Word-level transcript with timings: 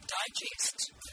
Digest. 0.00 1.03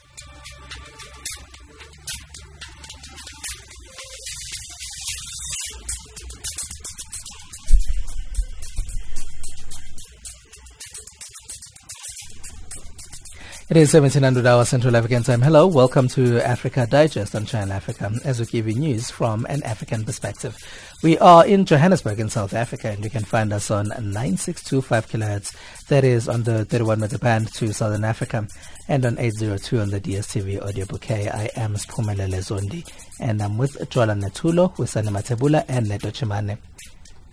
It 13.72 13.78
is 13.78 13.94
1700 13.94 14.44
hours 14.44 14.68
Central 14.68 14.94
African 14.94 15.22
time. 15.22 15.40
Hello, 15.40 15.66
welcome 15.66 16.06
to 16.08 16.46
Africa 16.46 16.86
Digest 16.86 17.34
on 17.34 17.46
Channel 17.46 17.72
Africa 17.72 18.12
as 18.22 18.38
we 18.38 18.44
give 18.44 18.68
you 18.68 18.74
news 18.74 19.10
from 19.10 19.46
an 19.46 19.62
African 19.62 20.04
perspective. 20.04 20.58
We 21.02 21.16
are 21.16 21.46
in 21.46 21.64
Johannesburg 21.64 22.20
in 22.20 22.28
South 22.28 22.52
Africa 22.52 22.90
and 22.90 23.02
you 23.02 23.08
can 23.08 23.24
find 23.24 23.50
us 23.50 23.70
on 23.70 23.88
9625 23.88 25.08
kilohertz. 25.08 25.56
That 25.86 26.04
is 26.04 26.28
on 26.28 26.42
the 26.42 26.66
31 26.66 27.00
meter 27.00 27.16
band 27.16 27.50
to 27.54 27.72
Southern 27.72 28.04
Africa 28.04 28.46
and 28.88 29.06
on 29.06 29.18
802 29.18 29.80
on 29.80 29.88
the 29.88 30.02
DSTV 30.02 30.62
audio 30.62 30.84
bouquet. 30.84 31.30
I 31.30 31.48
am 31.56 31.72
Spumelele 31.76 32.40
Zondi 32.44 32.86
and 33.20 33.40
I'm 33.40 33.56
with 33.56 33.78
Jola 33.88 34.20
Netulo, 34.20 34.76
Wisani 34.76 35.08
Matebula 35.08 35.64
and 35.68 35.88
Neto 35.88 36.10
Chimane. 36.10 36.58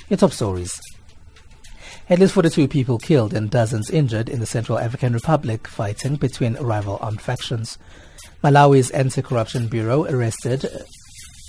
Your 0.08 0.16
top 0.16 0.32
stories. 0.32 0.80
At 2.10 2.18
least 2.18 2.34
42 2.34 2.68
people 2.68 2.98
killed 2.98 3.36
and 3.36 3.52
dozens 3.52 3.92
injured 3.92 4.30
in 4.30 4.40
the 4.40 4.48
Central 4.48 4.80
African 4.80 5.14
Republic 5.14 5.68
fighting 5.68 6.16
between 6.16 6.56
rival 6.56 6.98
armed 7.02 7.22
factions. 7.22 7.78
Malawi's 8.44 8.90
Anti-Corruption 8.90 9.68
Bureau 9.68 10.06
arrested 10.06 10.66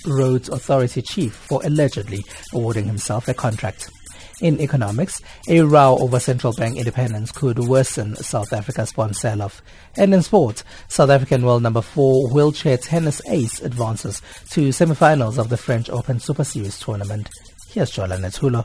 Roads 0.05 0.49
Authority 0.49 1.01
chief 1.01 1.33
for 1.33 1.65
allegedly 1.65 2.23
awarding 2.53 2.85
himself 2.85 3.27
a 3.27 3.33
contract. 3.33 3.89
In 4.39 4.61
economics, 4.61 5.19
a 5.47 5.61
row 5.61 5.97
over 5.99 6.19
central 6.19 6.53
bank 6.53 6.77
independence 6.77 7.31
could 7.31 7.57
worsen 7.57 8.15
South 8.17 8.53
Africa's 8.53 8.93
bond 8.93 9.15
sell-off. 9.15 9.63
And 9.97 10.13
in 10.13 10.21
sport, 10.21 10.63
South 10.89 11.09
African 11.09 11.43
world 11.43 11.63
number 11.63 11.81
four 11.81 12.29
wheelchair 12.29 12.77
tennis 12.77 13.19
ace 13.27 13.59
advances 13.61 14.21
to 14.51 14.71
semi-finals 14.71 15.39
of 15.39 15.49
the 15.49 15.57
French 15.57 15.89
Open 15.89 16.19
Super 16.19 16.43
Series 16.43 16.79
tournament. 16.79 17.29
Here's 17.67 17.91
Jola 17.91 18.19
Netulo. 18.19 18.63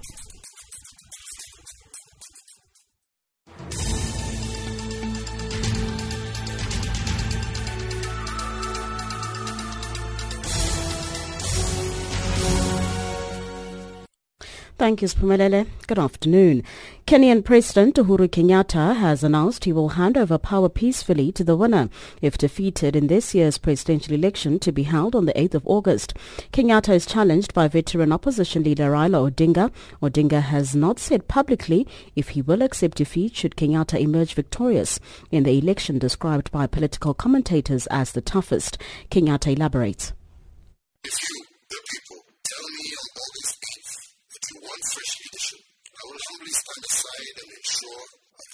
Thank 14.78 15.00
you, 15.00 15.08
Spumelele. 15.08 15.66
Good 15.86 15.98
afternoon. 15.98 16.62
Kenyan 17.06 17.42
President 17.42 17.94
Uhuru 17.94 18.28
Kenyatta 18.28 18.96
has 18.96 19.24
announced 19.24 19.64
he 19.64 19.72
will 19.72 19.90
hand 19.90 20.18
over 20.18 20.36
power 20.36 20.68
peacefully 20.68 21.32
to 21.32 21.42
the 21.42 21.56
winner 21.56 21.88
if 22.20 22.36
defeated 22.36 22.94
in 22.94 23.06
this 23.06 23.34
year's 23.34 23.56
presidential 23.56 24.12
election 24.14 24.58
to 24.58 24.72
be 24.72 24.82
held 24.82 25.14
on 25.14 25.24
the 25.24 25.32
8th 25.32 25.54
of 25.54 25.66
August. 25.66 26.12
Kenyatta 26.52 26.92
is 26.94 27.06
challenged 27.06 27.54
by 27.54 27.68
veteran 27.68 28.12
opposition 28.12 28.64
leader 28.64 28.90
Raila 28.90 29.30
Odinga. 29.30 29.72
Odinga 30.02 30.42
has 30.42 30.76
not 30.76 30.98
said 30.98 31.26
publicly 31.26 31.86
if 32.14 32.30
he 32.30 32.42
will 32.42 32.60
accept 32.60 32.98
defeat 32.98 33.34
should 33.34 33.56
Kenyatta 33.56 33.98
emerge 33.98 34.34
victorious 34.34 35.00
in 35.30 35.44
the 35.44 35.56
election 35.56 35.98
described 35.98 36.52
by 36.52 36.66
political 36.66 37.14
commentators 37.14 37.86
as 37.86 38.12
the 38.12 38.20
toughest. 38.20 38.76
Kenyatta 39.10 39.56
elaborates. 39.56 40.12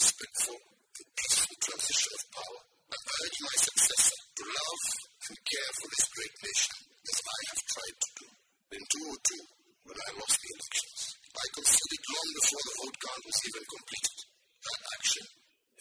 Respectful 0.02 0.58
and 0.58 1.08
peaceful 1.14 1.58
transition 1.62 2.10
of 2.10 2.24
power. 2.34 2.60
I 2.90 2.98
urge 3.22 3.38
my 3.38 3.56
successor 3.62 4.18
to 4.34 4.42
love 4.50 4.82
and 5.30 5.36
care 5.46 5.72
for 5.78 5.86
this 5.94 6.06
great 6.10 6.36
nation 6.42 6.74
as 7.06 7.18
I 7.22 7.38
have 7.46 7.62
tried 7.70 7.96
to 8.02 8.10
do. 8.18 8.26
In 8.74 8.82
2002, 8.82 9.86
when 9.86 9.98
I 10.02 10.10
lost 10.18 10.38
the 10.42 10.50
elections, 10.58 11.00
I 11.38 11.46
conceded 11.54 12.02
long 12.02 12.28
before 12.34 12.64
the 12.66 12.74
vote 12.82 12.98
count 12.98 13.22
was 13.30 13.38
even 13.46 13.64
completed. 13.70 14.18
That 14.66 14.80
action 14.90 15.26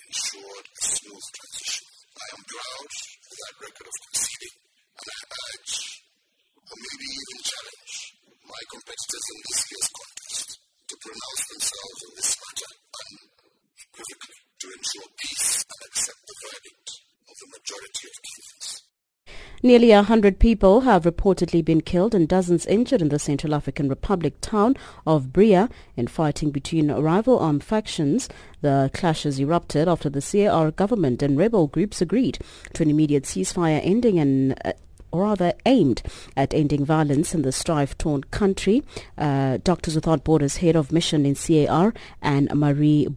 ensured 0.06 0.68
a 0.70 0.82
smooth 0.86 1.28
transition. 1.34 1.86
I 2.14 2.28
am 2.38 2.44
proud 2.46 2.90
of 3.26 3.36
that 3.42 3.56
record 3.58 3.88
of 3.90 3.98
conceding, 4.06 4.56
and 5.02 5.08
I 5.18 5.20
urge 5.34 5.76
or 6.62 6.78
maybe 6.78 7.08
even 7.10 7.40
challenge 7.42 7.96
my 8.46 8.62
competitors 8.70 9.28
in 9.34 9.40
this 9.50 9.62
year's 9.66 9.90
contest 9.98 10.50
to 10.62 10.96
pronounce 11.10 11.44
themselves 11.50 12.00
on 12.06 12.12
this 12.22 12.32
matter 12.38 12.72
to 13.94 14.68
ensure 14.68 15.10
peace 15.18 15.66
and 15.70 15.88
accept 15.88 16.20
the 16.28 16.36
verdict 16.48 17.02
of 17.30 17.36
the 17.40 17.48
majority 17.58 18.08
of 18.08 18.14
Kenyans. 18.22 18.82
Nearly 19.64 19.92
a 19.92 20.02
hundred 20.02 20.40
people 20.40 20.82
have 20.82 21.04
reportedly 21.04 21.64
been 21.64 21.82
killed 21.82 22.16
and 22.16 22.28
dozens 22.28 22.66
injured 22.66 23.02
in 23.02 23.10
the 23.10 23.20
Central 23.20 23.54
African 23.54 23.90
Republic 23.90 24.36
town 24.42 24.76
of 25.06 25.32
Bria 25.32 25.70
in 25.96 26.08
fighting 26.08 26.50
between 26.50 26.92
rival 26.92 27.38
armed 27.38 27.64
factions. 27.64 28.28
The 28.62 28.90
clashes 28.94 29.40
erupted 29.40 29.88
after 29.88 30.10
the 30.10 30.22
CAR 30.22 30.72
government 30.72 31.22
and 31.22 31.38
rebel 31.38 31.68
groups 31.68 32.02
agreed 32.02 32.40
to 32.74 32.84
an 32.84 32.90
immediate 32.90 33.26
ceasefire 33.26 33.82
ending 33.84 34.54
uh, 34.54 34.74
or 35.12 35.24
rather 35.24 35.54
aimed 35.66 36.02
at 36.36 36.54
ending 36.54 36.86
violence 36.86 37.34
in 37.34 37.42
the 37.42 37.52
strife-torn 37.52 38.24
country. 38.26 38.84
Uh, 39.18 39.58
Doctors 39.64 39.96
Without 39.96 40.24
Borders 40.24 40.58
head 40.58 40.76
of 40.76 40.92
mission 40.92 41.26
in 41.26 41.36
CAR 41.36 41.94
and 42.22 42.54
Marie 42.54 43.08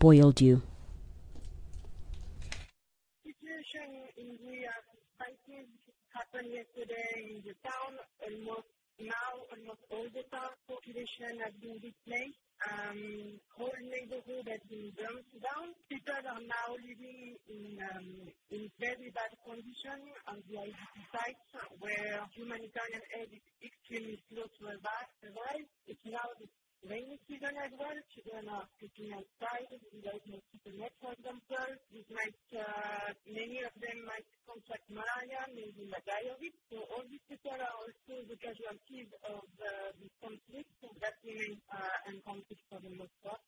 happened 6.34 6.52
yesterday 6.52 7.30
in 7.30 7.42
the 7.46 7.54
town. 7.62 7.94
Almost 8.22 8.66
now, 9.00 9.30
almost 9.52 9.82
all 9.90 10.06
the 10.14 10.24
town 10.30 10.50
population 10.68 11.38
has 11.42 11.52
been 11.60 11.78
displaced. 11.78 12.43
Um, 12.64 13.36
whole 13.60 13.76
neighborhood 13.84 14.48
has 14.48 14.62
been 14.72 14.88
burnt 14.96 15.28
down. 15.36 15.76
People 15.92 16.16
are 16.16 16.40
now 16.48 16.68
living 16.80 17.36
in 17.44 17.76
um, 17.92 18.08
in 18.48 18.72
very 18.80 19.12
bad 19.12 19.32
condition 19.44 20.00
on 20.32 20.40
the 20.48 20.56
IDP 20.64 20.94
sites 21.12 21.48
where 21.76 22.24
humanitarian 22.32 23.04
aid 23.20 23.36
is 23.36 23.44
extremely 23.60 24.16
slow 24.32 24.48
to 24.48 24.62
arrive. 24.80 25.68
It's 25.84 26.00
now 26.08 26.24
the 26.40 26.48
rainy 26.88 27.16
season 27.28 27.54
as 27.56 27.72
well. 27.78 27.96
Children 28.12 28.44
are 28.52 28.66
sleeping 28.78 29.12
outside 29.16 29.68
without 29.92 30.20
mosquito 30.28 30.70
net, 30.76 30.92
for 31.00 31.12
example. 31.16 31.68
This 31.92 32.04
might, 32.12 32.40
uh, 32.52 33.12
many 33.28 33.64
of 33.64 33.72
them 33.80 34.04
might 34.04 34.28
contract 34.44 34.84
malaria, 34.92 35.48
maybe 35.52 35.88
might. 35.88 36.52
So 36.68 36.84
all 36.92 37.04
these 37.08 37.24
people 37.28 37.56
are 37.56 37.74
also 37.80 38.14
the 38.28 38.36
casualties 38.36 39.08
of 39.24 39.48
uh, 39.60 39.96
this 40.00 40.12
conflict 40.20 40.70
so 40.80 40.92
that 41.00 41.16
remains 41.24 41.60
uh, 41.72 42.10
uncounted 42.10 42.60
for 42.68 42.80
the 42.80 42.92
most 42.92 43.16
part. 43.24 43.40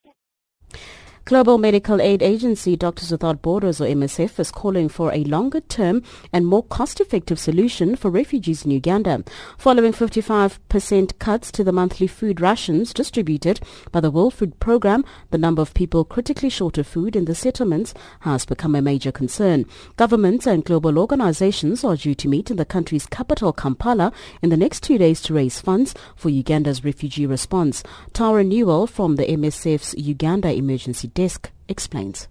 Global 1.27 1.59
Medical 1.59 2.01
Aid 2.01 2.23
Agency 2.23 2.77
Doctors 2.77 3.11
Without 3.11 3.43
Borders 3.43 3.81
or 3.81 3.87
MSF 3.87 4.39
is 4.39 4.53
calling 4.53 4.89
for 4.89 5.13
a 5.13 5.25
longer 5.25 5.61
term 5.61 6.05
and 6.33 6.47
more 6.47 6.63
cost-effective 6.63 7.37
solution 7.37 7.97
for 7.97 8.13
refugees 8.13 8.65
in 8.65 8.71
Uganda. 8.71 9.25
Following 9.59 9.93
55% 9.93 11.19
cuts 11.19 11.51
to 11.51 11.65
the 11.65 11.73
monthly 11.73 12.07
food 12.07 12.41
rations 12.41 12.95
distributed 12.95 13.59
by 13.91 13.99
the 13.99 14.11
World 14.13 14.35
Food 14.35 14.61
Programme, 14.61 15.05
the 15.33 15.37
number 15.37 15.61
of 15.61 15.75
people 15.75 16.05
critically 16.05 16.49
short 16.49 16.79
of 16.79 16.87
food 16.87 17.17
in 17.17 17.25
the 17.25 17.35
settlements 17.35 17.93
has 18.21 18.47
become 18.47 18.77
a 18.77 18.81
major 18.81 19.11
concern. 19.11 19.65
Governments 19.97 20.47
and 20.47 20.65
global 20.65 20.97
organizations 20.97 21.83
are 21.83 21.97
due 21.97 22.15
to 22.15 22.29
meet 22.29 22.53
in 22.53 22.57
the 22.57 22.65
country's 22.65 23.05
capital 23.05 23.53
Kampala 23.53 24.13
in 24.43 24.51
the 24.51 24.57
next 24.57 24.85
two 24.85 24.97
days 24.97 25.21
to 25.23 25.35
raise 25.35 25.61
funds 25.61 25.93
for 26.15 26.29
Uganda's 26.29 26.85
refugee 26.85 27.27
response. 27.27 27.83
Tara 28.13 28.45
Newell 28.45 28.87
from 28.87 29.17
the 29.17 29.27
MSF's 29.27 29.93
Uganda 29.95 30.55
Emergency 30.55 31.11
Desk 31.17 31.49
explains. 31.65 32.29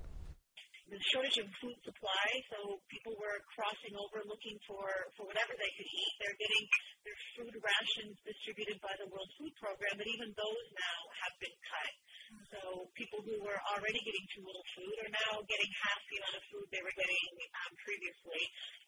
the 0.85 1.01
shortage 1.09 1.41
of 1.41 1.49
food 1.57 1.73
supply, 1.81 2.27
so 2.53 2.77
people 2.85 3.17
were 3.17 3.41
crossing 3.57 3.97
over 3.97 4.21
looking 4.29 4.53
for, 4.69 4.85
for 5.17 5.25
whatever 5.25 5.57
they 5.57 5.73
could 5.73 5.89
eat. 5.89 6.13
They're 6.21 6.37
getting 6.37 6.65
their 7.01 7.17
food 7.33 7.55
rations 7.57 8.13
distributed 8.21 8.77
by 8.85 8.93
the 9.01 9.09
World 9.09 9.25
Food 9.41 9.57
Program, 9.57 9.97
but 9.97 10.05
even 10.05 10.29
those 10.37 10.65
now 10.77 10.99
have 11.25 11.35
been 11.41 11.57
cut. 11.65 11.93
So 12.53 12.59
people 12.93 13.25
who 13.25 13.41
were 13.41 13.57
already 13.73 13.97
getting 14.05 14.25
too 14.37 14.45
little 14.45 14.67
food 14.77 14.95
are 15.01 15.13
now 15.17 15.41
getting 15.49 15.71
half 15.81 16.01
the 16.05 16.21
amount 16.21 16.37
of 16.37 16.43
food 16.53 16.65
they 16.69 16.85
were 16.85 16.93
getting 16.93 17.25
um, 17.65 17.73
previously. 17.81 18.43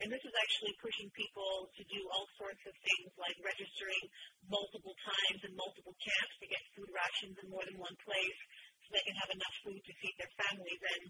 And 0.05 0.13
this 0.13 0.21
is 0.21 0.33
actually 0.37 0.77
pushing 0.77 1.09
people 1.17 1.73
to 1.73 1.81
do 1.89 2.05
all 2.13 2.29
sorts 2.37 2.61
of 2.69 2.73
things 2.85 3.09
like 3.17 3.33
registering 3.41 4.03
multiple 4.45 4.93
times 5.01 5.41
in 5.41 5.57
multiple 5.57 5.97
camps 5.97 6.35
to 6.37 6.45
get 6.45 6.61
food 6.77 6.89
rations 6.93 7.33
in 7.41 7.49
more 7.49 7.65
than 7.65 7.81
one 7.81 7.97
place 8.05 8.39
so 8.87 8.95
they 8.95 9.03
can 9.03 9.19
have 9.19 9.31
enough 9.35 9.55
food 9.67 9.81
to 9.83 9.93
feed 9.99 10.15
their 10.15 10.31
families 10.39 10.81
and 10.95 11.03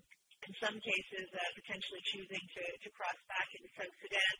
in 0.50 0.53
some 0.57 0.77
cases 0.81 1.29
uh, 1.29 1.41
potentially 1.62 2.01
choosing 2.09 2.41
to, 2.57 2.63
to 2.81 2.89
cross 2.97 3.19
back 3.29 3.47
into 3.53 3.69
South 3.77 3.94
Sudan. 4.01 4.33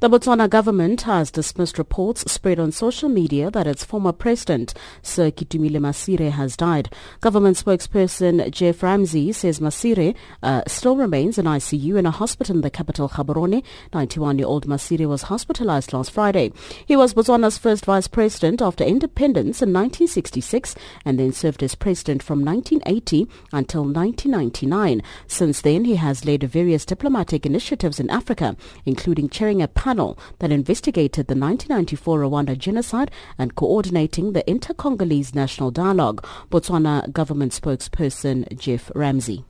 The 0.00 0.08
Botswana 0.08 0.48
government 0.48 1.02
has 1.02 1.32
dismissed 1.32 1.76
reports 1.76 2.30
spread 2.30 2.60
on 2.60 2.70
social 2.70 3.08
media 3.08 3.50
that 3.50 3.66
its 3.66 3.82
former 3.84 4.12
president, 4.12 4.72
Sir 5.02 5.32
Ketumile 5.32 5.80
Masire, 5.80 6.30
has 6.30 6.56
died. 6.56 6.88
Government 7.20 7.56
spokesperson 7.56 8.48
Jeff 8.52 8.80
Ramsey 8.84 9.32
says 9.32 9.58
Masire 9.58 10.14
uh, 10.40 10.62
still 10.68 10.96
remains 10.96 11.36
in 11.36 11.46
ICU 11.46 11.98
in 11.98 12.06
a 12.06 12.12
hospital 12.12 12.54
in 12.54 12.60
the 12.60 12.70
capital, 12.70 13.08
Gaborone. 13.08 13.64
91-year-old 13.92 14.68
Masire 14.68 15.08
was 15.08 15.22
hospitalized 15.22 15.92
last 15.92 16.12
Friday. 16.12 16.52
He 16.86 16.94
was 16.94 17.14
Botswana's 17.14 17.58
first 17.58 17.84
vice 17.84 18.06
president 18.06 18.62
after 18.62 18.84
independence 18.84 19.60
in 19.62 19.72
1966 19.72 20.76
and 21.04 21.18
then 21.18 21.32
served 21.32 21.60
as 21.64 21.74
president 21.74 22.22
from 22.22 22.44
1980 22.44 23.26
until 23.52 23.82
1999. 23.82 25.02
Since 25.26 25.62
then, 25.62 25.86
he 25.86 25.96
has 25.96 26.24
led 26.24 26.44
various 26.44 26.84
diplomatic 26.84 27.44
initiatives 27.44 27.98
in 27.98 28.08
Africa, 28.10 28.56
including 28.86 29.28
chairing 29.28 29.60
a 29.60 29.66
panel 29.88 30.20
that 30.40 30.52
investigated 30.52 31.32
the 31.32 31.38
1994 31.38 32.28
Rwanda 32.28 32.52
genocide 32.52 33.08
and 33.40 33.56
coordinating 33.56 34.36
the 34.36 34.44
Inter-Congolese 34.44 35.32
National 35.32 35.72
Dialogue. 35.72 36.20
Botswana 36.52 37.08
government 37.08 37.56
spokesperson 37.56 38.44
Jeff 38.52 38.92
Ramsey. 38.92 39.48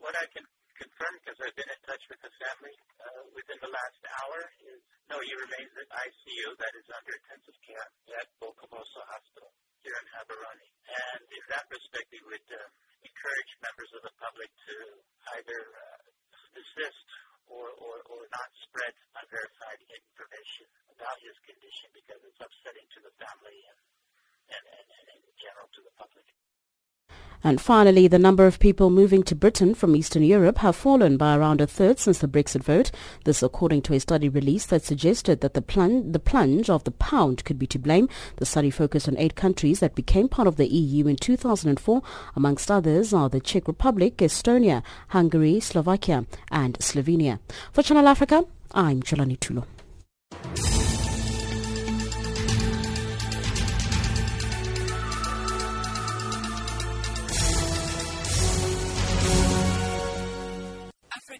What 0.00 0.16
I 0.16 0.24
can 0.32 0.48
confirm, 0.80 1.12
because 1.20 1.36
I've 1.44 1.52
been 1.60 1.68
in 1.68 1.82
touch 1.84 2.08
with 2.08 2.24
the 2.24 2.32
family 2.40 2.72
uh, 3.04 3.20
within 3.36 3.60
the 3.60 3.68
last 3.68 4.00
hour, 4.16 4.48
is 4.64 4.80
no, 5.12 5.20
he 5.20 5.36
remains 5.44 5.76
in 5.76 5.88
ICU 5.92 6.56
that 6.56 6.72
is 6.80 6.88
under 6.88 7.12
intensive 7.20 7.58
care 7.68 7.88
at 8.16 8.32
Bokamoso 8.40 9.04
Hospital 9.12 9.52
here 9.84 9.92
in 9.92 10.06
Gaborone. 10.08 10.66
And 10.88 11.20
in 11.36 11.44
that 11.52 11.68
respect, 11.68 12.08
we 12.16 12.24
would 12.32 12.48
uh, 12.48 12.64
encourage 13.04 13.50
members 13.60 13.92
of 13.92 14.08
the 14.08 14.14
public 14.16 14.48
to 14.72 14.76
either 15.36 15.60
uh, 15.84 16.00
desist 16.56 17.08
or, 17.50 17.66
or, 17.78 17.94
or 18.10 18.22
not 18.34 18.50
spread 18.66 18.94
unverified 19.14 19.80
information 19.90 20.66
about 20.90 21.18
his 21.22 21.36
condition 21.46 21.88
because 21.94 22.20
it's 22.26 22.40
upsetting 22.42 22.86
to 22.94 23.00
the 23.06 23.12
family 23.22 23.58
and, 23.70 23.78
and, 24.50 24.64
and, 24.66 24.86
and 24.86 25.20
in 25.22 25.36
general 25.38 25.68
to 25.74 25.80
the 25.82 25.94
public. 25.94 26.26
And 27.46 27.60
finally, 27.60 28.08
the 28.08 28.18
number 28.18 28.44
of 28.44 28.58
people 28.58 28.90
moving 28.90 29.22
to 29.22 29.36
Britain 29.36 29.76
from 29.76 29.94
Eastern 29.94 30.24
Europe 30.24 30.58
have 30.58 30.74
fallen 30.74 31.16
by 31.16 31.36
around 31.36 31.60
a 31.60 31.66
third 31.68 32.00
since 32.00 32.18
the 32.18 32.26
Brexit 32.26 32.64
vote. 32.64 32.90
This 33.22 33.40
according 33.40 33.82
to 33.82 33.94
a 33.94 34.00
study 34.00 34.28
released 34.28 34.70
that 34.70 34.82
suggested 34.82 35.42
that 35.42 35.54
the, 35.54 35.60
the 36.10 36.18
plunge 36.18 36.68
of 36.68 36.82
the 36.82 36.90
pound 36.90 37.44
could 37.44 37.56
be 37.56 37.68
to 37.68 37.78
blame. 37.78 38.08
The 38.38 38.46
study 38.46 38.70
focused 38.72 39.06
on 39.06 39.16
eight 39.16 39.36
countries 39.36 39.78
that 39.78 39.94
became 39.94 40.28
part 40.28 40.48
of 40.48 40.56
the 40.56 40.66
EU 40.66 41.06
in 41.06 41.14
2004. 41.14 42.02
Amongst 42.34 42.68
others 42.68 43.14
are 43.14 43.28
the 43.28 43.38
Czech 43.38 43.68
Republic, 43.68 44.16
Estonia, 44.16 44.82
Hungary, 45.10 45.60
Slovakia 45.60 46.26
and 46.50 46.76
Slovenia. 46.80 47.38
For 47.70 47.84
Channel 47.84 48.08
Africa, 48.08 48.44
I'm 48.72 49.04
Chalani 49.04 49.38
Tulo. 49.38 49.75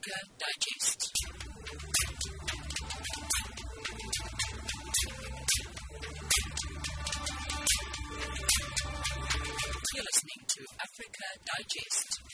Digest. 0.06 1.12
You're 9.94 10.04
listening 10.04 10.46
to 10.46 10.62
Africa 10.80 11.24
Digest. 11.44 12.25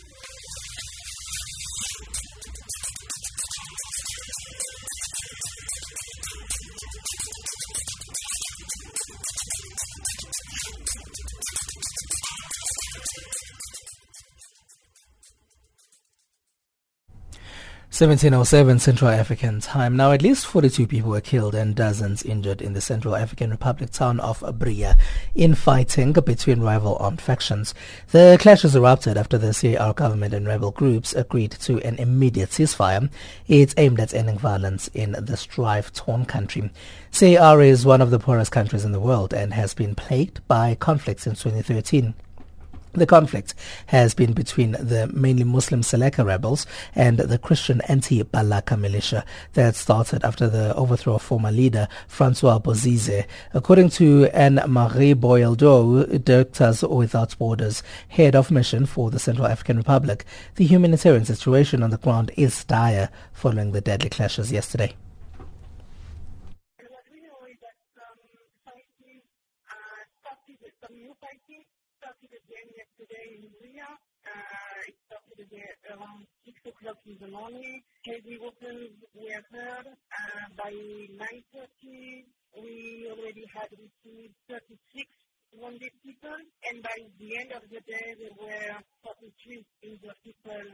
Seventeen 17.92 18.32
oh 18.32 18.42
seven 18.42 18.78
Central 18.78 19.10
African 19.10 19.60
time. 19.60 19.98
Now, 19.98 20.12
at 20.12 20.22
least 20.22 20.46
42 20.46 20.86
people 20.86 21.10
were 21.10 21.20
killed 21.20 21.54
and 21.54 21.76
dozens 21.76 22.22
injured 22.22 22.62
in 22.62 22.72
the 22.72 22.80
Central 22.80 23.14
African 23.14 23.50
Republic 23.50 23.90
town 23.90 24.18
of 24.20 24.42
Bria 24.58 24.96
in 25.34 25.54
fighting 25.54 26.14
between 26.14 26.62
rival 26.62 26.96
armed 26.98 27.20
factions. 27.20 27.74
The 28.10 28.38
clashes 28.40 28.74
erupted 28.74 29.18
after 29.18 29.36
the 29.36 29.52
CAR 29.52 29.92
government 29.92 30.32
and 30.32 30.46
rebel 30.46 30.70
groups 30.70 31.12
agreed 31.12 31.50
to 31.60 31.80
an 31.80 31.96
immediate 31.96 32.48
ceasefire. 32.48 33.10
It's 33.46 33.74
aimed 33.76 34.00
at 34.00 34.14
ending 34.14 34.38
violence 34.38 34.88
in 34.94 35.12
the 35.12 35.36
strife-torn 35.36 36.24
country. 36.24 36.70
CAR 37.12 37.60
is 37.60 37.84
one 37.84 38.00
of 38.00 38.10
the 38.10 38.18
poorest 38.18 38.52
countries 38.52 38.86
in 38.86 38.92
the 38.92 39.00
world 39.00 39.34
and 39.34 39.52
has 39.52 39.74
been 39.74 39.94
plagued 39.94 40.40
by 40.48 40.76
conflicts 40.76 41.24
since 41.24 41.42
2013. 41.42 42.14
The 42.94 43.06
conflict 43.06 43.54
has 43.86 44.12
been 44.12 44.34
between 44.34 44.72
the 44.72 45.10
mainly 45.14 45.44
Muslim 45.44 45.80
Seleka 45.80 46.26
rebels 46.26 46.66
and 46.94 47.16
the 47.18 47.38
Christian 47.38 47.80
anti-Balaka 47.88 48.78
militia 48.78 49.24
that 49.54 49.76
started 49.76 50.22
after 50.24 50.46
the 50.46 50.74
overthrow 50.74 51.14
of 51.14 51.22
former 51.22 51.50
leader 51.50 51.88
Francois 52.06 52.58
Bozize. 52.58 53.24
According 53.54 53.88
to 53.90 54.26
Anne-Marie 54.34 55.14
Boyeldo, 55.14 56.22
Doctors 56.22 56.82
Without 56.82 57.38
Borders 57.38 57.82
head 58.08 58.36
of 58.36 58.50
mission 58.50 58.84
for 58.84 59.10
the 59.10 59.18
Central 59.18 59.46
African 59.46 59.78
Republic, 59.78 60.26
the 60.56 60.66
humanitarian 60.66 61.24
situation 61.24 61.82
on 61.82 61.88
the 61.88 61.96
ground 61.96 62.30
is 62.36 62.62
dire 62.64 63.08
following 63.32 63.72
the 63.72 63.80
deadly 63.80 64.10
clashes 64.10 64.52
yesterday. 64.52 64.94
Around 75.92 76.24
6 76.44 76.56
o'clock 76.72 76.98
in 77.06 77.16
the 77.20 77.28
morning. 77.28 77.82
Heavy 78.06 78.38
weapons 78.40 78.96
were 79.14 79.42
heard. 79.52 79.86
Uh, 79.86 80.44
by 80.56 80.72
9.30, 80.72 82.24
we 82.60 83.08
already 83.12 83.44
had 83.52 83.68
received 83.76 84.34
36 84.48 84.72
wounded 85.52 85.92
people, 86.04 86.36
and 86.70 86.82
by 86.82 86.96
the 87.20 87.30
end 87.36 87.52
of 87.52 87.62
the 87.68 87.80
day, 87.84 88.16
there 88.16 88.36
were 88.40 88.80
43 89.04 89.64
injured 89.82 90.18
people 90.24 90.64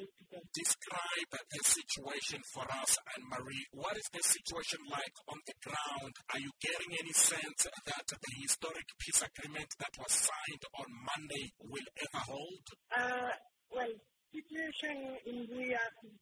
hospital. 0.00 0.42
Describe 0.54 1.32
the 1.50 1.62
situation 1.62 2.40
for 2.52 2.64
us, 2.64 2.96
Anne 3.16 3.26
Marie. 3.28 3.66
What 3.72 3.96
is 3.96 4.08
the 4.12 4.22
situation 4.22 4.80
like 4.90 5.16
on 5.28 5.38
the 5.46 5.54
ground? 5.60 6.14
Are 6.32 6.40
you 6.40 6.50
getting 6.60 6.96
any 6.98 7.12
sense 7.12 7.66
that 7.86 8.06
the 8.06 8.32
historic 8.40 8.86
peace 8.98 9.22
agreement 9.22 9.68
that 9.78 9.92
was 9.98 10.12
signed 10.12 10.64
on 10.78 10.88
Monday 11.04 11.52
will 11.60 11.88
ever 12.00 12.24
hold? 12.24 12.64
Uh, 12.96 13.30
well, 13.74 13.92
situation 14.32 15.16
in 15.26 15.46
the 15.46 15.76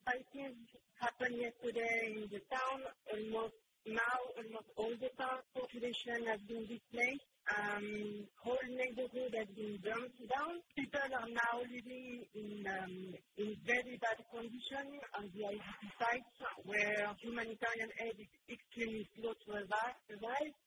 fighting 0.05 0.55
happened 1.01 1.37
yesterday 1.39 2.15
in 2.17 2.27
the 2.33 2.41
town. 2.51 2.81
Almost 3.13 3.55
now, 3.87 4.19
almost 4.37 4.69
all 4.77 4.93
the 5.01 5.11
town 5.17 5.39
population 5.55 6.27
has 6.27 6.41
been 6.45 6.67
displaced. 6.67 7.25
Um, 7.49 8.29
whole 8.45 8.61
neighborhood 8.69 9.33
has 9.33 9.49
been 9.57 9.81
burnt 9.81 10.13
down. 10.29 10.61
People 10.77 11.01
are 11.01 11.33
now 11.33 11.65
living 11.65 12.21
in 12.37 12.61
um, 12.69 12.93
in 13.41 13.57
very 13.65 13.97
bad 14.05 14.21
condition 14.29 14.85
on 15.17 15.33
the 15.33 15.41
IDP 15.57 15.81
sites 15.97 16.35
where 16.69 17.09
humanitarian 17.25 17.89
aid 18.05 18.21
is 18.21 18.33
extremely 18.53 19.09
slow 19.17 19.33
to 19.33 19.65
arrive. 19.65 19.97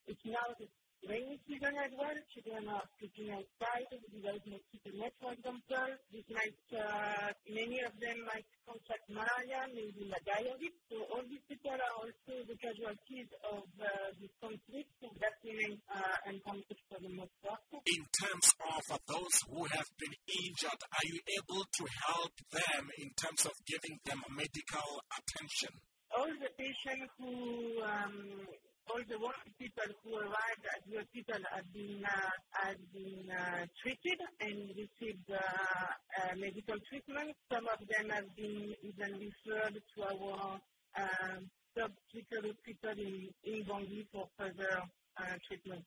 It's 0.10 0.26
now 0.26 0.48
the 0.58 0.66
rainy 1.08 1.38
season 1.48 1.74
as 1.78 1.92
well. 1.98 2.14
Children 2.34 2.70
are 2.70 2.86
sleeping 3.00 3.34
outside 3.34 3.90
without 4.14 4.42
mosquito 4.46 4.90
net, 4.98 5.14
for 5.18 5.34
example. 5.34 5.90
This 6.14 6.28
might, 6.30 6.62
uh, 6.78 7.34
many 7.50 7.82
of 7.82 7.94
them 7.98 8.18
might 8.30 8.46
contract 8.66 9.06
malaria, 9.10 9.66
maybe 9.74 10.06
diarrhea. 10.26 10.74
So 10.90 11.02
all 11.10 11.26
these 11.26 11.44
people 11.50 11.74
are 11.74 11.96
also 11.98 12.34
the 12.46 12.58
casualties 12.62 13.30
of 13.50 13.66
uh, 13.82 13.88
this 14.22 14.34
conflict 14.38 14.92
that 15.02 15.36
remains 15.42 15.82
uh, 15.90 16.30
uncounted 16.30 16.80
for 16.86 17.00
the 17.02 17.12
most 17.12 17.34
part. 17.42 17.62
In 17.74 18.04
terms 18.14 18.48
of 18.62 19.00
those 19.10 19.36
who 19.50 19.66
have 19.74 19.90
been 19.98 20.16
injured, 20.30 20.82
are 20.86 21.08
you 21.10 21.20
able 21.42 21.64
to 21.66 21.84
help 22.06 22.36
them 22.54 22.84
in 23.02 23.10
terms 23.18 23.42
of 23.50 23.54
giving 23.66 23.98
them 24.06 24.22
medical 24.30 24.90
attention? 25.18 25.74
All 26.12 26.28
the 26.28 26.52
patients 26.60 27.08
who 27.18 27.80
um, 27.88 28.44
all 28.90 29.02
the 29.08 29.18
people 29.60 29.90
who 30.04 30.16
arrived 30.18 30.66
at 30.74 30.82
the 30.88 30.98
hospital 30.98 31.42
have 31.54 31.68
been 31.74 32.02
uh, 32.04 32.34
have 32.66 32.82
been 32.94 33.30
uh, 33.30 33.66
treated 33.82 34.20
and 34.42 34.74
received 34.76 35.30
uh, 35.30 35.38
uh, 35.38 36.34
medical 36.38 36.78
treatment. 36.90 37.36
Some 37.52 37.68
of 37.68 37.80
them 37.86 38.10
have 38.10 38.36
been 38.36 38.74
even 38.82 39.12
referred 39.20 39.76
to 39.78 39.98
our 40.04 40.60
uh, 40.98 41.38
sub-clinical 41.78 42.52
hospital 42.52 42.98
in, 42.98 43.30
in 43.46 43.64
Bangui 43.64 44.06
for 44.12 44.28
further 44.38 44.84
uh, 45.18 45.36
treatment. 45.48 45.84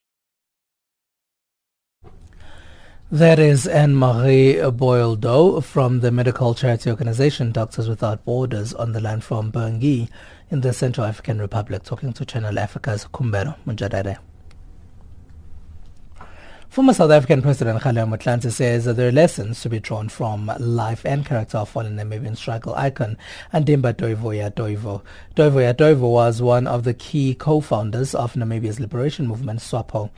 That 3.13 3.39
is 3.39 3.67
Anne-Marie 3.67 4.55
Boildo 4.55 5.63
from 5.63 6.01
the 6.01 6.11
medical 6.11 6.55
charity 6.55 6.89
organization 6.89 7.53
Doctors 7.53 7.87
Without 7.87 8.25
Borders 8.25 8.73
on 8.73 8.93
the 8.93 9.01
land 9.01 9.23
from 9.23 9.53
Bangui 9.53 10.09
in 10.51 10.63
the 10.63 10.73
Central 10.73 11.07
African 11.07 11.39
Republic 11.39 11.83
talking 11.83 12.15
to 12.15 12.25
Channel 12.25 12.59
Africa's 12.59 13.07
Kumbero 13.13 13.57
Munjadere. 13.67 14.17
Former 16.75 16.93
South 16.93 17.13
African 17.13 17.41
President 17.41 17.81
Kgalema 17.81 18.19
Motlanthe 18.19 18.51
says 18.51 18.85
that 18.85 18.95
there 18.95 19.07
are 19.07 19.13
lessons 19.13 19.61
to 19.61 19.69
be 19.69 19.79
drawn 19.79 20.09
from 20.09 20.51
life 20.59 21.07
and 21.07 21.25
character 21.25 21.59
of 21.59 21.69
fallen 21.69 21.95
Namibian 21.97 22.37
struggle 22.37 22.75
icon 22.75 23.17
Andimba 23.53 23.95
Toivo 23.95 24.37
ya 24.37 24.49
Toivo. 24.49 25.01
Toivoya 25.37 25.73
Toivo 25.73 26.11
was 26.11 26.43
one 26.43 26.67
of 26.67 26.83
the 26.83 26.93
key 26.93 27.37
co-founders 27.37 28.13
of 28.13 28.33
Namibia's 28.33 28.81
liberation 28.81 29.29
movement, 29.29 29.61
SWAPO. 29.61 30.11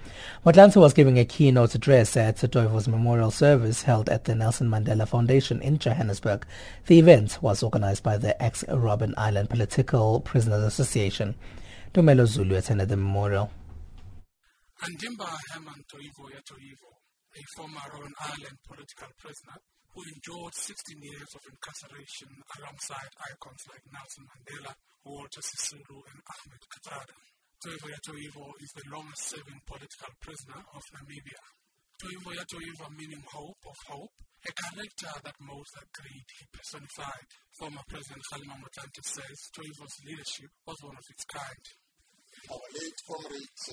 Motlanthe 0.46 0.80
was 0.80 0.94
giving 0.94 1.18
a 1.18 1.26
keynote 1.26 1.74
address 1.74 2.16
at 2.16 2.36
Toivo's 2.36 2.88
memorial 2.88 3.30
service 3.30 3.82
held 3.82 4.08
at 4.08 4.24
the 4.24 4.34
Nelson 4.34 4.70
Mandela 4.70 5.06
Foundation 5.06 5.60
in 5.60 5.78
Johannesburg. 5.78 6.46
The 6.86 6.98
event 6.98 7.36
was 7.42 7.62
organized 7.62 8.02
by 8.02 8.16
the 8.16 8.42
ex-Robben 8.42 9.12
Island 9.18 9.50
Political 9.50 10.20
Prisoners 10.20 10.64
Association. 10.64 11.34
Tumelo 11.92 12.24
Zulu 12.26 12.56
attended 12.56 12.88
the 12.88 12.96
memorial. 12.96 13.50
Andimba 14.86 15.26
Herman 15.50 15.82
Toivo, 15.90 16.30
a 16.30 17.42
former 17.58 17.86
Robben 17.90 18.14
Island 18.22 18.54
political 18.62 19.10
prisoner 19.18 19.58
who 19.90 19.98
endured 20.14 20.54
16 20.54 21.02
years 21.02 21.26
of 21.34 21.42
incarceration 21.42 22.30
alongside 22.54 23.10
icons 23.26 23.66
like 23.66 23.82
Nelson 23.90 24.22
Mandela, 24.30 24.70
Walter 25.02 25.42
Sisulu, 25.42 26.06
and 26.06 26.22
Ahmed. 26.22 26.62
Toivo 27.58 27.86
ya 27.90 27.98
Toivo 27.98 28.46
is 28.62 28.70
the 28.78 28.86
longest-serving 28.94 29.58
political 29.66 30.12
prisoner 30.22 30.62
of 30.70 30.82
Namibia. 30.94 31.42
Toivo 31.98 32.86
meaning 32.94 33.26
hope 33.26 33.58
of 33.66 33.78
hope, 33.90 34.14
a 34.46 34.52
character 34.54 35.10
that 35.26 35.34
most 35.42 35.74
agreed 35.82 36.28
he 36.30 36.46
personified. 36.54 37.26
Former 37.58 37.82
President 37.90 38.22
Kgalema 38.30 38.54
Motlanthe 38.62 39.02
says 39.02 39.50
Toivo's 39.50 39.98
leadership 40.06 40.50
was 40.62 40.78
one 40.78 40.94
of 40.94 41.06
its 41.10 41.26
kind. 41.26 41.64
Our 42.54 42.66
late 42.70 43.00
comrades 43.02 43.66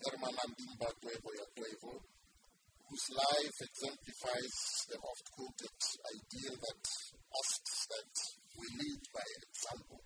Herman 0.00 0.32
Andimba 0.32 0.88
Toivoya 0.96 1.44
whose 2.88 3.08
life 3.14 3.58
exemplifies 3.60 4.56
the 4.88 4.98
oft-quoted 4.98 5.78
ideal 6.10 6.56
that 6.56 6.82
asks 7.38 7.76
that 7.86 8.14
we 8.56 8.66
lead 8.80 9.02
by 9.12 9.26
example. 9.44 10.00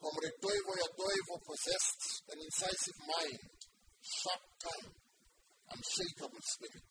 Comrade 0.00 0.38
Toivo 0.40 0.72
ya 0.78 0.88
Toivo 0.94 1.36
possessed 1.42 2.22
an 2.30 2.38
incisive 2.40 2.98
mind, 3.04 3.50
sharp 4.00 4.42
tongue, 4.62 4.94
and 4.94 5.82
unshakable 5.82 6.44
spirit. 6.46 6.90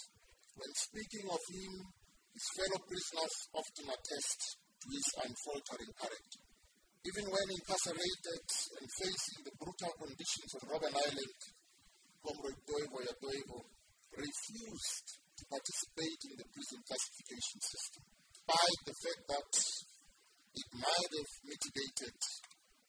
When 0.60 0.72
speaking 0.76 1.26
of 1.32 1.42
him, 1.56 1.74
his 2.36 2.48
fellow 2.54 2.80
prisoners 2.84 3.36
often 3.56 3.88
attest 3.96 4.40
to 4.60 4.88
his 4.92 5.08
unfaltering 5.26 5.94
courage. 5.98 6.36
Even 7.02 7.26
when 7.32 7.48
incarcerated 7.50 8.46
and 8.78 8.88
facing 9.00 9.40
the 9.42 9.56
brutal 9.58 9.94
conditions 10.06 10.52
of 10.54 10.70
Robben 10.70 10.94
Island, 10.94 11.40
Comrade 12.22 12.62
Toivo 12.70 12.98
ya 13.02 13.14
Toivo 13.18 13.60
refused 14.14 15.08
to 15.38 15.44
participate 15.50 16.22
in 16.30 16.36
the 16.38 16.48
prison 16.54 16.82
classification 16.86 17.60
system, 17.66 18.04
despite 18.30 18.82
the 18.86 18.98
fact 19.02 19.24
that 19.26 19.52
it 20.54 20.70
might 20.78 21.12
have 21.18 21.32
mitigated 21.50 22.18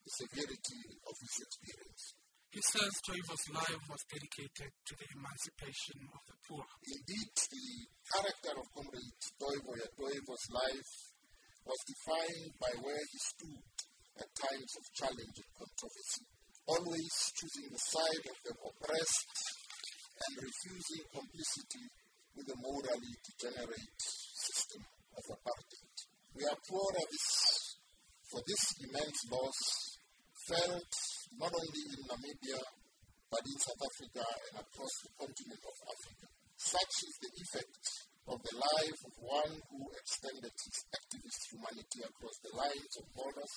the 0.04 0.12
severity 0.20 0.84
of 1.08 1.14
his 1.16 1.36
experience. 1.48 2.04
He 2.52 2.60
says 2.60 2.92
Toivo's 3.08 3.46
life 3.56 3.84
was 3.88 4.02
dedicated 4.12 4.68
to 4.68 4.92
the 5.00 5.08
emancipation 5.16 6.04
of 6.12 6.20
the 6.28 6.36
poor. 6.44 6.64
Indeed, 6.84 7.32
the 7.32 7.68
character 8.12 8.54
of 8.60 8.66
Comrade 8.76 9.16
Toivo's 9.40 10.46
life 10.52 10.92
was 11.64 11.80
defined 11.88 12.52
by 12.60 12.72
where 12.84 13.04
he 13.08 13.18
stood 13.32 13.64
at 14.20 14.28
times 14.36 14.72
of 14.76 14.84
challenge 14.92 15.36
and 15.40 15.52
controversy 15.56 16.31
always 16.66 17.10
choosing 17.34 17.66
the 17.74 17.82
side 17.90 18.24
of 18.30 18.38
the 18.46 18.54
oppressed 18.54 19.34
and 20.22 20.32
refusing 20.38 21.04
complicity 21.10 21.86
with 22.38 22.46
the 22.46 22.58
morally 22.62 23.14
degenerate 23.26 23.98
system 23.98 24.82
of 25.18 25.24
apartheid. 25.26 25.96
We 26.38 26.46
applaud 26.46 26.94
this 27.10 27.28
for 28.30 28.40
this 28.46 28.64
immense 28.86 29.20
loss 29.28 29.58
felt 30.46 30.92
not 31.36 31.52
only 31.52 31.82
in 31.92 32.00
Namibia 32.06 32.62
but 33.26 33.42
in 33.42 33.58
South 33.58 33.82
Africa 33.82 34.22
and 34.22 34.54
across 34.62 34.94
the 35.02 35.12
continent 35.18 35.62
of 35.66 35.76
Africa. 35.82 36.26
Such 36.62 36.94
is 37.10 37.14
the 37.26 37.32
effect 37.42 37.84
of 38.30 38.38
the 38.38 38.54
life 38.54 39.00
of 39.02 39.14
one 39.18 39.54
who 39.66 39.80
extended 39.98 40.52
his 40.52 40.78
activist 40.94 41.40
humanity 41.50 42.00
across 42.06 42.36
the 42.46 42.54
lines 42.54 42.92
of 43.02 43.04
borders 43.18 43.56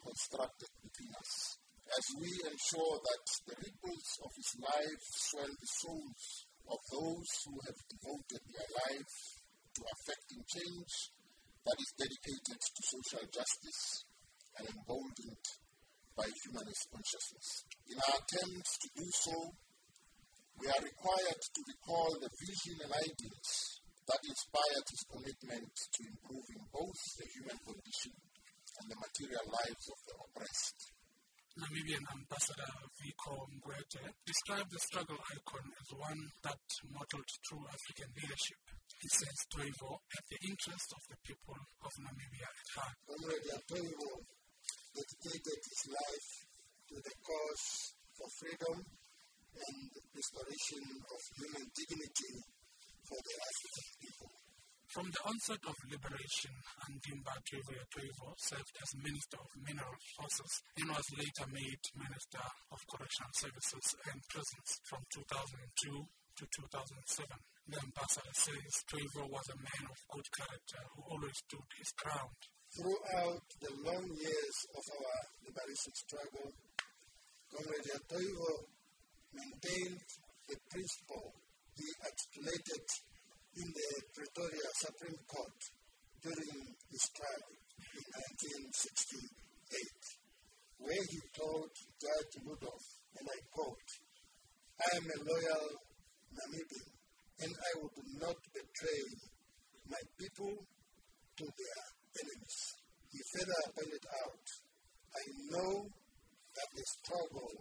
constructed 0.00 0.72
between 0.80 1.12
us 1.20 1.59
as 1.90 2.06
we 2.22 2.30
ensure 2.46 2.96
that 3.02 3.24
the 3.50 3.56
ripples 3.66 4.08
of 4.22 4.30
his 4.38 4.50
life 4.62 5.04
swell 5.26 5.50
the 5.50 5.70
souls 5.82 6.24
of 6.70 6.80
those 6.94 7.30
who 7.46 7.54
have 7.66 7.80
devoted 7.90 8.42
their 8.46 8.70
lives 8.86 9.16
to 9.74 9.82
affecting 9.82 10.42
change 10.46 10.92
that 11.66 11.78
is 11.82 11.90
dedicated 11.98 12.58
to 12.62 12.80
social 12.86 13.24
justice 13.26 14.06
and 14.58 14.70
emboldened 14.70 15.46
by 16.14 16.26
humanist 16.46 16.86
consciousness. 16.94 17.48
In 17.90 17.98
our 17.98 18.18
attempts 18.22 18.72
to 18.86 18.88
do 18.94 19.06
so, 19.10 19.36
we 20.62 20.66
are 20.70 20.82
required 20.86 21.40
to 21.42 21.60
recall 21.74 22.10
the 22.22 22.30
vision 22.38 22.76
and 22.86 22.92
ideals 22.92 23.50
that 24.06 24.20
inspired 24.30 24.86
his 24.86 25.02
commitment 25.10 25.72
to 25.74 26.00
improving 26.06 26.62
both 26.70 27.00
the 27.18 27.26
human 27.34 27.58
condition 27.66 28.14
and 28.78 28.86
the 28.90 28.98
material 29.00 29.46
lives 29.48 29.86
of 29.90 29.98
the 30.06 30.14
oppressed. 30.22 30.99
Namibian 31.58 32.06
ambassador 32.14 32.72
Vico 33.02 33.34
Mgwete 33.50 34.06
described 34.22 34.70
the 34.70 34.78
struggle 34.78 35.18
icon 35.34 35.66
as 35.66 35.88
one 35.98 36.22
that 36.46 36.62
modeled 36.94 37.30
true 37.42 37.66
African 37.66 38.10
leadership. 38.14 38.62
He 39.02 39.08
says 39.18 39.34
Toivo 39.50 39.98
had 39.98 40.24
the 40.30 40.40
interest 40.46 40.88
of 40.94 41.02
the 41.10 41.18
people 41.26 41.58
of 41.82 41.92
Namibia 42.06 42.46
at 42.46 42.68
heart. 42.78 42.96
Comrade 43.02 43.50
Toivo 43.66 44.10
dedicated 44.94 45.58
his 45.58 45.82
life 45.90 46.30
to 46.86 46.94
the 47.02 47.14
cause 47.18 47.66
for 48.14 48.28
freedom 48.38 48.76
and 48.78 49.78
restoration 50.14 50.84
of 51.02 51.20
human 51.34 51.66
dignity 51.74 52.34
for 53.10 53.18
the 53.18 53.34
African 53.42 53.88
people. 53.98 54.39
From 54.90 55.06
the 55.06 55.22
onset 55.22 55.62
of 55.70 55.76
liberation, 55.86 56.50
Andimba 56.82 57.30
Toivo 57.46 57.78
ya 57.78 57.86
Toivo 57.94 58.34
served 58.42 58.74
as 58.82 58.98
Minister 58.98 59.38
of 59.38 59.46
Mineral 59.62 59.94
Resources 59.94 60.50
and 60.82 60.90
was 60.90 61.06
later 61.14 61.46
made 61.54 61.78
Minister 61.94 62.42
of 62.74 62.82
Correctional 62.90 63.30
Services 63.38 63.86
and 64.10 64.18
Prisons 64.26 64.70
from 64.90 64.98
2002 65.14 65.94
to 65.94 66.42
2007. 66.42 67.22
The 67.70 67.78
ambassador 67.86 68.34
says 68.34 68.72
Toivo 68.90 69.30
was 69.30 69.46
a 69.54 69.62
man 69.62 69.84
of 69.86 69.98
good 70.10 70.26
character 70.34 70.82
who 70.90 71.06
always 71.06 71.38
stood 71.38 71.70
his 71.78 71.94
ground. 71.94 72.34
Throughout 72.74 73.46
the 73.62 73.74
long 73.86 74.06
years 74.10 74.58
of 74.74 74.84
our 74.90 75.18
liberation 75.46 75.94
struggle, 75.94 76.50
Comrade 77.46 77.94
Toivo 78.10 78.52
maintained 79.38 80.02
the 80.50 80.58
principle 80.66 81.30
he 81.78 81.86
articulated 82.02 82.86
in 83.56 83.66
the 83.66 83.90
Pretoria 84.14 84.68
Supreme 84.78 85.18
Court 85.26 85.58
during 86.22 86.58
his 86.86 87.04
trial 87.16 87.50
in 87.50 88.04
1968, 88.46 90.78
where 90.78 91.04
he 91.10 91.18
told 91.34 91.70
Judge 91.98 92.34
Rudolph, 92.46 92.88
and 93.18 93.26
I 93.26 93.38
quote, 93.50 93.90
I 94.80 94.88
am 94.96 95.06
a 95.08 95.18
loyal 95.26 95.66
Namibian, 96.30 96.90
and 97.42 97.52
I 97.52 97.72
would 97.82 97.98
not 98.22 98.38
betray 98.54 99.02
my 99.90 100.02
people 100.14 100.54
to 100.54 101.44
their 101.44 101.80
enemies. 102.22 102.60
He 103.10 103.18
further 103.34 103.62
pointed 103.74 104.06
out, 104.22 104.46
I 105.10 105.24
know 105.50 105.90
that 106.54 106.70
the 106.70 106.86
struggle 107.02 107.54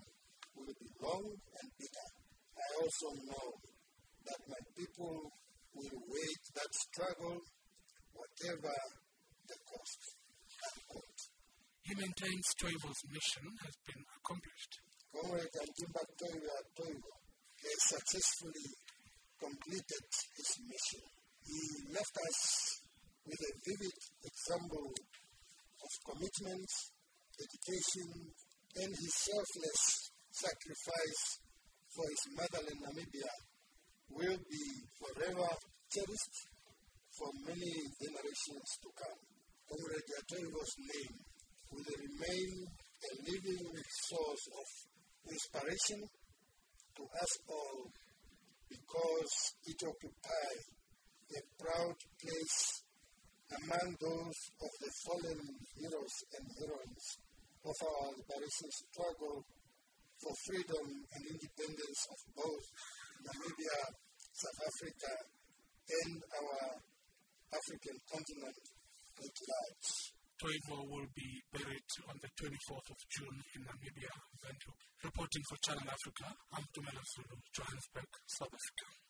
will 0.53 0.75
be 0.77 0.89
long 1.01 1.25
and 1.34 1.67
bitter. 1.81 2.10
I 2.53 2.67
also 2.77 3.10
know 3.25 3.48
that 4.27 4.41
my 4.46 4.62
people 4.77 5.34
will 5.79 6.00
wage 6.12 6.45
that 6.55 6.71
struggle, 6.75 7.39
whatever 8.12 8.75
the 9.48 9.57
cost. 9.63 10.01
He 11.88 11.95
maintains 11.95 12.45
Toivo's 12.62 13.01
mission 13.09 13.45
has 13.65 13.75
been 13.88 14.03
accomplished. 14.19 14.74
Comrade 15.09 15.55
Andimba 15.57 16.03
Toivo 16.21 16.57
Toivo 16.77 17.12
has 17.63 17.79
successfully 17.95 18.69
completed 19.39 20.05
his 20.38 20.51
mission. 20.69 21.03
He 21.48 21.62
left 21.95 22.15
us 22.27 22.39
with 23.25 23.41
a 23.41 23.53
vivid 23.65 23.98
example 24.21 24.89
of 24.93 25.91
commitment, 26.13 26.69
dedication, 27.39 28.09
and 28.86 28.91
his 28.93 29.13
selfless 29.25 29.81
sacrifice 30.29 31.24
for 31.95 32.05
his 32.05 32.24
motherland 32.38 32.79
Namibia 32.86 33.33
will 34.12 34.38
be 34.50 34.66
forever 35.00 35.50
cherished 35.94 36.38
for 37.18 37.30
many 37.46 37.74
generations 38.01 38.70
to 38.82 38.89
come. 38.98 39.20
Comrade 39.70 40.10
Yatoivo's 40.10 40.74
name 40.82 41.16
will 41.72 41.86
remain 41.86 42.50
a 42.66 43.12
living 43.25 43.70
source 44.10 44.46
of 44.60 44.68
inspiration 45.32 46.00
to 46.98 47.04
us 47.04 47.34
all 47.48 47.80
because 48.70 49.34
it 49.66 49.80
occupies 49.86 50.62
a 51.38 51.42
proud 51.62 51.96
place 52.22 52.60
among 53.62 53.88
those 54.01 54.39
of 54.62 54.72
the 54.82 54.92
fallen 55.06 55.42
heroes 55.78 56.16
and 56.38 56.46
heroines 56.58 57.08
of 57.66 57.75
our 57.82 58.10
liberation 58.13 58.70
struggle 58.72 59.44
for 60.22 60.34
freedom 60.46 60.86
and 61.13 61.22
independence 61.30 62.01
of 62.10 62.20
both 62.36 62.66
Namibia, 63.19 63.79
South 64.31 64.59
Africa, 64.63 65.11
and 65.89 66.15
our 66.39 66.79
African 67.51 67.97
continent 68.07 68.57
at 69.19 69.35
large. 69.49 69.89
Toivo 70.39 70.77
will 70.88 71.09
be 71.11 71.43
buried 71.51 71.89
on 72.07 72.15
the 72.23 72.31
24th 72.39 72.88
of 72.95 72.99
June 73.11 73.38
in 73.55 73.61
Namibia. 73.67 74.13
Reporting 75.03 75.43
for 75.49 75.57
Channel 75.67 75.83
Africa, 75.83 76.27
I'm 76.55 76.63
Tumelo 76.71 77.03
Zulu, 77.03 77.35
Johannesburg, 77.51 78.07
South 78.27 78.53
Africa. 78.55 79.09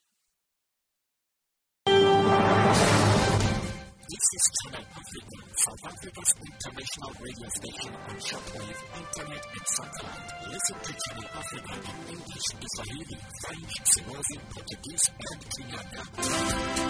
This 4.10 4.26
is 4.34 4.42
Channel 4.58 4.86
Africa, 4.90 5.38
South 5.54 5.86
Africa's 5.86 6.34
international 6.42 7.14
radio 7.22 7.50
station 7.62 7.94
on 7.94 8.18
shortwave, 8.18 8.82
internet, 8.98 9.46
and 9.54 9.68
satellite. 9.70 10.34
Listen 10.50 10.78
to 10.82 10.92
Channel 10.98 11.30
Africa 11.30 11.74
in 11.78 12.18
English, 12.18 12.48
Swahili, 12.74 13.18
French, 13.46 13.74
Swahili, 13.86 14.38
Portuguese, 14.50 15.06
and 15.30 15.40
Kinyarwanda. 15.54 16.90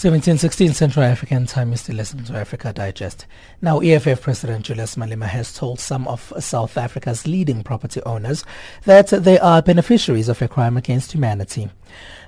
Seventeen 0.00 0.38
sixteen 0.38 0.72
Central 0.72 1.04
African 1.04 1.44
Time 1.44 1.74
is 1.74 1.82
to 1.82 1.92
listen 1.92 2.24
to 2.24 2.32
Africa 2.32 2.72
Digest. 2.72 3.26
Now, 3.60 3.80
EFF 3.80 4.22
President 4.22 4.64
Julius 4.64 4.94
Malema 4.94 5.26
has 5.26 5.52
told 5.52 5.78
some 5.78 6.08
of 6.08 6.32
South 6.38 6.78
Africa's 6.78 7.26
leading 7.26 7.62
property 7.62 8.00
owners 8.06 8.42
that 8.86 9.08
they 9.08 9.38
are 9.38 9.60
beneficiaries 9.60 10.30
of 10.30 10.40
a 10.40 10.48
crime 10.48 10.78
against 10.78 11.12
humanity. 11.12 11.68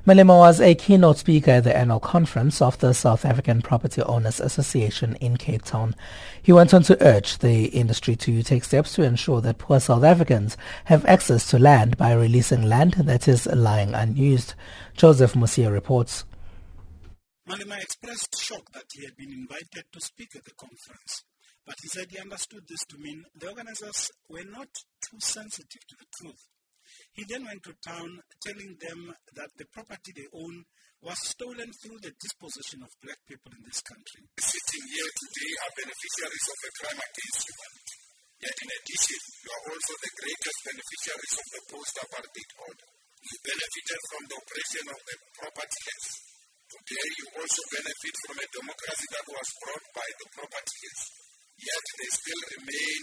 Malema 0.07 0.37
was 0.37 0.61
a 0.61 0.75
keynote 0.75 1.17
speaker 1.17 1.53
at 1.53 1.65
the 1.65 1.75
annual 1.75 1.99
conference 1.99 2.61
of 2.61 2.77
the 2.81 2.93
South 2.93 3.25
African 3.25 3.63
Property 3.63 4.03
Owners 4.03 4.39
Association 4.39 5.17
in 5.23 5.39
Cape 5.39 5.63
Town. 5.63 5.95
He 6.43 6.53
went 6.53 6.75
on 6.75 6.83
to 6.83 7.03
urge 7.03 7.39
the 7.39 7.69
industry 7.69 8.17
to 8.17 8.43
take 8.43 8.65
steps 8.65 8.93
to 8.97 9.03
ensure 9.03 9.41
that 9.41 9.57
poor 9.57 9.81
South 9.81 10.05
Africans 10.05 10.59
have 10.85 11.07
access 11.07 11.49
to 11.49 11.59
land 11.59 11.97
by 11.97 12.13
releasing 12.13 12.65
land 12.65 12.97
that 12.99 13.27
is 13.27 13.47
lying 13.47 13.95
unused. 13.95 14.53
Joseph 14.95 15.33
Musia 15.33 15.73
reports. 15.73 16.25
Malema 17.53 17.77
expressed 17.85 18.33
shock 18.41 18.65
that 18.73 18.89
he 18.97 19.05
had 19.05 19.13
been 19.13 19.29
invited 19.29 19.85
to 19.93 20.01
speak 20.01 20.33
at 20.33 20.41
the 20.41 20.57
conference, 20.57 21.21
but 21.69 21.77
he 21.85 21.89
said 21.93 22.09
he 22.09 22.17
understood 22.17 22.65
this 22.65 22.81
to 22.89 22.97
mean 22.97 23.21
the 23.37 23.53
organizers 23.53 24.09
were 24.33 24.49
not 24.49 24.73
too 25.05 25.21
sensitive 25.21 25.85
to 25.85 25.97
the 26.01 26.09
truth. 26.17 26.49
He 27.13 27.29
then 27.29 27.45
went 27.45 27.61
to 27.69 27.77
town 27.85 28.25
telling 28.41 28.73
them 28.81 29.13
that 29.37 29.53
the 29.61 29.69
property 29.69 30.17
they 30.17 30.33
own 30.33 30.65
was 31.05 31.21
stolen 31.29 31.69
through 31.77 32.01
the 32.01 32.17
disposition 32.17 32.89
of 32.89 33.01
black 33.05 33.21
people 33.29 33.53
in 33.53 33.69
this 33.69 33.85
country. 33.85 34.25
Sitting 34.41 34.85
here 34.89 35.13
today 35.13 35.53
are 35.61 35.77
beneficiaries 35.77 36.47
of 36.49 36.57
a 36.57 36.71
crime 36.73 37.01
against 37.05 37.53
humanity. 37.53 37.99
Yet 38.49 38.57
in 38.65 38.71
addition, 38.81 39.21
you 39.45 39.51
are 39.53 39.65
also 39.77 39.95
the 40.01 40.13
greatest 40.25 40.59
beneficiaries 40.73 41.37
of 41.37 41.47
the 41.53 41.63
post-apartheid 41.69 42.51
order. 42.65 42.89
You 43.29 43.37
benefited 43.45 44.01
from 44.09 44.23
the 44.25 44.37
oppression 44.41 44.85
of 44.89 45.01
the 45.05 45.17
propertyless 45.37 46.32
Today 46.73 47.09
you 47.21 47.27
also 47.37 47.63
benefit 47.69 48.15
from 48.25 48.37
a 48.41 48.49
democracy 48.49 49.07
that 49.13 49.27
was 49.29 49.49
brought 49.61 49.87
by 49.93 50.09
the 50.09 50.27
propertyless. 50.33 51.01
Yet 51.61 51.85
they 52.01 52.11
still 52.17 52.43
remain 52.57 53.01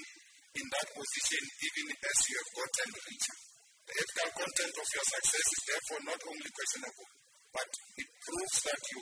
in 0.58 0.66
that 0.74 0.88
position 0.90 1.44
even 1.70 1.86
as 1.94 2.18
you 2.26 2.36
have 2.42 2.52
gotten 2.58 2.90
richer. 2.98 3.38
The 3.86 3.94
ethical 3.94 4.30
content 4.42 4.74
of 4.74 4.88
your 4.90 5.06
success 5.06 5.48
is 5.54 5.62
therefore 5.70 6.02
not 6.02 6.22
only 6.34 6.50
questionable, 6.50 7.10
but 7.54 7.70
it 7.94 8.10
proves 8.26 8.58
that 8.74 8.82
you, 8.90 9.00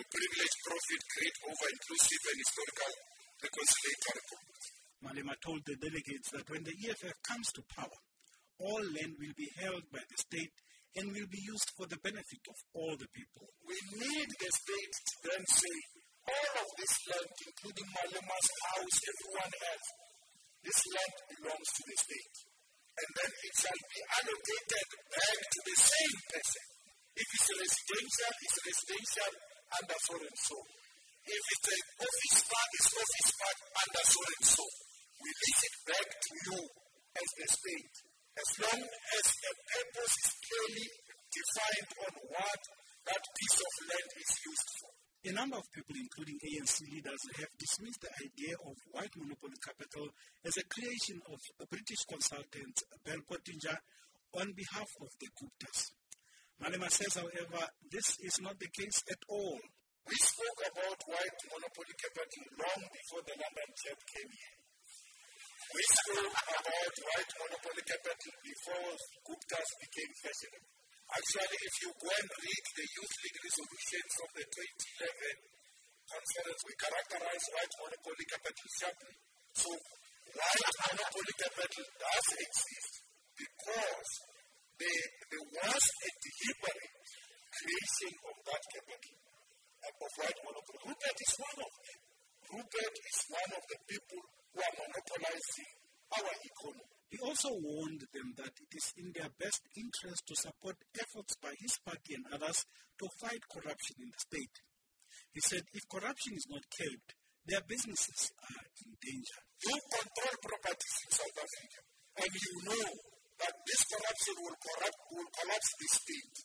you 0.00 0.02
privilege 0.08 0.56
profit 0.64 1.00
create 1.12 1.38
over 1.52 1.66
inclusive 1.76 2.22
and 2.24 2.38
historical 2.40 2.92
reconciliatory 3.44 4.24
goals. 4.32 4.64
Malema 5.04 5.34
told 5.44 5.60
the 5.68 5.76
delegates 5.76 6.28
that 6.32 6.48
when 6.48 6.64
the 6.64 6.72
EFF 6.88 7.16
comes 7.20 7.48
to 7.52 7.60
power, 7.76 8.00
all 8.64 8.80
land 8.96 9.12
will 9.20 9.36
be 9.36 9.48
held 9.60 9.84
by 9.92 10.00
the 10.00 10.18
state 10.24 10.56
and 10.96 11.12
will 11.12 11.28
be 11.28 11.42
used 11.44 11.70
for 11.76 11.84
the 11.84 12.00
benefit 12.00 12.44
of 12.48 12.58
all 12.72 12.94
the 12.96 13.10
people. 13.12 13.44
We 13.68 13.76
need 14.00 14.28
the 14.32 14.50
state 14.50 14.94
to 14.96 15.14
then 15.28 15.44
say, 15.44 15.76
all 16.24 16.52
of 16.56 16.68
this 16.80 16.94
land, 17.12 17.32
including 17.36 17.88
Malema's 17.92 18.50
house, 18.64 18.98
everyone 19.04 19.54
else, 19.60 19.88
this 20.64 20.80
land 20.88 21.16
belongs 21.36 21.70
to 21.76 21.82
the 21.84 21.96
state. 22.00 22.36
And 22.96 23.10
then 23.12 23.30
it 23.30 23.54
shall 23.60 23.82
be 23.92 24.00
allocated 24.08 24.88
back 25.12 25.38
to 25.44 25.60
the 25.68 25.78
same 25.78 26.18
person. 26.32 26.66
If 27.12 27.28
it's 27.28 27.48
residential, 27.60 28.34
it's 28.40 28.58
residential 28.66 29.32
under 29.76 29.98
so 30.00 30.14
and 30.16 30.38
so. 30.40 30.58
If 31.28 31.44
it's 31.44 31.68
an 31.76 31.82
office 32.00 32.40
park, 32.48 32.70
it's 32.72 32.92
office 32.96 33.32
park 33.36 33.58
under 33.84 34.04
so 34.08 34.20
and 34.24 34.44
so. 34.48 34.64
We 35.20 35.28
leave 35.28 35.60
it 35.60 35.76
back 35.92 36.08
to 36.08 36.30
you 36.40 36.58
as 37.20 37.28
the 37.36 37.46
state 37.52 37.94
as 38.36 38.50
long 38.60 38.80
as 38.84 39.26
the 39.40 39.52
purpose 39.72 40.14
is 40.20 40.32
clearly 40.44 40.88
defined 41.32 41.90
on 42.04 42.12
what 42.36 42.62
that 43.08 43.24
piece 43.24 43.58
of 43.64 43.72
land 43.88 44.10
is 44.16 44.32
used 44.44 44.70
for. 44.80 44.92
A 45.26 45.32
number 45.34 45.58
of 45.58 45.66
people, 45.74 45.96
including 45.98 46.38
ANC 46.38 46.86
leaders, 46.86 47.22
have 47.40 47.50
dismissed 47.58 47.98
the 47.98 48.12
idea 48.22 48.54
of 48.62 48.76
white 48.94 49.10
monopoly 49.18 49.58
capital 49.58 50.06
as 50.46 50.54
a 50.54 50.68
creation 50.70 51.18
of 51.26 51.40
a 51.58 51.66
British 51.66 52.02
consultant, 52.06 52.76
Bell 53.02 53.18
Pottinger, 53.26 53.78
on 54.38 54.54
behalf 54.54 54.90
of 55.02 55.10
the 55.18 55.28
Guptas. 55.34 55.90
Malema 56.62 56.88
says, 56.90 57.18
however, 57.18 57.62
this 57.90 58.16
is 58.22 58.38
not 58.40 58.54
the 58.60 58.70
case 58.70 59.02
at 59.10 59.22
all. 59.28 59.58
We 60.06 60.14
spoke 60.14 60.60
about 60.70 60.98
white 61.10 61.40
monopoly 61.50 61.94
capital 61.98 62.44
long 62.62 62.80
before 62.86 63.22
the 63.26 63.34
London 63.34 63.70
Chap 63.82 63.98
came 64.14 64.30
here. 64.30 64.55
We 65.66 65.82
spoke 65.82 66.30
about 66.30 66.94
white 66.94 67.32
monopoly 67.42 67.82
capital 67.82 68.34
before 68.38 68.92
Guptas 69.26 69.70
became 69.82 70.12
fashionable. 70.22 70.72
Actually, 71.10 71.58
if 71.58 71.74
you 71.82 71.90
go 71.90 72.06
and 72.06 72.28
read 72.38 72.64
the 72.70 72.86
Youth 72.86 73.14
League 73.18 73.40
resolutions 73.42 74.14
of 74.22 74.28
the 74.30 74.44
2011 74.46 75.36
conference, 76.06 76.60
we 76.70 76.74
characterize 76.78 77.44
white 77.50 77.74
monopoly 77.82 78.26
capital 78.30 78.68
sharply. 78.78 79.16
So, 79.58 79.70
white 80.38 80.76
monopoly 80.86 81.34
capital 81.34 81.86
does 81.98 82.26
exist 82.46 82.92
because 83.34 84.10
there, 84.78 85.06
there 85.34 85.46
was 85.50 85.82
a 85.82 86.10
deliberate 86.14 86.94
creation 87.58 88.12
of 88.22 88.36
that 88.46 88.62
capital, 88.70 89.16
of 89.82 89.94
white 90.14 90.40
monopoly. 90.46 90.78
Rupert 90.94 91.18
is 91.26 91.34
one 91.42 91.58
of 91.58 91.72
them. 91.74 92.00
Rupert 92.54 92.96
is 93.02 93.18
one 93.34 93.50
of 93.50 93.62
the 93.66 93.78
people 93.90 94.35
who 94.56 94.64
are 94.64 94.76
monopolizing 94.80 95.72
our 96.16 96.32
economy. 96.32 96.96
He 97.12 97.18
also 97.20 97.52
warned 97.60 98.08
them 98.16 98.32
that 98.40 98.56
it 98.56 98.72
is 98.72 98.88
in 98.96 99.12
their 99.12 99.28
best 99.36 99.60
interest 99.76 100.24
to 100.32 100.34
support 100.34 100.80
efforts 100.96 101.36
by 101.44 101.52
his 101.60 101.76
party 101.84 102.16
and 102.16 102.24
others 102.32 102.64
to 102.64 103.06
fight 103.20 103.44
corruption 103.52 104.00
in 104.00 104.08
the 104.08 104.20
state. 104.24 104.56
He 105.36 105.44
said 105.44 105.60
if 105.76 105.84
corruption 105.92 106.32
is 106.32 106.48
not 106.48 106.64
curbed, 106.72 107.10
their 107.44 107.60
businesses 107.68 108.32
are 108.32 108.64
in 108.80 108.96
danger. 108.96 109.40
You 109.60 109.76
control 109.76 110.36
properties 110.40 110.96
in 111.04 111.10
South 111.20 111.36
Africa, 111.36 111.80
and 112.24 112.32
you 112.32 112.52
know 112.64 112.88
that 113.44 113.54
this 113.60 113.82
corruption 113.92 114.34
will, 114.40 114.56
corrupt, 114.56 115.00
will 115.12 115.30
collapse 115.36 115.70
the 115.76 115.88
state. 116.00 116.36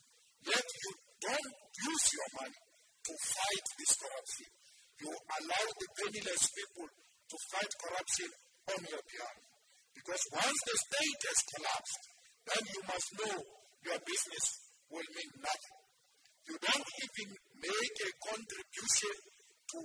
Yet 0.52 0.68
you 0.68 0.92
don't 1.32 1.56
use 1.80 2.06
your 2.12 2.30
money 2.44 2.62
to 3.08 3.14
fight 3.24 3.66
this 3.80 3.94
corruption. 3.96 4.52
You 5.00 5.10
allow 5.10 5.66
the 5.80 5.88
penniless 5.96 6.44
people 6.54 6.88
to 7.32 7.38
fight 7.56 7.72
corruption 7.80 8.30
on 8.76 8.80
your 8.92 9.04
behalf. 9.08 9.38
Because 9.96 10.24
once 10.36 10.60
the 10.68 10.76
state 10.76 11.22
has 11.32 11.40
collapsed, 11.56 12.04
then 12.52 12.64
you 12.76 12.82
must 12.92 13.08
know 13.24 13.38
your 13.88 14.00
business 14.04 14.46
will 14.92 15.10
mean 15.16 15.32
nothing. 15.40 15.78
You 16.52 16.56
don't 16.60 16.90
even 17.08 17.30
make 17.56 17.98
a 18.04 18.12
contribution 18.28 19.16
to 19.72 19.80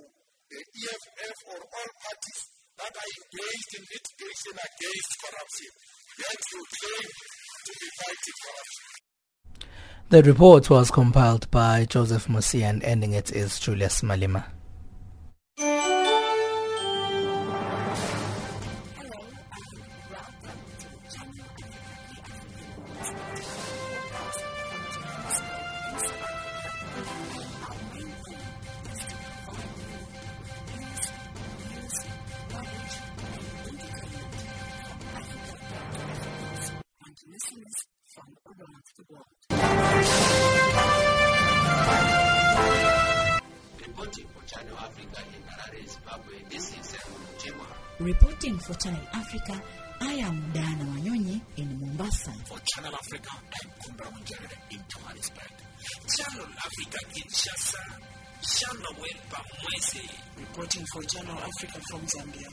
the 0.51 0.59
EFF 0.59 1.37
or 1.55 1.59
all 1.63 1.91
parties 2.03 2.39
that 2.83 2.91
are 2.91 3.11
engaged 3.15 3.71
in 3.79 3.83
litigation 3.87 4.55
against 4.59 5.11
corruption. 5.23 5.71
Yet 6.19 6.39
you 6.51 6.61
claim 6.67 7.07
to 7.07 7.71
be 7.71 7.87
fighting 7.95 8.37
corruption. 8.43 8.87
The 10.09 10.23
report 10.23 10.69
was 10.69 10.91
compiled 10.91 11.51
by 11.51 11.85
Joseph 11.85 12.27
Musi 12.27 12.63
and 12.63 12.83
ending 12.83 13.13
it 13.13 13.31
is 13.31 13.59
Julius 13.59 14.01
Malema. 14.01 14.56
For 48.67 48.73
Channel 48.73 48.99
Africa, 49.13 49.61
I 50.01 50.13
am 50.15 50.51
Diana 50.53 50.83
Wanyonyi 50.83 51.39
in 51.55 51.79
Mombasa. 51.79 52.31
For 52.45 52.59
Channel 52.75 52.93
Africa, 52.93 53.29
I'm 53.31 53.69
Kumbra 53.79 54.07
Wanjere 54.11 54.51
in 54.71 54.79
Johannesburg. 54.89 55.53
Channel 56.15 56.47
Africa 56.67 56.99
Kinshasa, 57.13 57.83
Channel 58.43 58.93
Wempa 58.99 59.41
Mwese. 59.63 60.03
Reporting 60.37 60.85
for 60.91 61.01
Channel 61.03 61.37
Africa 61.37 61.79
from 61.89 62.01
Zambia. 62.01 62.49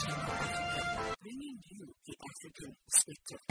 Channel 0.00 0.30
Africa, 0.32 1.14
bringing 1.22 1.58
you 1.70 1.86
the 2.06 2.14
African 2.30 2.74
perspective. 2.88 3.45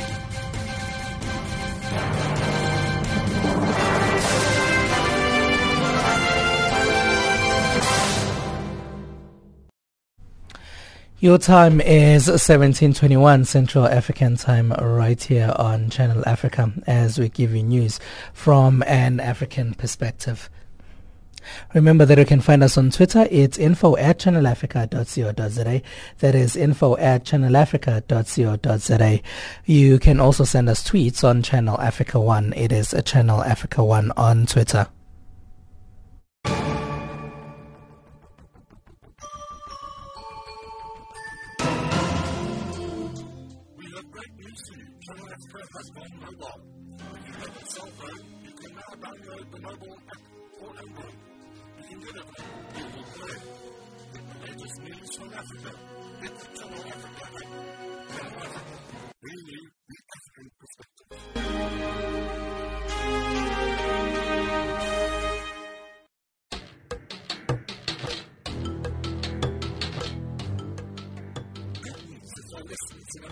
Your 11.25 11.39
time 11.39 11.81
is 11.81 12.27
1721 12.27 13.45
Central 13.45 13.87
African 13.87 14.37
time 14.37 14.71
right 14.73 15.19
here 15.19 15.51
on 15.55 15.89
Channel 15.89 16.21
Africa 16.27 16.71
as 16.85 17.17
we 17.17 17.29
give 17.29 17.55
you 17.55 17.63
news 17.63 17.99
from 18.31 18.83
an 18.83 19.19
African 19.19 19.73
perspective. 19.73 20.51
Remember 21.73 22.05
that 22.05 22.19
you 22.19 22.25
can 22.25 22.41
find 22.41 22.61
us 22.61 22.77
on 22.77 22.91
Twitter. 22.91 23.27
It's 23.31 23.57
info 23.57 23.97
at 23.97 24.19
channelafrica.co.za. 24.19 25.81
That 26.19 26.35
is 26.35 26.55
info 26.55 26.95
at 26.97 27.25
channelafrica.co.za. 27.25 29.21
You 29.65 29.97
can 29.97 30.19
also 30.19 30.43
send 30.43 30.69
us 30.69 30.87
tweets 30.87 31.23
on 31.23 31.41
Channel 31.41 31.81
Africa 31.81 32.19
1. 32.19 32.53
It 32.53 32.71
is 32.71 32.93
Channel 33.03 33.41
Africa 33.41 33.83
1 33.83 34.11
on 34.15 34.45
Twitter. 34.45 34.89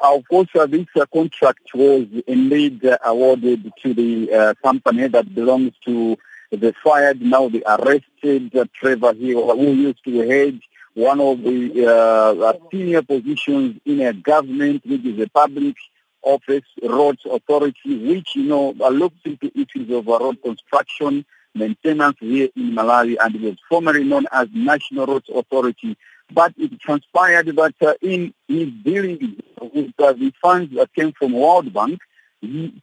Of 0.04 0.28
course, 0.28 0.50
uh, 0.56 0.66
this 0.66 0.88
uh, 1.00 1.06
contract 1.14 1.70
was 1.76 2.08
indeed 2.26 2.84
uh, 2.84 2.98
awarded 3.06 3.72
to 3.84 3.94
the 3.94 4.34
uh, 4.34 4.54
company 4.64 5.08
that 5.08 5.36
belongs 5.36 5.74
to 5.86 6.18
the 6.52 6.74
fired, 6.84 7.22
now 7.22 7.50
the 7.50 7.64
arrested 7.68 8.56
uh, 8.56 8.66
Trevor 8.74 9.14
Hill, 9.14 9.56
who 9.56 9.74
used 9.74 10.04
to 10.06 10.28
head 10.28 10.60
one 10.96 11.22
of 11.22 11.44
the 11.44 11.86
uh, 11.88 12.54
senior 12.72 13.04
positions 13.04 13.80
in 13.86 14.02
a 14.02 14.12
government, 14.12 14.84
which 14.86 15.06
is 15.06 15.20
a 15.20 15.30
public 15.30 15.76
office, 16.24 16.66
roads 16.84 17.22
authority, 17.30 18.08
which, 18.08 18.36
you 18.36 18.44
know, 18.44 18.72
looks 18.72 19.18
into 19.24 19.52
issues 19.56 19.90
of 19.92 20.08
road 20.08 20.42
construction, 20.44 21.26
maintenance 21.54 22.18
here 22.20 22.50
in 22.56 22.72
Malawi, 22.72 23.18
and 23.22 23.36
it 23.36 23.42
was 23.42 23.58
formerly 23.70 24.04
known 24.04 24.26
as 24.32 24.48
National 24.54 25.06
Roads 25.06 25.30
Authority. 25.34 25.96
But 26.34 26.54
it 26.58 26.80
transpired 26.80 27.48
that 27.48 27.76
uh, 27.82 27.94
in 28.02 28.34
his 28.48 28.70
dealing 28.84 29.42
with 29.60 29.94
uh, 30.00 30.14
the 30.14 30.32
funds 30.42 30.74
that 30.76 30.94
came 30.94 31.12
from 31.12 31.34
World 31.34 31.74
Bank, 31.74 32.00
he 32.40 32.82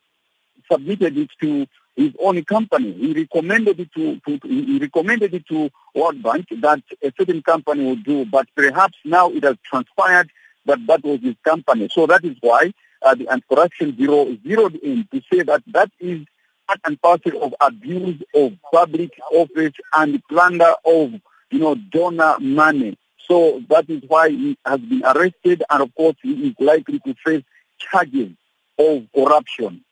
submitted 0.70 1.16
it 1.16 1.30
to 1.40 1.66
his 1.96 2.12
own 2.20 2.44
company. 2.44 2.92
He 2.92 3.12
recommended 3.12 3.80
it 3.80 3.92
to, 3.94 4.20
to, 4.20 4.38
he 4.46 4.78
recommended 4.78 5.34
it 5.34 5.46
to 5.48 5.70
World 5.94 6.22
Bank 6.22 6.46
that 6.60 6.82
a 7.02 7.12
certain 7.18 7.42
company 7.42 7.86
would 7.88 8.04
do, 8.04 8.24
but 8.24 8.46
perhaps 8.54 8.96
now 9.04 9.30
it 9.30 9.42
has 9.44 9.56
transpired 9.64 10.30
that 10.66 10.78
that 10.86 11.02
was 11.02 11.20
his 11.20 11.34
company. 11.42 11.88
So 11.90 12.06
that 12.06 12.24
is 12.24 12.36
why 12.40 12.72
uh, 13.02 13.14
the 13.14 13.28
Anti-Corruption 13.28 13.92
Bureau 13.92 14.36
zeroed 14.46 14.76
in 14.76 15.08
to 15.12 15.20
say 15.32 15.42
that 15.42 15.62
that 15.68 15.90
is 15.98 16.24
part 16.68 16.80
and 16.84 17.00
parcel 17.00 17.42
of 17.42 17.54
abuse 17.60 18.22
of 18.34 18.52
public 18.72 19.18
office 19.32 19.72
and 19.96 20.22
plunder 20.28 20.74
of, 20.84 21.12
you 21.50 21.58
know, 21.58 21.74
donor 21.74 22.36
money. 22.38 22.96
So 23.28 23.62
that 23.68 23.88
is 23.90 24.02
why 24.08 24.30
he 24.30 24.58
has 24.64 24.80
been 24.80 25.04
arrested 25.04 25.62
and 25.68 25.82
of 25.82 25.94
course 25.94 26.16
he 26.22 26.48
is 26.48 26.54
likely 26.58 26.98
to 27.00 27.14
face 27.24 27.44
charges 27.78 28.32
of 28.78 29.06
corruption. 29.14 29.84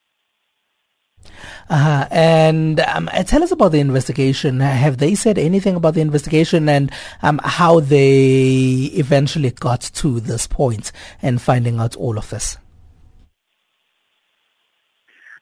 Uh, 1.69 2.07
and 2.11 2.81
um, 2.81 3.11
tell 3.27 3.43
us 3.43 3.51
about 3.51 3.73
the 3.73 3.81
investigation. 3.81 4.61
Have 4.61 4.99
they 4.99 5.15
said 5.15 5.39
anything 5.39 5.75
about 5.75 5.95
the 5.95 6.01
investigation 6.01 6.69
and 6.69 6.91
um, 7.23 7.41
how 7.45 7.81
they 7.81 8.91
eventually 8.95 9.51
got 9.51 9.81
to 9.81 10.21
this 10.21 10.47
point 10.47 10.93
and 11.21 11.43
finding 11.43 11.79
out 11.79 11.97
all 11.97 12.19
of 12.19 12.31
this? 12.31 12.57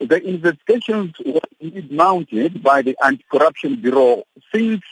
The 0.00 0.22
investigations 0.26 1.14
were 1.24 1.40
mounted 1.90 2.62
by 2.62 2.83
the 2.83 2.96
Anti-Corruption 3.02 3.80
Bureau 3.80 4.24
since 4.52 4.83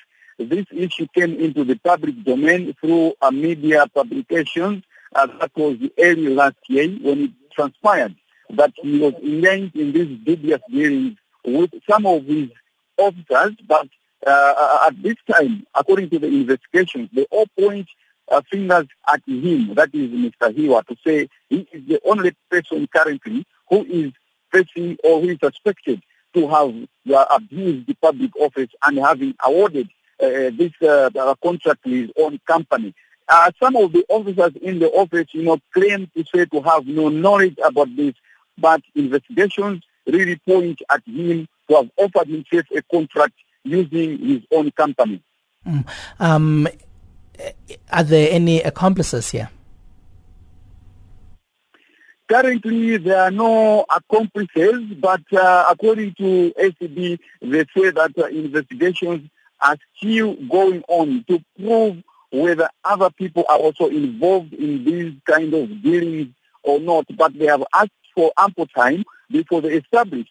this 0.45 0.67
issue 0.73 1.07
came 1.15 1.35
into 1.41 1.65
the 1.65 1.77
public 1.77 2.23
domain 2.25 2.75
through 2.81 3.15
a 3.21 3.31
media 3.33 3.87
publication 3.95 4.83
Uh, 5.15 5.27
that 5.41 5.51
was 5.57 5.77
early 5.99 6.29
last 6.29 6.57
year 6.69 6.89
when 7.03 7.25
it 7.25 7.31
transpired 7.55 8.15
that 8.49 8.73
he 8.77 8.99
was 8.99 9.13
engaged 9.23 9.77
in 9.77 9.93
these 9.93 10.19
dubious 10.25 10.61
dealings 10.71 11.19
with 11.45 11.71
some 11.89 12.07
of 12.07 12.25
his 12.25 12.49
officers, 12.97 13.53
but 13.69 13.89
uh, 14.27 14.87
at 14.87 15.03
this 15.03 15.17
time, 15.31 15.67
according 15.75 16.09
to 16.09 16.19
the 16.19 16.29
investigations, 16.29 17.11
they 17.13 17.27
all 17.31 17.47
point 17.59 17.87
uh, 18.31 18.41
fingers 18.51 18.87
at 19.07 19.21
him, 19.27 19.75
that 19.75 19.91
is 19.95 20.11
Mr. 20.11 20.57
Hiwa, 20.57 20.87
to 20.87 20.97
say 21.07 21.29
he 21.51 21.69
is 21.73 21.87
the 21.87 22.01
only 22.07 22.35
person 22.51 22.89
currently 22.95 23.45
who 23.69 23.85
is 23.85 24.13
facing 24.51 24.97
or 25.05 25.21
who 25.21 25.29
is 25.31 25.39
suspected 25.43 26.03
to 26.33 26.49
have 26.49 26.75
uh, 27.15 27.25
abused 27.35 27.87
the 27.87 27.95
public 28.01 28.35
office 28.37 28.71
and 28.87 28.99
having 28.99 29.35
awarded 29.45 29.91
this 30.23 30.73
uh, 30.83 31.35
contract 31.43 31.85
with 31.85 31.95
his 31.95 32.11
own 32.19 32.41
company. 32.47 32.95
Uh, 33.29 33.51
some 33.61 33.77
of 33.77 33.93
the 33.93 34.05
officers 34.09 34.53
in 34.61 34.79
the 34.79 34.91
office, 34.91 35.27
you 35.33 35.43
know, 35.43 35.59
claim 35.73 36.11
to 36.15 36.25
say 36.35 36.45
to 36.47 36.61
have 36.61 36.87
no 36.87 37.09
knowledge 37.09 37.57
about 37.65 37.95
this, 37.97 38.15
but 38.59 38.83
investigations 38.95 39.83
really 40.07 40.37
point 40.37 40.81
at 40.91 41.03
him 41.07 41.49
to 41.69 41.77
have 41.77 41.91
offered 41.97 42.29
himself 42.29 42.65
a 42.75 42.83
contract 42.83 43.35
using 43.65 44.19
his 44.19 44.43
own 44.51 44.71
company. 44.73 45.23
Mm. 45.67 45.87
Um, 46.19 46.69
are 47.91 48.03
there 48.03 48.29
any 48.31 48.61
accomplices 48.61 49.31
here? 49.31 49.49
Currently, 52.29 52.97
there 52.99 53.21
are 53.21 53.31
no 53.31 53.85
accomplices, 53.95 54.95
but 54.99 55.21
uh, 55.33 55.67
according 55.71 56.15
to 56.15 56.53
ACB, 56.59 57.19
they 57.43 57.65
say 57.77 57.91
that 57.91 58.13
uh, 58.17 58.27
investigations 58.27 59.29
are 59.63 59.77
still 59.97 60.35
going 60.49 60.83
on 60.89 61.25
to 61.29 61.43
prove 61.59 62.03
whether 62.31 62.69
other 62.85 63.11
people 63.11 63.45
are 63.49 63.59
also 63.59 63.87
involved 63.87 64.53
in 64.55 64.85
these 64.85 65.13
kind 65.27 65.53
of 65.55 65.69
dealings 65.83 66.35
or 66.63 66.81
not. 66.81 67.07
But 67.17 67.39
they 67.39 67.47
have 67.47 67.65
asked 67.75 67.91
for 68.15 68.33
ample 68.39 68.67
time 68.67 69.05
before 69.31 69.61
they 69.61 69.75
establish, 69.75 70.27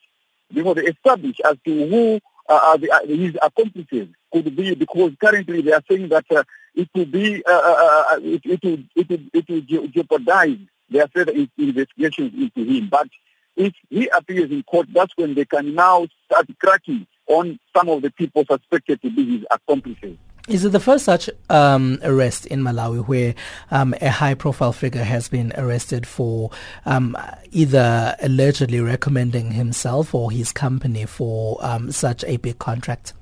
before 0.54 0.76
they 0.76 0.84
establish 0.84 1.38
as 1.46 1.58
to 1.66 1.88
who 1.88 2.20
uh, 2.50 2.78
the, 2.78 2.92
uh, 2.92 3.06
his 3.08 3.36
accomplices 3.42 4.08
could 4.34 4.56
be, 4.56 4.76
because 4.76 5.12
currently 5.22 5.62
they 5.62 5.72
are 5.72 5.84
saying 5.90 6.10
that 6.10 6.26
uh, 6.32 6.44
it 6.76 6.90
will 6.96 7.06
be, 7.06 7.44
uh, 7.46 7.52
uh, 7.52 8.04
uh, 8.12 8.20
it, 8.22 8.42
it, 8.46 8.64
will, 8.64 8.80
it, 8.96 9.10
will, 9.10 9.20
it 9.34 9.50
will 9.50 9.88
jeopardize 9.88 10.58
their 10.90 11.08
further 11.08 11.34
investigations 11.58 12.34
into 12.34 12.70
him. 12.70 12.90
But 12.90 13.08
if 13.56 13.74
he 13.90 14.08
appears 14.10 14.52
in 14.52 14.64
court, 14.64 14.88
that's 14.94 15.14
when 15.16 15.36
they 15.36 15.46
can 15.46 15.76
now 15.76 16.08
start 16.26 16.48
cracking 16.60 17.08
on 17.32 17.58
some 17.76 17.90
of 17.90 18.02
the 18.02 18.12
people 18.12 18.44
suspected 18.46 19.02
to 19.02 19.10
be 19.10 19.38
his 19.38 19.46
accomplices. 19.50 20.18
Is 20.48 20.66
it 20.66 20.70
the 20.70 20.80
first 20.80 21.06
such 21.06 21.30
um, 21.50 22.00
arrest 22.04 22.48
in 22.48 22.62
Malawi 22.62 23.08
where 23.08 23.36
um, 23.70 23.94
a 24.02 24.10
high-profile 24.10 24.74
figure 24.74 25.04
has 25.04 25.30
been 25.30 25.54
arrested 25.56 26.08
for 26.08 26.50
um, 26.86 27.16
either 27.52 28.16
allegedly 28.22 28.82
recommending 28.82 29.52
himself 29.52 30.14
or 30.14 30.32
his 30.32 30.52
company 30.52 31.06
for 31.06 31.58
um, 31.64 31.92
such 31.92 32.24
a 32.26 32.38
big 32.38 32.60
contract? 32.60 33.14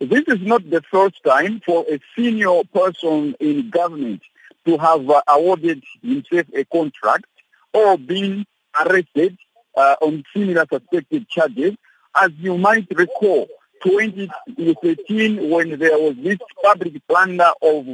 This 0.00 0.24
is 0.26 0.42
not 0.42 0.68
the 0.68 0.82
first 0.90 1.22
time 1.24 1.62
for 1.64 1.86
a 1.88 2.00
senior 2.16 2.62
person 2.74 3.34
in 3.38 3.70
government 3.70 4.22
to 4.66 4.76
have 4.76 5.08
uh, 5.08 5.22
awarded 5.28 5.82
himself 6.02 6.46
a 6.52 6.64
contract 6.64 7.26
or 7.72 7.96
been 7.96 8.44
arrested 8.84 9.38
uh, 9.76 9.96
on 10.00 10.24
similar 10.34 10.66
suspected 10.70 11.28
charges. 11.28 11.74
As 12.16 12.30
you 12.38 12.56
might 12.58 12.86
recall, 12.94 13.48
2013 13.84 15.50
when 15.50 15.78
there 15.78 15.98
was 15.98 16.16
this 16.22 16.38
public 16.62 16.94
plunder 17.06 17.50
of 17.60 17.86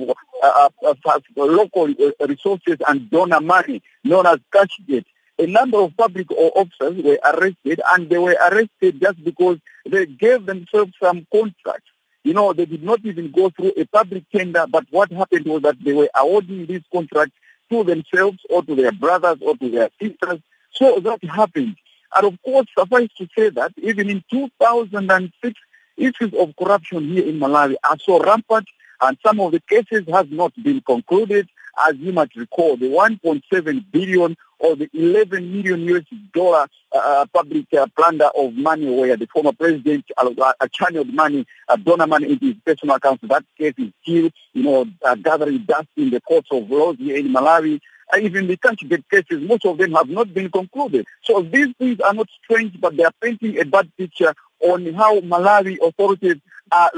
uh, 0.42 0.68
uh, 0.86 1.20
local 1.36 1.92
resources 2.20 2.76
and 2.86 3.10
donor 3.10 3.40
money 3.40 3.82
known 4.04 4.26
as 4.26 4.38
Cashgate. 4.52 5.04
A 5.38 5.46
number 5.46 5.78
of 5.78 5.96
public 5.96 6.30
officers 6.30 7.02
were 7.02 7.18
arrested 7.24 7.80
and 7.92 8.10
they 8.10 8.18
were 8.18 8.36
arrested 8.50 9.00
just 9.00 9.24
because 9.24 9.58
they 9.88 10.06
gave 10.06 10.46
themselves 10.46 10.92
some 11.02 11.26
contracts. 11.32 11.90
You 12.24 12.34
know, 12.34 12.52
they 12.52 12.66
did 12.66 12.82
not 12.82 13.00
even 13.04 13.30
go 13.30 13.48
through 13.48 13.72
a 13.76 13.86
public 13.86 14.24
tender, 14.30 14.66
but 14.68 14.84
what 14.90 15.10
happened 15.10 15.46
was 15.46 15.62
that 15.62 15.82
they 15.82 15.94
were 15.94 16.10
awarding 16.14 16.66
these 16.66 16.82
contracts 16.92 17.34
to 17.70 17.82
themselves 17.84 18.38
or 18.50 18.62
to 18.62 18.74
their 18.74 18.92
brothers 18.92 19.38
or 19.40 19.56
to 19.56 19.70
their 19.70 19.88
sisters. 20.00 20.40
So 20.72 21.00
that 21.00 21.22
happened. 21.24 21.76
And 22.14 22.26
of 22.26 22.42
course, 22.42 22.66
suffice 22.76 23.08
to 23.18 23.28
say 23.36 23.50
that 23.50 23.72
even 23.78 24.10
in 24.10 24.24
2006, 24.30 25.60
issues 25.96 26.34
of 26.34 26.56
corruption 26.56 27.04
here 27.08 27.26
in 27.26 27.38
Malawi 27.38 27.76
are 27.88 27.98
so 27.98 28.20
rampant 28.20 28.66
and 29.02 29.16
some 29.24 29.40
of 29.40 29.52
the 29.52 29.60
cases 29.60 30.04
have 30.12 30.30
not 30.30 30.52
been 30.62 30.80
concluded. 30.82 31.48
As 31.88 31.96
you 31.96 32.12
might 32.12 32.34
recall, 32.36 32.76
the 32.76 32.86
1.7 32.86 33.84
billion 33.92 34.36
or 34.58 34.76
the 34.76 34.90
11 34.92 35.52
million 35.52 35.80
US 35.82 36.04
dollar 36.34 36.66
uh, 36.92 37.24
public 37.32 37.66
uh, 37.72 37.86
plunder 37.96 38.28
of 38.36 38.52
money 38.54 38.90
where 38.94 39.16
the 39.16 39.26
former 39.26 39.52
president 39.52 40.04
uh, 40.18 40.52
channeled 40.72 41.12
money, 41.14 41.46
uh, 41.68 41.76
donor 41.76 42.06
money 42.06 42.32
into 42.32 42.46
his 42.46 42.56
personal 42.66 42.96
account. 42.96 43.20
That 43.28 43.44
case 43.56 43.74
is 43.78 43.92
still, 44.02 44.30
you 44.52 44.62
know, 44.62 44.86
uh, 45.04 45.14
gathering 45.14 45.64
dust 45.66 45.88
in 45.96 46.10
the 46.10 46.20
courts 46.20 46.48
of 46.50 46.70
law 46.70 46.92
here 46.92 47.16
in 47.16 47.28
Malawi. 47.28 47.80
Even 48.18 48.46
the 48.46 48.56
get 48.88 49.08
cases, 49.10 49.48
most 49.48 49.64
of 49.64 49.78
them 49.78 49.92
have 49.92 50.08
not 50.08 50.32
been 50.32 50.50
concluded. 50.50 51.06
So 51.22 51.42
these 51.42 51.68
things 51.78 52.00
are 52.00 52.14
not 52.14 52.28
strange, 52.42 52.80
but 52.80 52.96
they 52.96 53.04
are 53.04 53.12
painting 53.20 53.58
a 53.58 53.64
bad 53.64 53.90
picture 53.96 54.34
on 54.60 54.92
how 54.94 55.20
Malawi 55.20 55.78
authorities 55.82 56.36
are, 56.72 56.90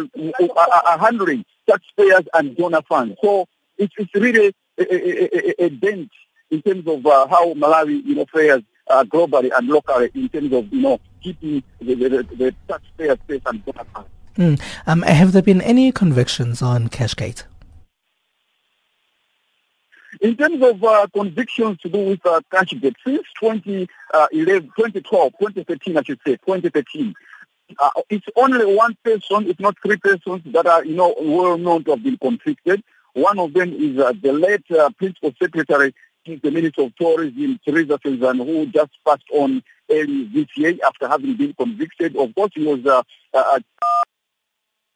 are, 0.56 0.82
are 0.86 0.98
handling 0.98 1.44
taxpayers 1.68 2.24
and 2.34 2.56
donor 2.56 2.82
funds. 2.88 3.16
So 3.22 3.46
it's, 3.78 3.94
it's 3.96 4.14
really 4.14 4.54
a, 4.78 4.82
a, 4.82 5.64
a, 5.64 5.66
a 5.66 5.70
dent 5.70 6.10
in 6.50 6.62
terms 6.62 6.86
of 6.86 7.06
uh, 7.06 7.26
how 7.28 7.54
Malawi, 7.54 8.04
you 8.04 8.14
know, 8.14 8.26
fares 8.32 8.62
uh, 8.88 9.04
globally 9.04 9.50
and 9.56 9.68
locally 9.68 10.10
in 10.14 10.28
terms 10.28 10.52
of, 10.52 10.72
you 10.72 10.80
know, 10.80 11.00
keeping 11.22 11.62
the, 11.80 11.94
the, 11.94 12.08
the, 12.36 12.54
taxpayers 12.68 13.18
safe 13.28 13.42
and 13.46 13.64
bonafide. 13.64 14.06
Mm. 14.36 14.60
Um, 14.86 15.02
have 15.02 15.32
there 15.32 15.42
been 15.42 15.60
any 15.60 15.92
convictions 15.92 16.62
on 16.62 16.88
Cashgate? 16.88 17.44
In 20.22 20.36
terms 20.36 20.62
of 20.62 20.84
uh, 20.84 21.08
convictions 21.12 21.78
to 21.78 21.88
do 21.88 21.98
with 21.98 22.24
uh, 22.24 22.40
Cashgate, 22.52 22.94
since 23.04 23.26
2011, 23.40 23.88
uh, 24.14 24.28
2012, 24.30 25.32
2013, 25.40 25.96
I 25.96 26.02
should 26.02 26.20
say, 26.24 26.36
2013, 26.36 27.12
uh, 27.80 27.90
it's 28.08 28.26
only 28.36 28.64
one 28.72 28.96
person, 29.02 29.48
if 29.48 29.58
not 29.58 29.74
three 29.84 29.96
persons, 29.96 30.42
that 30.52 30.64
are, 30.64 30.84
you 30.84 30.94
know, 30.94 31.12
well 31.20 31.58
known 31.58 31.82
to 31.84 31.90
have 31.90 32.04
been 32.04 32.18
convicted. 32.18 32.84
One 33.14 33.40
of 33.40 33.52
them 33.52 33.72
is 33.72 33.98
uh, 33.98 34.12
the 34.22 34.32
late 34.32 34.70
uh, 34.70 34.90
Principal 34.90 35.32
Secretary, 35.42 35.92
the 36.24 36.50
Minister 36.52 36.82
of 36.82 36.94
Tourism, 36.94 37.58
Teresa 37.66 37.98
Fezan, 37.98 38.46
who 38.46 38.66
just 38.66 38.92
passed 39.04 39.24
on 39.32 39.60
early 39.90 40.30
this 40.32 40.46
year 40.56 40.76
after 40.86 41.08
having 41.08 41.36
been 41.36 41.52
convicted. 41.54 42.16
Of 42.16 42.32
course, 42.36 42.52
he 42.54 42.64
was, 42.64 42.86
uh, 42.86 43.02
uh, 43.34 43.58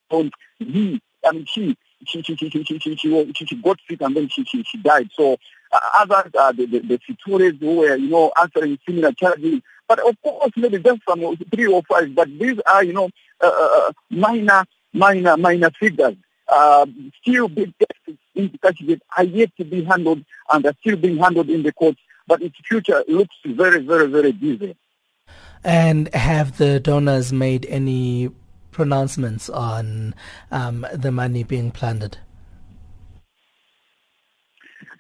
uh 0.09 0.23
he, 0.61 1.01
mean, 1.33 1.47
she, 1.47 1.77
she, 2.05 2.23
she, 2.23 2.37
she, 2.37 2.51
she, 2.51 2.65
she, 2.65 2.79
she, 2.79 3.33
she, 3.35 3.47
she 3.47 3.57
got 3.57 3.79
sick 3.89 4.01
and 4.01 4.17
then 4.17 4.29
she, 4.29 4.45
she, 4.45 4.63
she 4.63 4.79
died. 4.79 5.11
So 5.15 5.37
uh, 5.73 5.81
others, 5.95 6.33
uh, 6.39 6.53
the, 6.53 6.67
the, 6.67 6.79
the 6.81 7.01
tourists 7.25 7.61
who 7.61 7.77
were, 7.77 7.97
you 7.97 8.09
know, 8.09 8.33
answering 8.41 8.79
similar 8.87 9.13
charges. 9.13 9.61
But 9.89 10.01
of 10.07 10.21
course, 10.23 10.53
maybe 10.57 10.79
just 10.79 11.01
some 11.09 11.37
three 11.55 11.67
or 11.67 11.83
five. 11.83 12.15
But 12.15 12.29
these 12.39 12.59
are, 12.67 12.85
you 12.85 12.93
know, 12.93 13.09
uh, 13.41 13.51
uh 13.51 13.93
minor, 14.11 14.65
minor, 14.93 15.37
minor 15.37 15.71
figures. 15.71 16.17
Uh, 16.49 16.87
still 17.21 17.49
big 17.49 17.73
cases 17.79 18.19
in 18.35 18.49
Cashgate 18.51 19.01
are 19.17 19.25
yet 19.25 19.51
to 19.57 19.65
be 19.65 19.83
handled 19.83 20.25
and 20.53 20.65
are 20.65 20.75
still 20.81 20.97
being 20.97 21.17
handled 21.17 21.51
in 21.51 21.63
the 21.63 21.73
courts. 21.73 21.99
But 22.27 22.43
its 22.43 22.57
future 22.69 23.05
looks 23.09 23.37
very, 23.45 23.81
very, 23.81 24.07
very 24.09 24.33
busy. 24.33 24.77
And 25.65 26.13
have 26.15 26.59
the 26.59 26.79
donors 26.79 27.33
made 27.33 27.67
any 27.67 28.31
pronouncements 28.77 29.49
on 29.49 30.15
um, 30.53 30.87
the 30.93 31.11
money 31.11 31.43
being 31.43 31.71
plundered? 31.71 32.19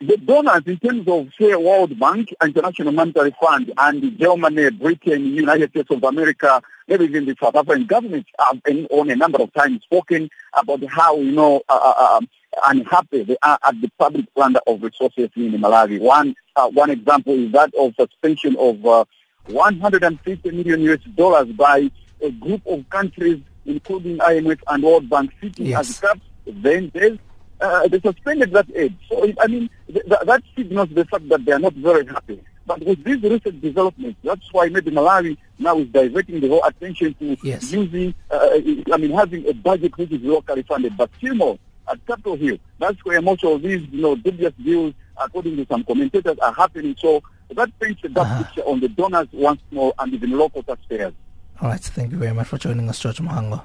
The 0.01 0.17
donors 0.17 0.63
in 0.67 0.79
terms 0.79 1.07
of, 1.07 1.29
say, 1.39 1.55
World 1.55 1.99
Bank, 2.01 2.35
International 2.43 2.93
Monetary 2.93 3.35
Fund, 3.39 3.71
and 3.77 4.19
Germany, 4.19 4.71
Britain, 4.71 5.27
United 5.27 5.71
States 5.71 5.91
of 5.91 6.03
America, 6.05 6.63
maybe 6.89 7.05
even 7.05 7.27
the 7.27 7.37
South 7.39 7.55
African 7.55 7.85
government 7.87 8.27
have 8.39 8.63
been 8.63 8.87
on 8.87 9.11
a 9.11 9.17
number 9.17 9.43
of 9.43 9.53
times 9.53 9.83
spoken 9.83 10.31
about 10.55 10.83
how, 10.87 11.17
you 11.19 11.33
know, 11.33 11.61
uh, 11.69 11.79
uh, 11.83 11.95
uh 11.99 12.17
um, 12.17 12.29
unhappy 12.69 13.25
they 13.25 13.37
are 13.43 13.59
at 13.63 13.79
the 13.83 13.91
public 13.99 14.25
plunder 14.35 14.61
of 14.67 14.83
resources 14.83 15.29
in 15.37 15.53
Malawi. 15.53 16.01
One, 16.01 16.35
uh, 16.57 16.69
one 16.71 16.89
example 16.89 17.35
is 17.35 17.53
that 17.53 17.75
of 17.75 17.93
suspension 18.01 18.57
of 18.57 18.87
uh, 18.87 19.05
150 19.49 20.51
million 20.53 20.81
US 20.81 21.01
dollars 21.15 21.49
by 21.49 21.91
a 22.23 22.31
group 22.31 22.63
of 22.67 22.89
countries, 22.91 23.41
including 23.67 24.19
IMF 24.19 24.61
and 24.69 24.83
World 24.83 25.09
Bank, 25.09 25.33
sitting 25.41 25.67
yes. 25.67 25.91
as 25.91 26.01
caps. 26.01 26.21
Then 26.47 26.91
there's 26.95 27.19
uh, 27.61 27.89
they 27.89 28.01
suspended 28.01 28.53
that 28.53 28.67
aid. 28.75 28.97
So, 29.09 29.33
I 29.41 29.47
mean, 29.47 29.71
th- 29.93 30.05
that 30.07 30.43
signals 30.55 30.89
the 30.91 31.05
fact 31.07 31.29
that 31.29 31.45
they 31.45 31.53
are 31.53 31.59
not 31.59 31.73
very 31.75 32.07
happy. 32.07 32.43
But 32.67 32.85
with 32.85 33.03
these 33.05 33.23
recent 33.23 33.61
developments, 33.61 34.19
that's 34.25 34.53
why 34.53 34.69
maybe 34.69 34.91
Malawi 34.91 35.37
now 35.59 35.79
is 35.79 35.89
diverting 35.89 36.41
the 36.41 36.49
whole 36.49 36.65
attention 36.65 37.15
to 37.15 37.37
yes. 37.43 37.73
using, 37.73 38.15
uh, 38.31 38.59
I 38.93 38.97
mean, 38.99 39.13
having 39.13 39.49
a 39.49 39.55
budget 39.55 39.97
which 39.97 40.11
is 40.11 40.21
locally 40.23 40.63
funded. 40.63 40.97
But 40.97 41.11
still 41.17 41.35
more, 41.35 41.59
at 41.89 42.05
Capital 42.07 42.37
Hill, 42.37 42.59
that's 42.79 43.03
where 43.05 43.23
most 43.23 43.45
of 43.45 43.63
these, 43.63 43.87
you 43.91 44.03
know, 44.03 44.17
dubious 44.17 44.53
deals, 44.63 44.95
according 45.17 45.57
to 45.57 45.67
some 45.67 45.85
commentators, 45.85 46.37
are 46.41 46.53
happening. 46.53 46.97
So 46.99 47.23
that 47.51 47.71
paints 47.79 48.03
a 48.05 48.09
dark 48.09 48.27
uh-huh. 48.27 48.43
picture 48.43 48.63
on 48.63 48.81
the 48.81 48.89
donors 48.89 49.29
once 49.33 49.61
more 49.71 49.95
and 50.01 50.13
even 50.13 50.33
local 50.33 50.65
taxpayers. 50.65 51.15
All 51.61 51.69
right. 51.71 51.81
Thank 51.81 52.13
you 52.13 52.19
very 52.19 52.35
much 52.35 52.49
for 52.49 52.59
joining 52.59 52.89
us, 52.89 52.99
George 52.99 53.21
Mohango. 53.21 53.63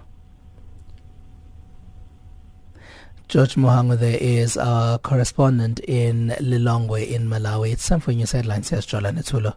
George 3.27 3.55
Mohango 3.55 3.97
there 3.97 4.17
is 4.19 4.57
our 4.57 4.97
correspondent 4.97 5.79
in 5.81 6.29
Lilongwe 6.39 7.07
in 7.09 7.27
Malawi. 7.27 7.71
It's 7.71 7.87
time 7.87 8.01
for 8.01 8.11
news 8.11 8.31
headlines. 8.33 8.69
Here's 8.69 8.85
Jola 8.85 9.13
Netulo. 9.13 9.55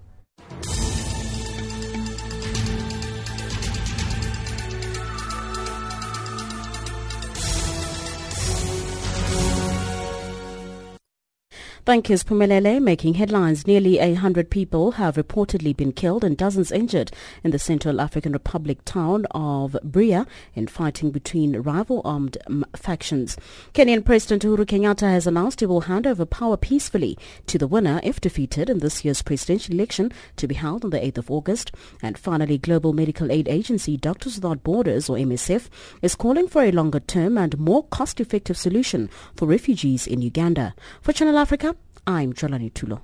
Thank 11.86 12.08
you, 12.08 12.16
Pumelele. 12.16 12.80
Making 12.80 13.12
headlines, 13.12 13.66
nearly 13.66 13.98
a 13.98 14.14
hundred 14.14 14.48
people 14.48 14.92
have 14.92 15.16
reportedly 15.16 15.76
been 15.76 15.92
killed 15.92 16.24
and 16.24 16.34
dozens 16.34 16.72
injured 16.72 17.12
in 17.42 17.50
the 17.50 17.58
Central 17.58 18.00
African 18.00 18.32
Republic 18.32 18.78
town 18.86 19.26
of 19.32 19.76
Bria 19.84 20.26
in 20.54 20.66
fighting 20.66 21.10
between 21.10 21.60
rival 21.60 22.00
armed 22.02 22.38
mm, 22.48 22.64
factions. 22.74 23.36
Kenyan 23.74 24.02
President 24.02 24.44
Uhuru 24.44 24.64
Kenyatta 24.64 25.10
has 25.10 25.26
announced 25.26 25.60
he 25.60 25.66
will 25.66 25.82
hand 25.82 26.06
over 26.06 26.24
power 26.24 26.56
peacefully 26.56 27.18
to 27.48 27.58
the 27.58 27.66
winner 27.66 28.00
if 28.02 28.18
defeated 28.18 28.70
in 28.70 28.78
this 28.78 29.04
year's 29.04 29.20
presidential 29.20 29.74
election 29.74 30.10
to 30.36 30.48
be 30.48 30.54
held 30.54 30.86
on 30.86 30.90
the 30.90 30.98
8th 31.00 31.18
of 31.18 31.30
August. 31.30 31.70
And 32.00 32.16
finally, 32.16 32.56
Global 32.56 32.94
Medical 32.94 33.30
Aid 33.30 33.46
Agency 33.46 33.98
Doctors 33.98 34.36
Without 34.36 34.62
Borders, 34.62 35.10
or 35.10 35.18
MSF, 35.18 35.68
is 36.00 36.14
calling 36.14 36.48
for 36.48 36.62
a 36.62 36.72
longer 36.72 37.00
term 37.00 37.36
and 37.36 37.58
more 37.58 37.84
cost-effective 37.88 38.56
solution 38.56 39.10
for 39.36 39.44
refugees 39.44 40.06
in 40.06 40.22
Uganda. 40.22 40.74
For 41.02 41.12
Channel 41.12 41.36
Africa, 41.36 41.73
I'm 42.06 42.32
Jolani 42.34 42.70
Tulo. 42.72 43.00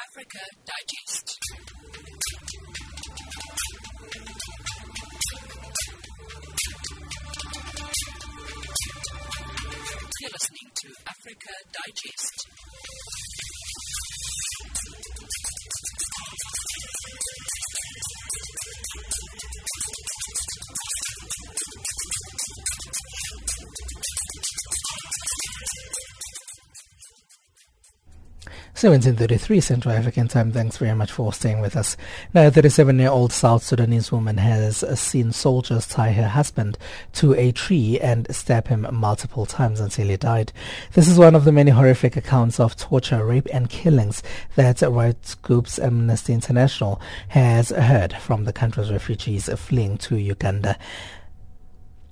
Africa 0.00 0.38
Digest. 0.64 1.38
You're 10.20 10.30
listening 10.30 10.70
to 10.80 10.88
Africa 11.08 11.52
Digest. 11.72 12.53
Seventeen 28.84 29.16
thirty-three 29.16 29.62
Central 29.62 29.94
African 29.94 30.28
Time. 30.28 30.52
Thanks 30.52 30.76
very 30.76 30.94
much 30.94 31.10
for 31.10 31.32
staying 31.32 31.62
with 31.62 31.74
us. 31.74 31.96
Now, 32.34 32.48
a 32.48 32.50
37-year-old 32.50 33.32
South 33.32 33.62
Sudanese 33.62 34.12
woman 34.12 34.36
has 34.36 34.84
seen 35.00 35.32
soldiers 35.32 35.86
tie 35.86 36.12
her 36.12 36.28
husband 36.28 36.76
to 37.14 37.32
a 37.32 37.50
tree 37.50 37.98
and 37.98 38.26
stab 38.36 38.68
him 38.68 38.86
multiple 38.92 39.46
times 39.46 39.80
until 39.80 40.08
he 40.08 40.18
died. 40.18 40.52
This 40.92 41.08
is 41.08 41.18
one 41.18 41.34
of 41.34 41.46
the 41.46 41.50
many 41.50 41.70
horrific 41.70 42.14
accounts 42.14 42.60
of 42.60 42.76
torture, 42.76 43.24
rape, 43.24 43.48
and 43.54 43.70
killings 43.70 44.22
that 44.54 44.82
rights 44.82 45.34
groups 45.36 45.78
Amnesty 45.78 46.34
International 46.34 47.00
has 47.28 47.70
heard 47.70 48.12
from 48.12 48.44
the 48.44 48.52
country's 48.52 48.92
refugees 48.92 49.48
fleeing 49.58 49.96
to 49.96 50.18
Uganda. 50.18 50.76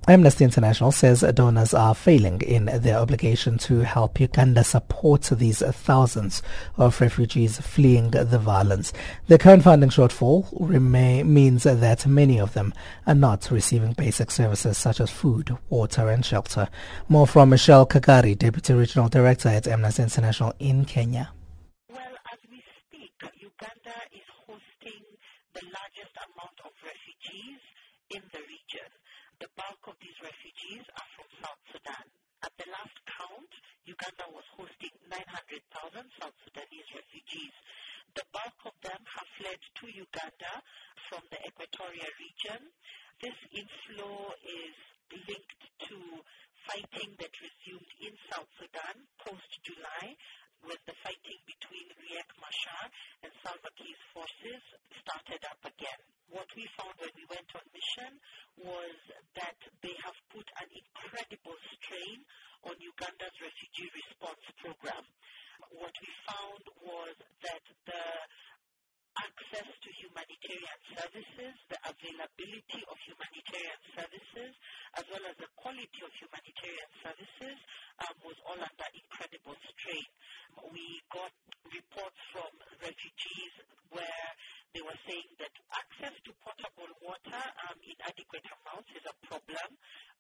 Amnesty 0.09 0.43
International 0.43 0.91
says 0.91 1.21
donors 1.33 1.73
are 1.73 1.95
failing 1.95 2.41
in 2.41 2.65
their 2.65 2.99
obligation 2.99 3.57
to 3.59 3.81
help 3.81 4.19
Uganda 4.19 4.65
support 4.65 5.23
these 5.23 5.61
thousands 5.61 6.43
of 6.77 7.01
refugees 7.01 7.61
fleeing 7.61 8.11
the 8.11 8.39
violence. 8.39 8.93
The 9.29 9.39
current 9.39 9.63
funding 9.63 9.91
shortfall 9.91 10.49
remain, 10.59 11.33
means 11.33 11.63
that 11.63 12.05
many 12.05 12.41
of 12.41 12.53
them 12.53 12.75
are 13.07 13.15
not 13.15 13.49
receiving 13.53 13.93
basic 13.93 14.33
services 14.33 14.77
such 14.77 15.01
as 15.01 15.09
food, 15.09 15.57
water 15.71 16.09
and 16.09 16.25
shelter. 16.25 16.69
More 17.09 17.29
from 17.29 17.51
Michelle 17.51 17.87
Kagari, 17.87 18.37
Deputy 18.37 18.73
Regional 18.75 19.09
Director 19.09 19.51
at 19.51 19.69
Amnesty 19.69 20.03
International 20.03 20.53
in 20.59 20.85
Kenya. 20.85 21.31
Well, 21.89 22.01
as 22.33 22.39
we 22.51 22.61
speak, 22.89 23.13
Uganda 23.39 23.95
is 24.11 24.27
hosting 24.49 25.05
the 25.55 25.63
largest 25.63 26.17
amount 26.17 26.59
of 26.65 26.73
refugees 26.83 27.61
in 28.11 28.23
the 28.33 28.39
region. 28.41 28.52
Bulk 29.57 29.83
of 29.89 29.97
these 30.01 30.17
refugees 30.23 30.85
are 30.97 31.11
from 31.17 31.29
South 31.41 31.63
Sudan. 31.69 32.07
At 32.43 32.55
the 32.59 32.69
last 32.73 32.97
count, 33.07 33.53
Uganda 33.85 34.27
was 34.33 34.47
hosting 34.57 34.95
900,000 35.07 35.23
South 36.19 36.37
Sudanese 36.43 36.91
refugees. 36.91 37.55
The 38.17 38.27
bulk 38.33 38.59
of 38.67 38.77
them 38.83 38.99
have 38.99 39.29
fled 39.39 39.61
to 39.61 39.85
Uganda 39.93 40.55
from 41.09 41.23
the 41.31 41.39
Equatorial 41.47 42.13
region. 42.19 42.61
This 43.21 43.37
inflow 43.55 44.35
is 44.43 44.75
linked 45.29 45.65
to 45.87 45.97
fighting 46.67 47.15
that 47.21 47.35
resumed 47.43 47.93
in 48.01 48.15
South 48.31 48.49
Sudan 48.59 48.97
post-July 49.21 50.17
when 50.63 50.79
the 50.87 50.95
fighting 51.03 51.41
between 51.43 51.87
Riek 51.99 52.31
Machar 52.39 52.85
and 53.27 53.33
Salva 53.43 53.71
Kiir's 53.75 54.03
forces 54.15 54.63
started 55.03 55.43
up 55.51 55.59
again. 55.67 56.01
What 56.31 56.47
we 56.55 56.65
found 56.79 56.95
when 57.03 57.13
we 57.19 57.27
went 57.29 57.51
on 57.59 57.67
mission 57.75 58.13
was 58.63 58.97
that 59.35 59.59
they 59.83 59.95
have 60.07 60.17
put 60.31 60.47
an 60.63 60.69
incredible 60.71 61.59
strain 61.77 62.19
on 62.65 62.79
Uganda's 62.79 63.37
refugee 63.43 63.91
response 63.91 64.45
program. 64.63 65.05
What 65.75 65.95
we 65.99 66.11
found 66.31 66.65
was 66.83 67.15
that 67.43 67.65
the 67.87 68.05
access 69.21 69.69
to 69.85 69.89
humanitarian 70.01 70.81
services, 70.97 71.55
the 71.69 71.79
availability 71.85 72.81
of 72.89 72.97
humanitarian 73.05 73.81
services, 73.93 74.53
as 74.97 75.05
well 75.13 75.25
as 75.29 75.37
the 75.37 75.51
quality 75.61 76.01
of 76.01 76.13
humanitarian 76.17 76.91
services 77.05 77.57
um, 78.09 78.15
was 78.25 78.37
all 78.49 78.57
under 78.57 78.89
incredible 78.97 79.57
strain. 79.77 80.09
We 80.73 81.01
got 81.13 81.33
reports 81.69 82.21
from 82.33 82.53
refugees 82.81 83.53
where 83.93 84.29
they 84.73 84.81
were 84.81 84.97
saying 85.05 85.29
that 85.37 85.53
access 85.77 86.17
to 86.25 86.33
potable 86.41 86.89
water 87.05 87.45
um, 87.69 87.77
in 87.85 87.97
adequate 88.09 88.45
amounts 88.49 88.89
is 88.97 89.05
a 89.05 89.17
problem. 89.29 89.69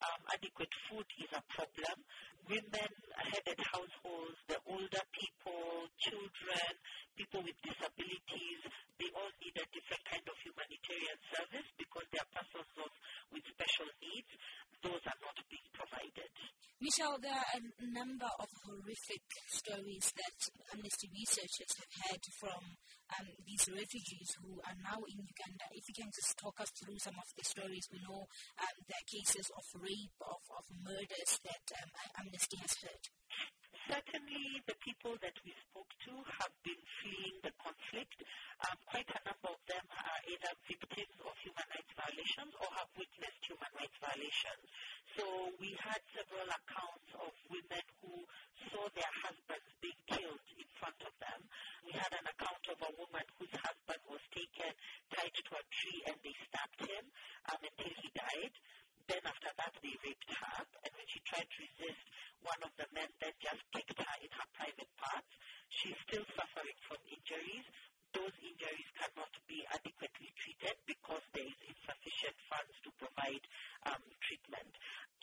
Um, 0.04 0.20
adequate 0.28 0.72
food 0.88 1.08
is 1.16 1.32
a 1.32 1.40
problem. 1.56 1.96
Women-headed 2.44 3.60
households, 3.64 4.36
the 4.52 4.60
older 4.68 5.04
people, 5.16 5.88
children, 5.96 6.70
people 7.16 7.40
with 7.48 7.56
disabilities, 7.64 8.60
they 9.00 9.08
all 9.16 9.32
need 9.40 9.56
a 9.56 9.66
different 9.72 10.04
kind 10.04 10.26
of 10.28 10.36
humanitarian 10.44 11.18
service 11.32 11.68
because 11.80 12.04
they 12.12 12.20
are 12.20 12.30
persons 12.36 12.72
of, 12.76 12.90
with 13.32 13.44
special 13.48 13.88
needs. 14.04 14.32
Those 14.82 15.04
are 15.06 15.20
not 15.22 15.38
being 15.46 15.70
provided. 15.70 16.32
Michelle, 16.82 17.14
there 17.22 17.30
are 17.30 17.50
a 17.54 17.62
number 17.94 18.26
of 18.26 18.50
horrific 18.66 19.22
stories 19.46 20.10
that 20.18 20.38
Amnesty 20.74 21.06
researchers 21.14 21.70
have 21.78 21.94
had 22.10 22.22
from 22.42 22.58
um, 23.14 23.30
these 23.46 23.70
refugees 23.70 24.34
who 24.42 24.58
are 24.66 24.74
now 24.82 24.98
in 25.06 25.22
Uganda. 25.22 25.66
If 25.78 25.86
you 25.86 25.94
can 26.02 26.10
just 26.10 26.34
talk 26.42 26.58
us 26.58 26.74
through 26.74 26.98
some 26.98 27.14
of 27.14 27.28
the 27.38 27.46
stories, 27.46 27.86
we 27.94 28.02
know 28.02 28.26
um, 28.26 28.76
there 28.90 28.98
are 28.98 29.06
cases 29.14 29.46
of 29.54 29.62
rape, 29.78 30.18
of, 30.26 30.42
of 30.58 30.64
murders 30.82 31.32
that 31.46 31.64
um, 31.78 31.90
Amnesty 32.18 32.58
has 32.58 32.74
heard. 32.82 33.04
Certainly, 33.90 34.62
the 34.66 34.78
people 34.78 35.18
that 35.18 35.34
we 35.42 35.50
spoke 35.66 35.90
to 36.06 36.14
have 36.38 36.54
been 36.62 36.78
fleeing 37.02 37.34
the 37.42 37.50
conflict. 37.58 38.22
Um, 38.62 38.78
quite 38.86 39.10
a 39.10 39.20
number 39.26 39.50
of 39.50 39.58
them 39.66 39.82
are 39.90 40.20
either 40.30 40.52
victims 40.70 41.18
of 41.26 41.34
human 41.42 41.66
rights 41.66 41.90
violations 41.98 42.54
or 42.62 42.70
have 42.78 42.86
witnessed 42.94 43.42
human 43.42 43.72
rights 43.74 43.98
violations. 43.98 44.64
So 45.18 45.24
we 45.58 45.74
had 45.82 45.98
several 46.14 46.46
accounts 46.46 47.10
of 47.18 47.34
women 47.50 47.84
who 48.00 48.22
saw 48.70 48.86
their 48.94 49.12
husbands 49.26 49.68
being 49.82 50.02
killed 50.06 50.46
in 50.54 50.68
front 50.78 51.02
of 51.02 51.14
them. 51.18 51.40
We 51.82 51.92
had 51.98 52.14
an 52.14 52.26
account 52.30 52.64
of 52.70 52.78
a 52.86 52.92
woman 53.02 53.26
whose 53.42 53.54
husband 53.58 54.02
was 54.06 54.22
taken, 54.30 54.70
tied 55.10 55.34
to 55.34 55.52
a 55.58 55.64
tree, 55.74 56.00
and 56.06 56.16
they 56.22 56.36
stabbed 56.46 56.80
him 56.86 57.04
um, 57.50 57.60
until 57.66 57.92
he 57.98 58.08
died. 58.14 58.54
Then 59.08 59.22
after 59.26 59.50
that, 59.58 59.74
they 59.82 59.94
raped 60.04 60.30
her, 60.30 60.58
and 60.84 60.92
when 60.94 61.06
she 61.10 61.20
tried 61.26 61.48
to 61.48 61.58
resist, 61.62 62.04
one 62.42 62.62
of 62.62 62.72
the 62.78 62.86
men 62.94 63.10
then 63.18 63.34
just 63.42 63.62
kicked 63.74 63.98
her 63.98 64.16
in 64.22 64.30
her 64.30 64.48
private 64.54 64.92
parts. 64.98 65.32
She's 65.70 65.98
still 66.06 66.26
suffering 66.38 66.78
from 66.86 66.98
injuries. 67.10 67.66
Those 68.14 68.34
injuries 68.44 68.90
cannot 68.98 69.32
be 69.48 69.64
adequately 69.72 70.30
treated 70.38 70.76
because 70.86 71.24
there 71.32 71.48
is 71.48 71.60
insufficient 71.66 72.36
funds 72.46 72.76
to 72.84 72.90
provide 73.00 73.44
um, 73.88 74.02
treatment. 74.22 74.72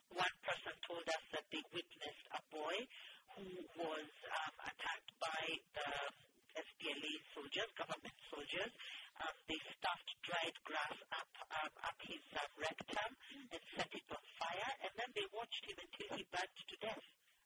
One 0.10 0.36
person 0.42 0.74
told 0.84 1.06
us 1.06 1.24
that 1.38 1.46
they 1.54 1.64
witnessed 1.72 2.26
a 2.34 2.42
boy 2.50 2.76
who 3.38 3.48
was 3.78 4.10
um, 4.28 4.54
attacked 4.66 5.12
by 5.22 5.44
the 5.78 5.90
SPLA 6.60 7.14
soldiers, 7.36 7.70
government 7.80 8.18
soldiers. 8.28 8.72
Um, 9.20 9.36
they 9.48 9.60
stuffed 9.76 10.12
dried 10.24 10.58
grass 10.64 10.96
up 11.12 11.32
um, 11.60 11.74
up 11.84 11.98
his 12.08 12.24
um, 12.40 12.52
rectum 12.56 13.12
and 13.52 13.62
set 13.76 13.92
it 13.92 14.08
on 14.12 14.24
fire, 14.40 14.72
and 14.84 14.92
then 14.96 15.10
they 15.16 15.28
watched 15.36 15.64
him 15.68 15.76
until 15.80 16.10
he 16.16 16.24
burned 16.32 16.56
to 16.56 16.76
death, 16.80 17.06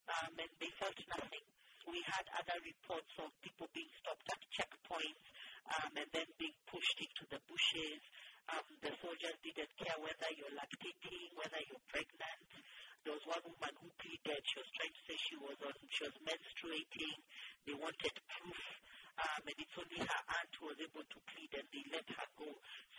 um, 0.10 0.34
and 0.38 0.52
they 0.62 0.72
felt 0.78 0.98
nothing. 1.10 1.46
We 1.90 2.00
had 2.08 2.26
other 2.40 2.58
reports 2.64 3.12
of 3.20 3.30
people 3.44 3.68
being 3.76 3.92
stopped 4.00 4.24
at 4.32 4.40
checkpoints 4.56 5.28
um, 5.68 5.92
and 6.00 6.10
then 6.16 6.30
being 6.40 6.56
pushed 6.72 7.00
into 7.00 7.24
the 7.28 7.40
bushes. 7.48 8.02
Um, 8.52 8.64
the 8.84 8.92
soldiers 9.00 9.38
didn't 9.44 9.72
care 9.80 10.00
whether 10.00 10.30
you're 10.36 10.56
lactating, 10.56 11.28
whether 11.36 11.60
you're 11.64 11.88
pregnant. 11.92 12.48
There 13.04 13.16
was 13.16 13.24
one 13.28 13.44
woman 13.44 13.74
who 13.84 13.92
pleaded. 14.00 14.42
She 14.48 14.60
was 14.64 14.70
trying 14.80 14.96
to 14.96 15.04
say 15.08 15.16
she 15.20 15.36
was 15.40 15.60
on, 15.60 15.76
she 15.92 16.04
was 16.08 16.16
menstruating. 16.24 17.18
They 17.68 17.76
wanted 17.76 18.16
proof 18.32 18.64
um, 19.20 19.42
and 19.46 19.58
it's 19.62 19.78
only 19.78 20.02
her 20.02 20.22
aunt 20.34 20.52
who 20.58 20.66
was 20.74 20.80
able 20.82 21.06
to 21.06 21.20
plead 21.30 21.52
and 21.54 21.68
they 21.70 21.86
let 21.94 22.08
her 22.18 22.30
go. 22.40 22.50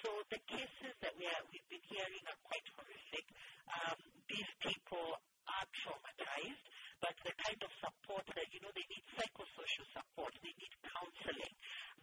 So 0.02 0.08
the 0.30 0.40
cases 0.46 0.94
that 1.02 1.14
we 1.18 1.26
are, 1.26 1.42
we've 1.50 1.66
been 1.66 1.82
hearing 1.90 2.24
are 2.30 2.40
quite 2.46 2.66
horrific. 2.78 3.26
Um, 3.66 3.98
these 4.30 4.50
people 4.62 5.18
are 5.44 5.66
traumatized, 5.82 6.64
but 7.02 7.14
the 7.26 7.34
kind 7.36 7.60
of 7.60 7.70
support 7.82 8.24
that, 8.32 8.48
you 8.54 8.60
know, 8.62 8.72
they 8.72 8.86
need 8.88 9.04
psychosocial 9.18 9.86
support, 9.92 10.32
they 10.40 10.54
need 10.54 10.74
counseling, 10.86 11.54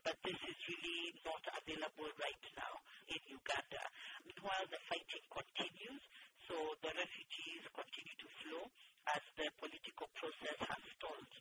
but 0.03 0.17
this 0.25 0.37
is 0.37 0.57
really 0.67 1.15
not 1.23 1.43
available 1.61 2.09
right 2.19 2.45
now 2.57 2.73
in 3.09 3.21
Uganda. 3.31 3.83
Meanwhile, 4.27 4.65
the 4.69 4.81
fighting 4.91 5.25
continues, 5.31 6.03
so 6.49 6.55
the 6.83 6.91
refugees 6.93 7.63
continue 7.73 8.17
to 8.19 8.29
flow 8.43 8.63
as 9.15 9.23
the 9.39 9.47
political 9.57 10.07
process 10.19 10.57
has 10.67 10.81
stalled. 10.99 11.31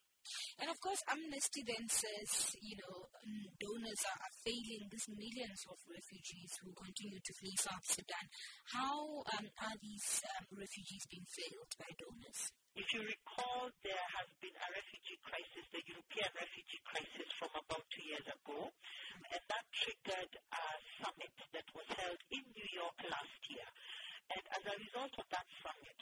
And 0.60 0.68
of 0.68 0.76
course, 0.84 1.00
Amnesty 1.08 1.64
then 1.64 1.88
says, 1.88 2.52
you 2.60 2.76
know, 2.76 3.08
donors 3.56 4.02
are, 4.12 4.28
failing 4.44 4.88
these 4.88 5.08
millions 5.12 5.60
of 5.68 5.76
refugees 5.84 6.52
who 6.60 6.72
continue 6.72 7.20
to 7.20 7.32
flee 7.36 7.56
South 7.56 7.84
Sudan. 7.84 8.24
How 8.72 9.20
um, 9.36 9.48
are 9.60 9.76
these 9.80 10.20
um, 10.36 10.48
refugees 10.56 11.04
being 11.08 11.28
failed 11.28 11.72
by 11.76 11.88
donors? 11.96 12.40
If 12.72 12.88
you 12.96 13.04
recall, 13.04 13.68
there 13.84 14.06
has 14.20 14.28
been 14.40 14.56
a 14.56 14.68
refugee 14.72 15.20
crisis, 15.24 15.64
the 15.72 15.84
European 15.84 16.30
refugee 16.32 16.82
crisis 16.88 17.28
from 17.36 17.52
about 17.56 17.84
two 17.92 18.04
years 18.04 18.24
ago, 18.28 18.72
and 19.32 19.42
that 19.44 19.64
triggered 19.76 20.32
a 20.40 20.64
summit 21.00 21.36
that 21.56 21.68
was 21.76 21.88
held 22.00 22.20
in 22.32 22.44
New 22.52 22.68
York 22.72 22.96
last 23.08 23.40
year. 23.48 23.68
And 24.32 24.44
as 24.56 24.62
a 24.64 24.76
result 24.76 25.12
of 25.20 25.26
that 25.32 25.48
summit, 25.60 25.98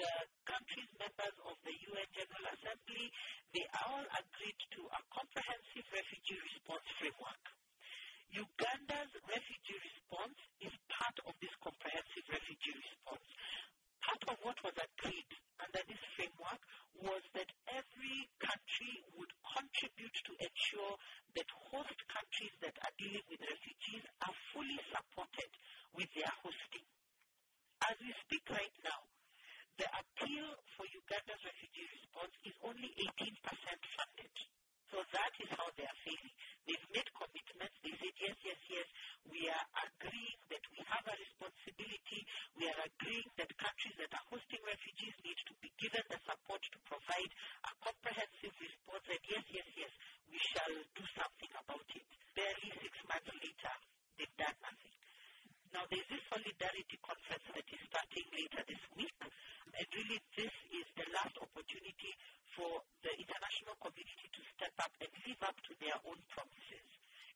the 0.00 0.12
countries 0.48 0.88
members 0.96 1.36
of 1.44 1.60
the 1.60 1.76
UN 1.76 2.08
General 2.16 2.44
Assembly, 2.56 3.12
they 3.52 3.66
all 3.84 4.00
agreed 4.00 4.60
to 4.72 4.80
a 4.88 5.00
comprehensive 5.12 5.84
refugee 5.92 6.40
response 6.40 6.88
framework. 6.96 7.44
Uganda's 8.32 9.12
refugee 9.28 9.76
response 9.76 10.40
is 10.64 10.72
part 10.88 11.16
of 11.28 11.36
this 11.44 11.52
comprehensive 11.60 12.24
refugee 12.32 12.80
response. 12.80 13.28
Part 14.00 14.22
of 14.32 14.36
what 14.40 14.56
was 14.64 14.72
agreed 14.80 15.30
under 15.60 15.82
this 15.84 16.00
framework 16.16 16.62
was 17.04 17.20
that 17.36 17.52
every 17.68 18.18
country 18.40 19.04
would 19.20 19.32
contribute 19.52 20.16
to 20.24 20.32
ensure 20.40 20.94
that 21.36 21.48
host 21.68 22.00
countries 22.08 22.56
that 22.64 22.76
are 22.88 22.94
dealing 22.96 23.26
with 23.28 23.44
refugees 23.44 24.04
are 24.24 24.36
fully 24.56 24.80
supported 24.88 25.50
with 25.92 26.08
their 26.16 26.32
hosting. 26.40 26.88
As 27.84 28.00
we 28.00 28.08
speak 28.24 28.48
right 28.48 28.76
now, 28.80 29.04
the 29.80 29.88
appeal 29.96 30.44
for 30.76 30.84
Uganda's 30.92 31.40
refugee 31.40 31.88
response 31.88 32.36
is 32.44 32.52
only 32.68 32.92
18% 33.00 33.32
funded. 33.96 34.34
So 34.92 35.00
that 35.00 35.32
is 35.40 35.48
how 35.56 35.72
they 35.72 35.88
are 35.88 36.00
failing. 36.04 36.36
They've 36.68 36.88
made 36.92 37.08
commitments. 37.16 37.80
They 37.80 37.96
said, 37.96 38.12
yes, 38.20 38.36
yes, 38.44 38.60
yes, 38.68 38.88
we 39.24 39.48
are 39.48 39.66
agreeing 39.88 40.40
that 40.52 40.64
we 40.68 40.84
have 40.84 41.06
a 41.08 41.16
responsibility. 41.16 42.20
We 42.60 42.68
are 42.68 42.80
agreeing 42.92 43.30
that 43.40 43.56
countries 43.56 43.96
that 44.04 44.12
are 44.12 44.26
hosting 44.28 44.60
refugees 44.68 45.16
need 45.24 45.40
to 45.48 45.54
be 45.64 45.72
given 45.80 46.04
the 46.12 46.20
support 46.28 46.60
to 46.60 46.78
provide 46.84 47.32
a 47.64 47.72
comprehensive 47.80 48.52
response. 48.60 49.06
And 49.08 49.22
yes, 49.32 49.44
yes, 49.48 49.68
yes, 49.80 49.92
we 50.28 50.36
shall 50.52 50.76
do 50.92 51.04
something 51.16 51.52
about 51.56 51.88
it. 51.96 52.04
Barely 52.36 52.68
six 52.84 52.92
months 53.08 53.32
later, 53.32 53.74
they've 54.20 54.36
done 54.36 54.58
nothing. 54.60 54.99
Now, 55.70 55.86
there's 55.86 56.06
this 56.10 56.24
solidarity 56.26 56.98
conference 56.98 57.46
that 57.54 57.68
is 57.70 57.82
starting 57.86 58.26
later 58.34 58.62
this 58.66 58.82
week, 58.98 59.14
and 59.22 59.86
really 59.94 60.18
this 60.34 60.54
is 60.74 60.86
the 60.98 61.06
last 61.14 61.38
opportunity 61.38 62.10
for 62.58 62.82
the 63.06 63.12
international 63.14 63.78
community 63.78 64.26
to 64.34 64.42
step 64.50 64.74
up 64.82 64.90
and 64.98 65.10
live 65.14 65.42
up 65.46 65.54
to 65.70 65.72
their 65.78 65.94
own 66.10 66.18
promises. 66.34 66.86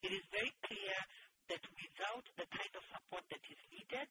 It 0.03 0.11
is 0.19 0.25
very 0.35 0.51
clear 0.67 0.97
that 1.47 1.63
without 1.63 2.27
the 2.35 2.47
kind 2.51 2.75
of 2.75 2.83
support 2.91 3.23
that 3.31 3.45
is 3.47 3.61
needed, 3.71 4.11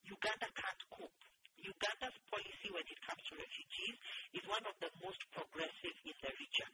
Uganda 0.00 0.48
can't 0.48 0.82
cope. 0.88 1.20
Uganda's 1.60 2.16
policy 2.32 2.68
when 2.72 2.88
it 2.88 3.00
comes 3.04 3.20
to 3.28 3.36
refugees 3.36 3.96
is 4.32 4.48
one 4.48 4.64
of 4.64 4.80
the 4.80 4.88
most 5.04 5.20
progressive 5.36 5.96
in 6.08 6.16
the 6.24 6.32
region. 6.40 6.72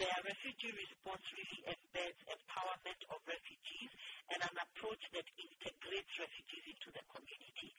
Their 0.00 0.18
refugee 0.24 0.72
response 0.72 1.24
really 1.36 1.60
embeds 1.68 2.20
empowerment 2.26 3.00
of 3.12 3.20
refugees 3.28 3.92
and 4.32 4.40
an 4.40 4.56
approach 4.56 5.02
that 5.12 5.28
integrates 5.36 6.12
refugees 6.16 6.64
into 6.72 6.88
the 6.96 7.04
community. 7.12 7.70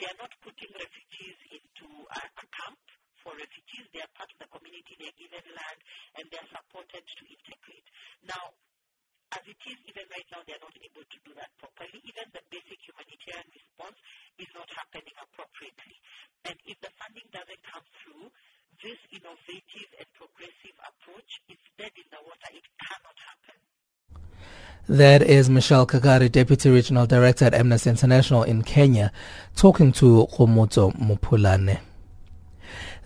They 0.00 0.08
are 0.08 0.20
not 0.20 0.32
putting 0.40 0.72
refugees 0.72 1.36
into 1.52 1.88
a, 2.08 2.20
a 2.24 2.46
camp 2.48 2.80
for 3.20 3.36
refugees. 3.36 3.84
They 3.92 4.00
are 4.00 4.12
part 4.16 4.32
of 4.32 4.38
the 4.40 4.48
community. 4.48 4.96
They 4.96 5.12
are 5.12 5.20
given 5.20 5.44
land 5.52 5.80
and 6.16 6.24
they 6.32 6.40
are 6.40 6.50
supported 6.56 7.04
to 7.04 7.22
integrate. 7.28 7.88
Now, 8.24 8.56
as 9.30 9.46
it 9.46 9.60
is, 9.62 9.78
even 9.86 10.10
right 10.10 10.28
now, 10.34 10.42
they 10.42 10.58
are 10.58 10.64
not 10.64 10.74
able 10.74 11.06
to 11.06 11.18
do 11.22 11.30
that 11.38 11.54
properly. 11.62 12.02
Even 12.02 12.26
the 12.34 12.42
basic 12.50 12.82
humanitarian 12.82 13.46
response 13.54 13.98
is 14.42 14.50
not 14.58 14.66
happening 14.74 15.14
appropriately. 15.22 15.96
And 16.50 16.56
if 16.66 16.80
the 16.82 16.90
funding 16.98 17.28
doesn't 17.30 17.62
come 17.62 17.86
through, 18.02 18.26
this 18.82 18.98
innovative 19.12 19.90
and 19.98 20.06
progressive 20.14 20.76
approach 20.88 21.40
is 21.50 21.58
dead 21.76 21.90
in 21.96 22.04
the 22.10 22.16
water. 22.24 22.48
It 22.52 22.64
cannot 22.80 23.16
happen. 23.28 23.60
That 24.88 25.22
is 25.22 25.50
Michelle 25.50 25.86
Kagari, 25.86 26.32
Deputy 26.32 26.70
Regional 26.70 27.06
Director 27.06 27.44
at 27.44 27.54
Amnesty 27.54 27.90
International 27.90 28.42
in 28.42 28.62
Kenya, 28.62 29.12
talking 29.54 29.92
to 29.92 30.26
Khomoto 30.32 30.96
Mupulane. 30.96 31.78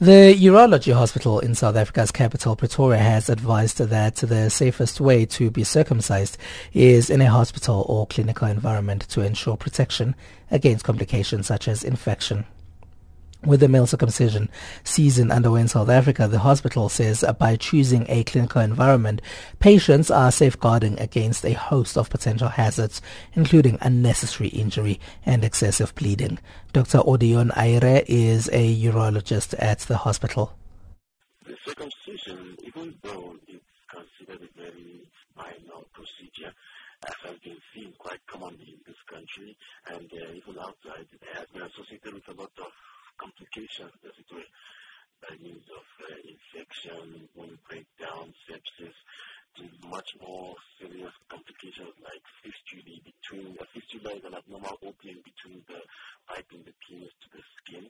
The 0.00 0.34
Urology 0.34 0.92
Hospital 0.92 1.40
in 1.40 1.54
South 1.54 1.76
Africa's 1.76 2.10
capital, 2.10 2.54
Pretoria, 2.54 2.98
has 2.98 3.28
advised 3.28 3.78
that 3.78 4.16
the 4.16 4.50
safest 4.50 5.00
way 5.00 5.24
to 5.26 5.50
be 5.50 5.64
circumcised 5.64 6.38
is 6.72 7.10
in 7.10 7.20
a 7.20 7.30
hospital 7.30 7.84
or 7.88 8.06
clinical 8.06 8.46
environment 8.46 9.08
to 9.08 9.22
ensure 9.22 9.56
protection 9.56 10.14
against 10.50 10.84
complications 10.84 11.46
such 11.46 11.66
as 11.66 11.82
infection. 11.82 12.44
With 13.46 13.60
the 13.60 13.68
male 13.68 13.86
circumcision 13.86 14.48
season 14.84 15.30
underway 15.30 15.60
in 15.60 15.68
South 15.68 15.90
Africa, 15.90 16.26
the 16.26 16.38
hospital 16.38 16.88
says 16.88 17.22
by 17.38 17.56
choosing 17.56 18.06
a 18.08 18.24
clinical 18.24 18.62
environment, 18.62 19.20
patients 19.58 20.10
are 20.10 20.32
safeguarding 20.32 20.98
against 20.98 21.44
a 21.44 21.52
host 21.52 21.98
of 21.98 22.08
potential 22.08 22.48
hazards, 22.48 23.02
including 23.34 23.76
unnecessary 23.82 24.48
injury 24.48 24.98
and 25.26 25.44
excessive 25.44 25.94
bleeding. 25.94 26.38
Dr. 26.72 27.00
Odion 27.00 27.50
Aire 27.54 28.02
is 28.06 28.48
a 28.50 28.82
urologist 28.82 29.54
at 29.58 29.80
the 29.80 29.98
hospital. 29.98 30.56
The 31.44 31.54
circumcision, 31.66 32.56
even 32.64 32.94
though 33.02 33.36
it's 33.46 33.62
considered 33.90 34.48
a 34.48 34.58
very 34.58 35.06
minor 35.36 35.84
procedure, 35.92 36.54
has 37.22 37.36
been 37.44 37.58
seen 37.74 37.92
quite 37.98 38.26
commonly 38.26 38.72
in 38.72 38.80
this 38.86 38.96
country 39.06 39.54
and 39.92 40.10
uh, 40.10 40.32
even 40.32 40.58
outside, 40.58 41.04
it 41.12 41.20
has 41.34 41.46
been 41.52 41.60
associated 41.60 42.14
with 42.14 42.28
a 42.28 42.40
lot 42.40 42.50
of 42.58 42.72
complications, 43.18 43.92
as 44.04 44.16
by 45.22 45.36
means 45.40 45.64
of 45.72 45.86
uh, 46.04 46.20
infection, 46.28 47.28
wound 47.34 47.58
breakdown, 47.68 48.34
sepsis, 48.44 48.96
to 49.56 49.62
much 49.88 50.16
more 50.20 50.54
serious 50.78 51.14
complications 51.28 51.94
like 52.02 52.20
fistula 52.42 52.98
between, 53.00 53.56
a 53.56 53.64
fistula 53.72 54.12
is 54.18 54.24
an 54.24 54.34
abnormal 54.34 54.76
opening 54.82 55.22
between 55.24 55.62
the 55.68 55.80
pipe 56.28 56.50
in 56.52 56.60
the 56.66 56.74
penis 56.82 57.14
to 57.22 57.28
the 57.32 57.42
skin. 57.56 57.86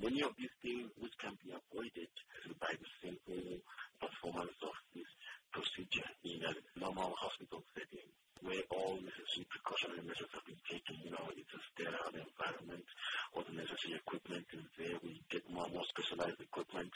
Many 0.00 0.22
of 0.22 0.32
these 0.38 0.54
things 0.62 0.88
which 0.96 1.12
can 1.20 1.36
be 1.44 1.52
avoided 1.52 2.08
by 2.56 2.72
the 2.72 2.88
simple 3.02 3.60
performance 4.00 4.56
of 4.62 4.76
this 4.94 5.10
procedure 5.52 6.08
in 6.24 6.40
a 6.40 6.54
normal 6.80 7.12
hospital 7.18 7.60
setting 7.74 8.08
where 8.42 8.62
all 8.74 8.98
necessary 8.98 9.46
precautionary 9.46 10.02
measures 10.02 10.30
have 10.34 10.46
been 10.46 10.58
taken. 10.66 10.98
You 11.02 11.14
know, 11.14 11.26
it's 11.34 11.54
a 11.54 11.60
sterile 11.72 12.14
environment, 12.14 12.86
all 13.34 13.46
the 13.46 13.54
necessary 13.54 13.96
equipment 14.02 14.46
is 14.50 14.66
there. 14.76 14.98
We 15.02 15.22
get 15.30 15.46
more 15.46 15.66
and 15.66 15.74
more 15.78 15.86
specialized 15.94 16.42
equipment. 16.42 16.90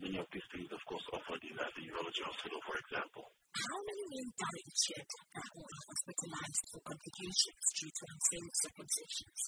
Many 0.00 0.20
of 0.20 0.28
these 0.32 0.44
things, 0.52 0.68
of 0.72 0.82
course, 0.88 1.04
offered 1.12 1.40
in 1.44 1.56
the 1.56 1.82
urology 1.88 2.22
hospital, 2.24 2.60
for 2.64 2.76
example. 2.76 3.24
How 3.52 3.80
many 3.84 4.04
men 4.08 4.26
die 4.36 4.60
each 4.64 4.84
year 4.92 5.04
that 5.04 5.48
are 5.52 5.76
hospitalized 5.88 6.64
for 6.72 6.80
complications 6.84 7.64
due 7.76 7.92
to 7.92 8.02
unsafe 8.08 8.52
circumcisions? 8.64 9.40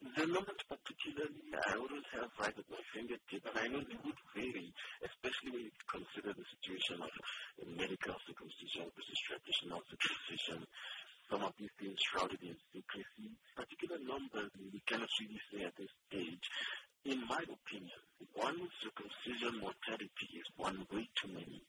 The 0.00 0.24
numbers 0.32 0.62
particularly, 0.90 1.54
I 1.54 1.78
always 1.78 2.06
have 2.18 2.30
right 2.40 2.56
at 2.56 2.66
my 2.66 2.82
fingertip, 2.90 3.42
and 3.46 3.56
I 3.58 3.66
know 3.70 3.82
they 3.86 4.00
would 4.02 4.20
vary, 4.34 4.74
especially 5.06 5.50
when 5.54 5.64
you 5.70 5.74
consider 5.86 6.34
the 6.34 6.46
situation 6.58 6.98
of 6.98 7.12
medical 7.78 8.16
circumcision 8.26 8.90
versus 8.90 9.18
traditional 9.22 9.78
circumcision. 9.86 10.66
Some 11.30 11.46
of 11.46 11.54
these 11.62 11.70
things 11.78 11.94
shrouded 12.10 12.42
in 12.42 12.58
secrecy. 12.74 13.30
Particular 13.54 14.02
numbers 14.02 14.50
we 14.58 14.82
cannot 14.82 15.10
really 15.22 15.38
say 15.54 15.62
at 15.62 15.78
this 15.78 15.92
stage. 16.10 16.46
In 17.06 17.22
my 17.30 17.38
opinion, 17.38 18.00
one 18.34 18.58
circumcision 18.82 19.62
mortality 19.62 20.28
is 20.34 20.46
one 20.58 20.82
way 20.90 21.06
too 21.14 21.30
many. 21.30 21.62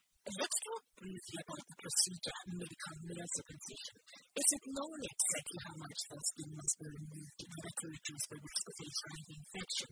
About 1.01 1.65
the 1.65 1.77
procedure 1.81 2.39
medical 2.53 2.95
male 3.09 3.29
circumcision. 3.33 3.97
Is 4.37 4.49
it 4.53 4.63
known 4.69 5.01
exactly 5.01 5.59
how 5.65 5.75
much 5.81 5.97
skin 5.97 6.49
must 6.53 6.75
be 6.77 6.87
removed 6.93 7.37
in 7.41 7.49
order 7.57 7.73
to 7.73 7.85
reduce 7.89 8.25
the 8.29 8.37
risk 8.37 8.63
of 8.69 8.75
HIV 8.85 9.25
infection? 9.33 9.89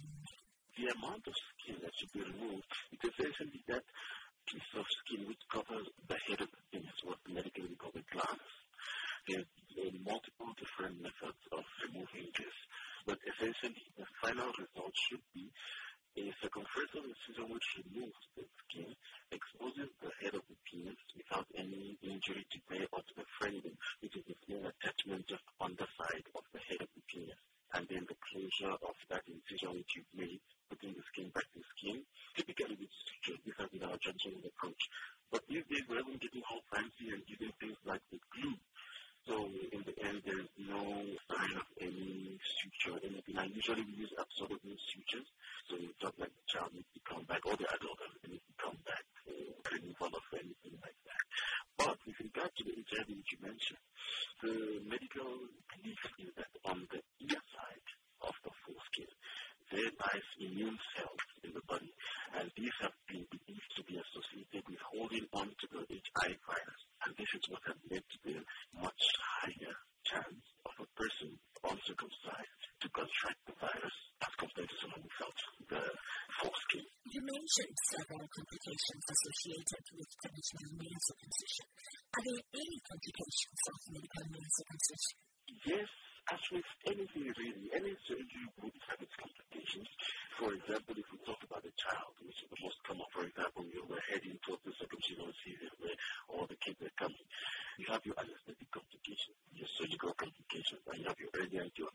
The 0.77 0.87
amount 0.93 1.25
of 1.25 1.33
skin 1.33 1.77
that 1.81 1.93
should 1.97 2.13
be 2.13 2.23
removed 2.29 2.69
is 2.93 3.01
essentially 3.09 3.61
that 3.73 3.85
piece 4.45 4.71
of 4.77 4.85
skin 4.85 5.25
which 5.25 5.43
covers 5.49 5.87
the 6.05 6.17
head 6.29 6.45
of 6.45 6.49
the 6.53 6.61
penis, 6.69 6.99
what 7.01 7.17
medically 7.25 7.73
we 7.73 7.77
call 7.81 7.93
the 7.97 8.05
glans. 8.13 8.53
There's 9.25 9.49
uh, 9.49 9.89
multiple 10.05 10.53
different 10.61 11.01
methods 11.01 11.41
of 11.49 11.65
removing 11.89 12.29
this, 12.37 12.57
but 13.09 13.17
essentially 13.25 13.89
the 13.97 14.05
final 14.21 14.53
result 14.61 14.93
should 15.09 15.25
be 15.33 15.49
a 16.17 16.33
circumferential 16.41 17.05
incision 17.05 17.47
which 17.53 17.67
removes 17.79 18.23
the 18.35 18.43
skin, 18.65 18.91
exposes 19.31 19.89
the 20.01 20.11
head 20.19 20.33
of 20.33 20.43
the 20.49 20.57
penis 20.65 20.97
without 21.15 21.45
any 21.55 21.95
injury 22.01 22.43
to 22.49 22.59
the 22.67 22.83
or 22.91 22.99
to 23.05 23.13
the 23.15 23.27
frenulum, 23.37 23.77
which 24.01 24.15
is 24.17 24.25
the 24.25 24.35
small 24.43 24.65
attachment 24.67 25.27
just 25.27 25.45
on 25.61 25.75
the 25.77 25.87
side 25.95 26.25
of 26.35 26.43
the 26.51 26.59
head 26.67 26.81
of 26.81 26.89
the 26.91 27.03
penis. 27.07 27.39
And 27.71 27.87
then 27.87 28.03
the 28.09 28.17
closure 28.17 28.75
of 28.81 28.95
that 29.61 29.71
incision 29.71 29.77
which 29.77 29.95
you've 29.95 30.15
made, 30.15 30.41
putting 30.69 30.93
the 30.93 31.03
skin 31.11 31.29
back 31.33 31.47
to 31.53 31.61
skin. 31.75 32.03
Typically 32.35 32.77
with 32.79 32.91
sutures, 32.91 33.39
this 33.45 33.55
has 33.59 33.69
been 33.69 33.83
our 33.83 33.97
traditional 33.97 34.43
approach. 34.45 34.83
But 35.31 35.43
these 35.47 35.65
days 35.69 35.83
we're 35.89 35.99
even 35.99 36.17
getting 36.17 36.43
all 36.49 36.61
fancy 36.71 37.11
and 37.11 37.23
using 37.27 37.51
things 37.59 37.77
like 37.85 38.01
the 38.11 38.19
glue 38.31 38.55
so 39.27 39.45
in 39.45 39.85
the 39.85 39.93
end, 40.09 40.25
there 40.25 40.39
is 40.39 40.49
no 40.57 40.81
sign 41.29 41.53
of 41.53 41.67
any 41.77 42.39
suture 42.41 42.97
or 42.97 43.01
anything. 43.03 43.37
I 43.37 43.45
usually 43.45 43.85
use 43.93 44.09
absorbable 44.17 44.73
sutures. 44.89 45.27
So 45.69 45.77
it's 45.77 46.01
not 46.01 46.17
like 46.17 46.33
the 46.33 46.45
child 46.49 46.73
needs 46.73 46.89
to 46.97 47.01
come 47.05 47.29
back 47.29 47.45
or 47.45 47.53
the 47.53 47.69
adult 47.69 47.99
needs 48.25 48.41
to 48.41 48.55
come 48.57 48.77
back 48.89 49.05
for 49.21 49.37
removal 49.69 50.17
of 50.17 50.25
anything 50.33 50.81
like 50.81 50.97
that. 51.05 51.23
But 51.77 51.97
with 52.07 52.17
regard 52.25 52.49
to 52.57 52.63
the 52.63 52.73
HIV 52.73 53.05
which 53.05 53.31
you 53.35 53.39
mentioned, 53.45 53.83
the 54.41 54.81
medical 54.87 55.29
belief 55.77 56.01
is 56.25 56.33
that 56.33 56.49
on 56.65 56.89
the 56.89 57.01
ear 57.21 57.41
side 57.53 57.87
of 58.25 58.33
the 58.41 58.51
foreskin, 58.65 59.13
there 59.69 59.93
lies 60.01 60.29
immune 60.41 60.79
cells 60.97 61.25
in 61.45 61.53
the 61.53 61.61
body, 61.69 61.93
and 62.33 62.49
these 62.57 62.73
have 62.81 62.97
been 63.05 63.21
believed 63.29 63.69
to 63.77 63.83
be 63.85 64.01
associated 64.01 64.65
with 64.65 64.81
holding 64.81 65.29
on 65.33 65.45
to 65.45 65.65
the 65.69 65.85
HIV 65.85 66.41
virus. 66.41 66.81
And 67.05 67.13
this 67.13 67.29
is 67.37 67.43
what 67.53 67.61
has 67.69 67.77
led 67.85 68.01
to 68.01 68.17
the 68.25 68.41
much 68.81 69.03
higher 69.41 69.77
chance 70.09 70.45
of 70.65 70.73
a 70.81 70.87
person 70.97 71.37
to 72.33 72.87
contract 72.95 73.39
the 73.47 73.55
virus 73.59 73.97
as 74.23 74.33
compared 74.39 74.69
to 74.69 74.77
someone 74.79 75.03
without 75.03 75.37
the 75.67 75.81
uh, 75.83 75.95
foreskin. 76.39 76.85
You 77.11 77.21
mentioned 77.23 77.75
several 77.91 78.23
complications 78.23 79.03
associated 79.03 79.83
with 79.95 80.09
traditional 80.23 80.71
male 80.79 81.01
circumcision. 81.09 81.67
Are 82.15 82.23
there 82.23 82.43
any 82.55 82.77
complications 82.87 83.59
of 83.67 83.77
medical 83.91 84.25
male 84.31 84.51
circumcision? 84.55 85.15
Yes, 85.65 85.89
as 86.29 86.43
with 86.53 86.69
anything 86.85 87.25
really, 87.41 87.65
any 87.73 87.93
surgery 88.05 88.47
would 88.61 88.77
have 88.85 89.01
its 89.01 89.15
complications. 89.17 89.89
For 90.37 90.53
example, 90.53 90.93
if 90.93 91.07
we 91.09 91.17
talk 91.25 91.41
about 91.41 91.65
a 91.65 91.73
child, 91.73 92.13
which 92.21 92.37
is 92.45 92.49
the 92.53 92.61
most 92.61 92.77
common, 92.85 93.09
for 93.09 93.25
example, 93.25 93.65
you 93.65 93.81
were 93.89 93.99
heading 94.07 94.37
towards 94.45 94.61
the 94.61 94.73
circumcision 94.77 95.25
season 95.41 95.73
where 95.81 95.97
all 96.29 96.45
the 96.45 96.59
kids 96.61 96.77
are 96.85 96.95
coming. 97.01 97.25
You 97.81 97.89
have 97.89 98.05
your 98.05 98.13
anesthetic 98.21 98.69
complications, 98.69 99.35
your 99.57 99.69
surgical 99.73 100.13
complications, 100.13 100.85
and 100.85 100.97
you 101.01 101.07
have 101.09 101.17
your 101.17 101.33
early 101.33 101.57
and 101.57 101.73
your 101.73 101.89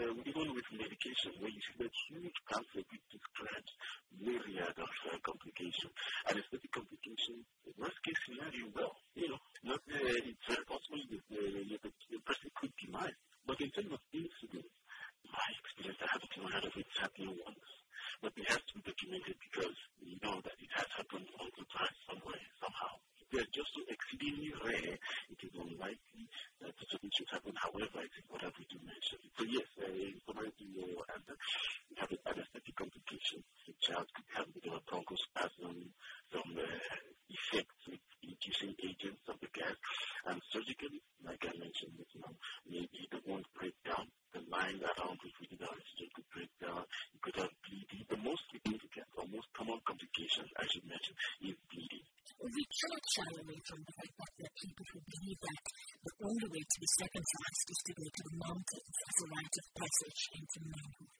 uh, 0.00 0.16
even 0.24 0.48
with 0.56 0.64
medication, 0.72 1.32
where 1.40 1.52
you 1.52 1.60
see 1.60 1.76
that 1.76 1.92
huge 2.08 2.38
pamphlet 2.48 2.86
which 2.88 3.06
describes 3.12 3.72
myriad 4.16 4.76
of 4.80 4.92
uh, 5.12 5.18
complications, 5.20 5.92
anesthetic 6.32 6.72
complications, 6.72 7.44
worst 7.76 8.00
case 8.00 8.20
scenario, 8.24 8.64
well, 8.72 8.96
you 9.12 9.28
know, 9.28 9.40
not, 9.64 9.80
uh, 9.92 10.24
it's 10.24 10.48
uh, 10.48 10.56
possible 10.64 11.04
that 11.12 11.24
uh, 11.28 11.76
the, 11.84 12.20
person 12.24 12.48
could 12.56 12.72
demise. 12.80 13.18
But 13.44 13.60
in 13.60 13.68
terms 13.76 13.92
of 13.92 14.00
incidents, 14.12 14.72
my 15.28 15.48
experience, 15.60 16.00
I 16.00 16.08
haven't 16.16 16.32
even 16.32 16.48
heard 16.48 16.64
of 16.64 16.74
it 16.76 16.88
happening 16.96 17.36
once. 17.44 17.68
But 18.24 18.32
it 18.36 18.46
has 18.48 18.60
to 18.60 18.72
be 18.76 18.82
documented 18.88 19.36
because 19.36 19.76
we 20.00 20.16
know 20.24 20.40
that 20.40 20.56
it 20.56 20.72
has 20.76 20.88
happened 20.96 21.28
the 21.28 21.64
time, 21.76 21.96
somewhere, 22.08 22.40
somehow. 22.56 23.09
They 23.30 23.38
are 23.38 23.54
just 23.54 23.70
so 23.74 23.80
exceedingly 23.86 24.50
rare, 24.58 24.98
it 25.30 25.38
is 25.38 25.54
unlikely 25.54 26.26
that 26.60 26.74
something 26.90 27.10
should 27.14 27.30
happen. 27.30 27.54
However, 27.54 28.02
it 28.02 28.10
is 28.18 28.26
what 28.26 28.42
have 28.42 28.52
we 28.58 28.66
do 28.66 28.78
mention. 28.82 29.22
So 29.38 29.46
yes, 29.46 29.70
uh, 29.78 29.86
in 29.86 30.18
summary 30.26 30.50
to 30.50 30.64
your 30.66 30.98
answer, 31.14 31.38
we 31.90 31.94
have 32.02 32.10
an 32.10 32.18
anesthetic 32.26 32.74
complication. 32.74 33.38
The 33.70 33.74
child 33.78 34.10
could 34.18 34.26
have 34.34 34.50
a 34.50 34.52
bit 34.58 34.66
of 34.66 34.82
a 34.82 34.84
bronchospasm, 34.90 35.94
some 36.34 36.50
uh, 36.58 36.66
effects 37.30 37.80
with 37.86 38.02
inducing 38.26 38.74
agents 38.82 39.22
of 39.30 39.38
the 39.38 39.50
gas, 39.54 39.78
and 40.26 40.42
surgically, 40.50 40.98
like 41.22 41.46
I 41.46 41.54
mentioned, 41.54 41.94
you 42.10 42.20
know, 42.20 42.34
maybe 42.66 43.06
the 43.14 43.22
wound 43.30 43.46
break 43.54 43.78
down, 43.86 44.10
the 44.30 44.42
line 44.46 44.78
around 44.78 45.18
did 45.18 45.62
our 45.66 45.74
incision 45.74 46.08
could 46.14 46.28
break 46.30 46.52
down, 46.62 46.86
you 47.10 47.18
could 47.18 47.36
have 47.42 47.50
bleeding. 47.66 48.06
The 48.06 48.20
most 48.22 48.42
significant 48.54 49.08
or 49.18 49.26
most 49.26 49.50
common 49.50 49.78
complications, 49.82 50.50
I 50.54 50.64
should 50.70 50.86
mention, 50.86 51.14
is 51.42 51.58
bleeding. 51.66 52.06
We 52.38 52.64
cannot 52.70 53.04
shy 53.10 53.30
away 53.42 53.58
from 53.66 53.80
the 53.82 53.94
fact 53.98 54.14
that 54.16 54.32
there 54.38 54.48
are 54.48 54.58
people 54.62 54.86
who 54.94 55.00
believe 55.02 55.40
that 55.42 55.62
the 56.00 56.14
only 56.22 56.48
way 56.54 56.62
to 56.62 56.78
be 56.78 56.88
circumcised 57.02 57.66
is 57.74 57.80
to 57.84 57.92
go 57.98 58.06
to 58.06 58.22
the 58.30 58.36
mountains 58.40 58.96
as 59.02 59.16
a 59.20 59.26
rite 59.34 59.56
of 59.60 59.66
passage 59.74 60.20
into 60.38 60.58
manhood. 60.70 61.14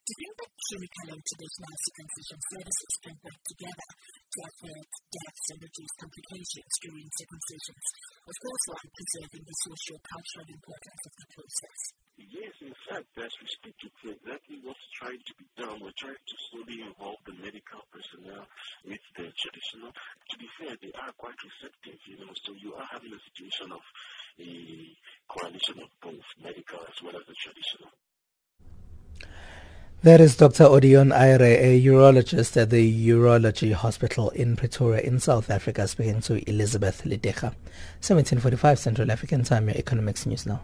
Do 0.00 0.10
you 0.10 0.18
think 0.20 0.34
that 0.40 0.52
clinical 0.60 1.06
and 1.14 1.22
traditional 1.22 1.76
circumcision 1.80 2.40
services 2.50 2.94
can 3.04 3.16
work 3.20 3.40
together 3.46 3.88
to 3.94 4.38
avert 4.42 4.90
deaths 5.10 5.46
and 5.54 5.60
reduce 5.60 5.94
complications 6.02 6.72
during 6.82 7.06
circumcisions, 7.16 7.86
of 8.26 8.36
course 8.40 8.64
while 8.68 8.90
preserving 8.90 9.44
the 9.46 9.56
social 9.64 9.98
cultural 10.02 10.48
importance 10.50 11.02
of 11.06 11.14
the 11.14 11.28
process. 11.30 11.80
Yes, 12.28 12.52
in 12.60 12.74
fact, 12.88 13.08
as 13.16 13.32
we 13.40 13.48
speak, 13.48 13.74
it's 13.80 14.04
exactly 14.04 14.60
what's 14.62 14.84
trying 14.92 15.18
to 15.24 15.34
be 15.40 15.46
done. 15.56 15.80
We're 15.80 15.96
trying 15.96 16.20
to 16.20 16.36
slowly 16.50 16.82
involve 16.82 17.16
the 17.24 17.32
medical 17.32 17.80
personnel 17.88 18.44
with 18.84 19.00
the 19.16 19.32
traditional. 19.40 19.92
To 19.92 20.36
be 20.36 20.48
fair, 20.58 20.76
they 20.82 20.92
are 21.00 21.12
quite 21.16 21.40
receptive, 21.40 21.98
you 22.04 22.20
know, 22.20 22.32
so 22.44 22.52
you 22.52 22.74
are 22.74 22.86
having 22.92 23.12
a 23.14 23.20
situation 23.32 23.72
of 23.72 23.80
a 24.38 24.92
coalition 25.28 25.80
of 25.80 25.88
both 26.02 26.28
medical 26.42 26.80
as 26.84 27.02
well 27.02 27.16
as 27.16 27.24
the 27.24 27.34
traditional. 27.40 27.88
That 30.02 30.20
is 30.20 30.36
Dr. 30.36 30.64
Odion 30.64 31.12
Aire, 31.12 31.42
a 31.42 31.82
urologist 31.82 32.56
at 32.60 32.70
the 32.70 33.08
Urology 33.08 33.72
Hospital 33.72 34.30
in 34.30 34.56
Pretoria 34.56 35.00
in 35.00 35.20
South 35.20 35.50
Africa, 35.50 35.86
speaking 35.88 36.20
to 36.22 36.48
Elizabeth 36.48 37.02
Lidecha. 37.04 37.52
1745 38.00 38.78
Central 38.78 39.10
African 39.10 39.44
Time, 39.44 39.68
your 39.68 39.76
economics 39.76 40.26
news 40.26 40.46
now. 40.46 40.60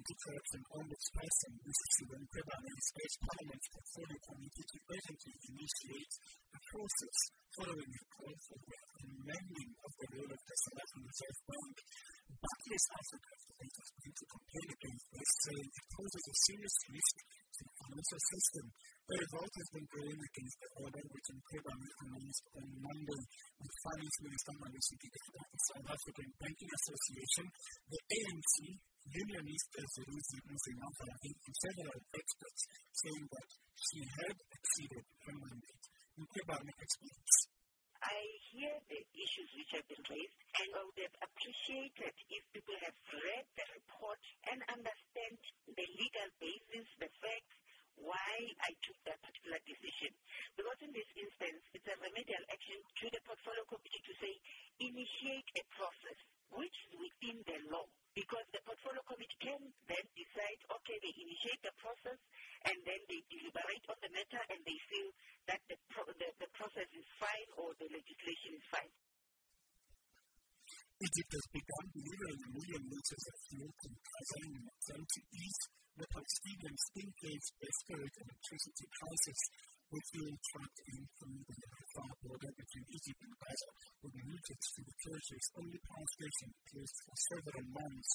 Anti-corruption 0.00 0.62
ombudsperson, 0.80 1.52
Mrs. 1.60 1.90
Siwan 1.92 2.24
Mkhwebane, 2.24 2.72
urged 2.72 3.20
Parliament's 3.20 3.68
portfolio 3.68 4.18
committee 4.24 4.66
to 4.72 4.78
urgently 4.96 5.34
initiate 5.52 6.14
a 6.56 6.60
process 6.72 7.18
following 7.52 7.92
a 8.00 8.04
call 8.16 8.36
for 8.48 8.58
the 8.64 8.78
amending 8.96 9.70
of 9.84 9.92
the 10.00 10.08
role 10.16 10.32
of 10.32 10.40
the 10.40 10.56
South 10.56 10.92
Reserve 11.04 11.38
Bank. 11.52 11.76
Barclays 12.38 12.86
Africa, 12.94 13.30
the 13.42 13.54
latest 13.58 13.90
to 13.90 14.24
complain 14.30 14.68
against 14.70 15.06
saying 15.10 15.66
it 15.66 15.86
poses 15.90 16.24
a 16.30 16.36
serious 16.46 16.76
risk 16.94 17.16
to 17.50 17.60
the 17.66 17.74
financial 17.80 18.22
system. 18.30 18.64
A 19.10 19.14
revolt 19.18 19.54
has 19.58 19.68
been 19.74 19.88
growing 19.90 20.20
against 20.22 20.56
the 20.62 20.70
order 20.78 21.02
which 21.10 21.28
in 21.30 21.36
Mkhwebane 21.42 21.90
announced 22.06 22.44
on 22.54 22.66
Monday 22.78 23.22
with 23.58 23.74
Finance 23.82 24.18
Minister 24.22 24.54
Malusi 24.62 24.94
Gigaba, 25.02 25.42
the 25.50 25.60
South 25.74 25.88
African 25.90 26.28
Banking 26.38 26.72
Association, 26.78 27.46
the 27.90 28.00
ANC, 28.14 28.54
unionist 29.10 29.68
Zuruzi 29.74 30.38
Mzimafara, 30.46 31.14
and 31.26 31.54
several 31.58 31.98
experts 32.14 32.62
saying 32.94 33.26
that 33.34 33.48
she 33.74 33.98
had 34.06 34.36
exceeded 34.38 35.04
her 35.26 35.34
mandate. 35.34 35.84
Mkhwebane 36.14 36.70
explains. 36.78 37.49
I 38.00 38.20
hear 38.48 38.72
the 38.88 39.00
issues 39.12 39.50
which 39.52 39.76
have 39.76 39.84
been 39.84 40.00
raised, 40.08 40.40
and 40.56 40.68
I 40.72 40.80
would 40.88 41.00
have 41.04 41.16
appreciated 41.20 42.14
if 42.32 42.42
people 42.56 42.76
have 42.80 42.96
read 43.12 43.44
the 43.52 43.66
report 43.76 44.20
and 44.48 44.64
understand 44.72 45.36
the 45.68 45.86
legal 46.00 46.28
basis, 46.40 46.88
the 46.96 47.12
facts, 47.20 47.56
why 48.00 48.32
I 48.64 48.72
took 48.80 48.96
that 49.04 49.20
particular 49.20 49.60
decision. 49.68 50.16
Because 50.56 50.80
in 50.80 50.96
this 50.96 51.10
instance, 51.12 51.60
it's 51.76 51.92
a 51.92 51.96
remedial 52.00 52.44
action 52.48 52.80
to 52.80 53.06
the 53.12 53.20
portfolio 53.28 53.64
committee 53.68 54.00
to 54.00 54.14
say, 54.16 54.32
initiate 54.80 55.48
a 55.60 55.64
process 55.76 56.18
which 56.56 56.76
is 56.88 56.96
within 56.96 57.44
the 57.44 57.58
law. 57.68 57.84
Because 58.10 58.42
the 58.50 58.58
portfolio 58.66 59.02
committee 59.06 59.38
can 59.38 59.62
then 59.86 60.06
decide, 60.18 60.58
okay, 60.66 60.96
they 60.98 61.14
initiate 61.14 61.62
the 61.62 61.74
process 61.78 62.18
and 62.66 62.76
then 62.82 63.00
they 63.06 63.22
deliberate 63.30 63.84
on 63.86 63.98
the 64.02 64.10
matter 64.10 64.42
and 64.50 64.60
they 64.66 64.78
feel 64.90 65.08
that 65.46 65.62
the, 65.70 65.78
pro- 65.94 66.10
the, 66.18 66.28
the 66.42 66.50
process 66.58 66.90
is 66.90 67.06
fine 67.22 67.48
or 67.54 67.70
the 67.78 67.86
legislation 67.86 68.58
is 68.58 68.66
fine. 68.66 68.92
Egypt 71.00 71.32
has 71.32 71.46
begun 71.54 71.86
delivering 71.96 72.40
million 72.50 72.82
liters 72.92 73.24
of 73.30 73.36
fuel 73.48 73.72
to 73.72 73.88
Gaza 73.88 74.36
in 74.44 74.52
an 74.58 75.00
to 75.00 75.20
ease 75.32 75.62
the 75.96 76.06
Palestinian 76.12 76.76
skin-based 76.76 77.52
electricity 77.56 78.86
crisis, 79.00 79.40
with 79.90 80.06
fuel 80.14 80.34
trucked 80.54 80.80
in 80.86 81.02
from 81.18 81.32
the 81.50 81.56
far 81.98 82.12
border 82.22 82.50
between 82.54 82.86
Egypt 82.94 83.20
and 83.26 83.34
Gaza 83.42 83.68
will 83.98 84.14
be 84.14 84.22
routed 84.22 84.58
to 84.62 84.80
the 84.86 84.94
territory's 85.02 85.50
only 85.58 85.80
for 85.82 87.16
several 87.26 87.64
months 87.74 88.10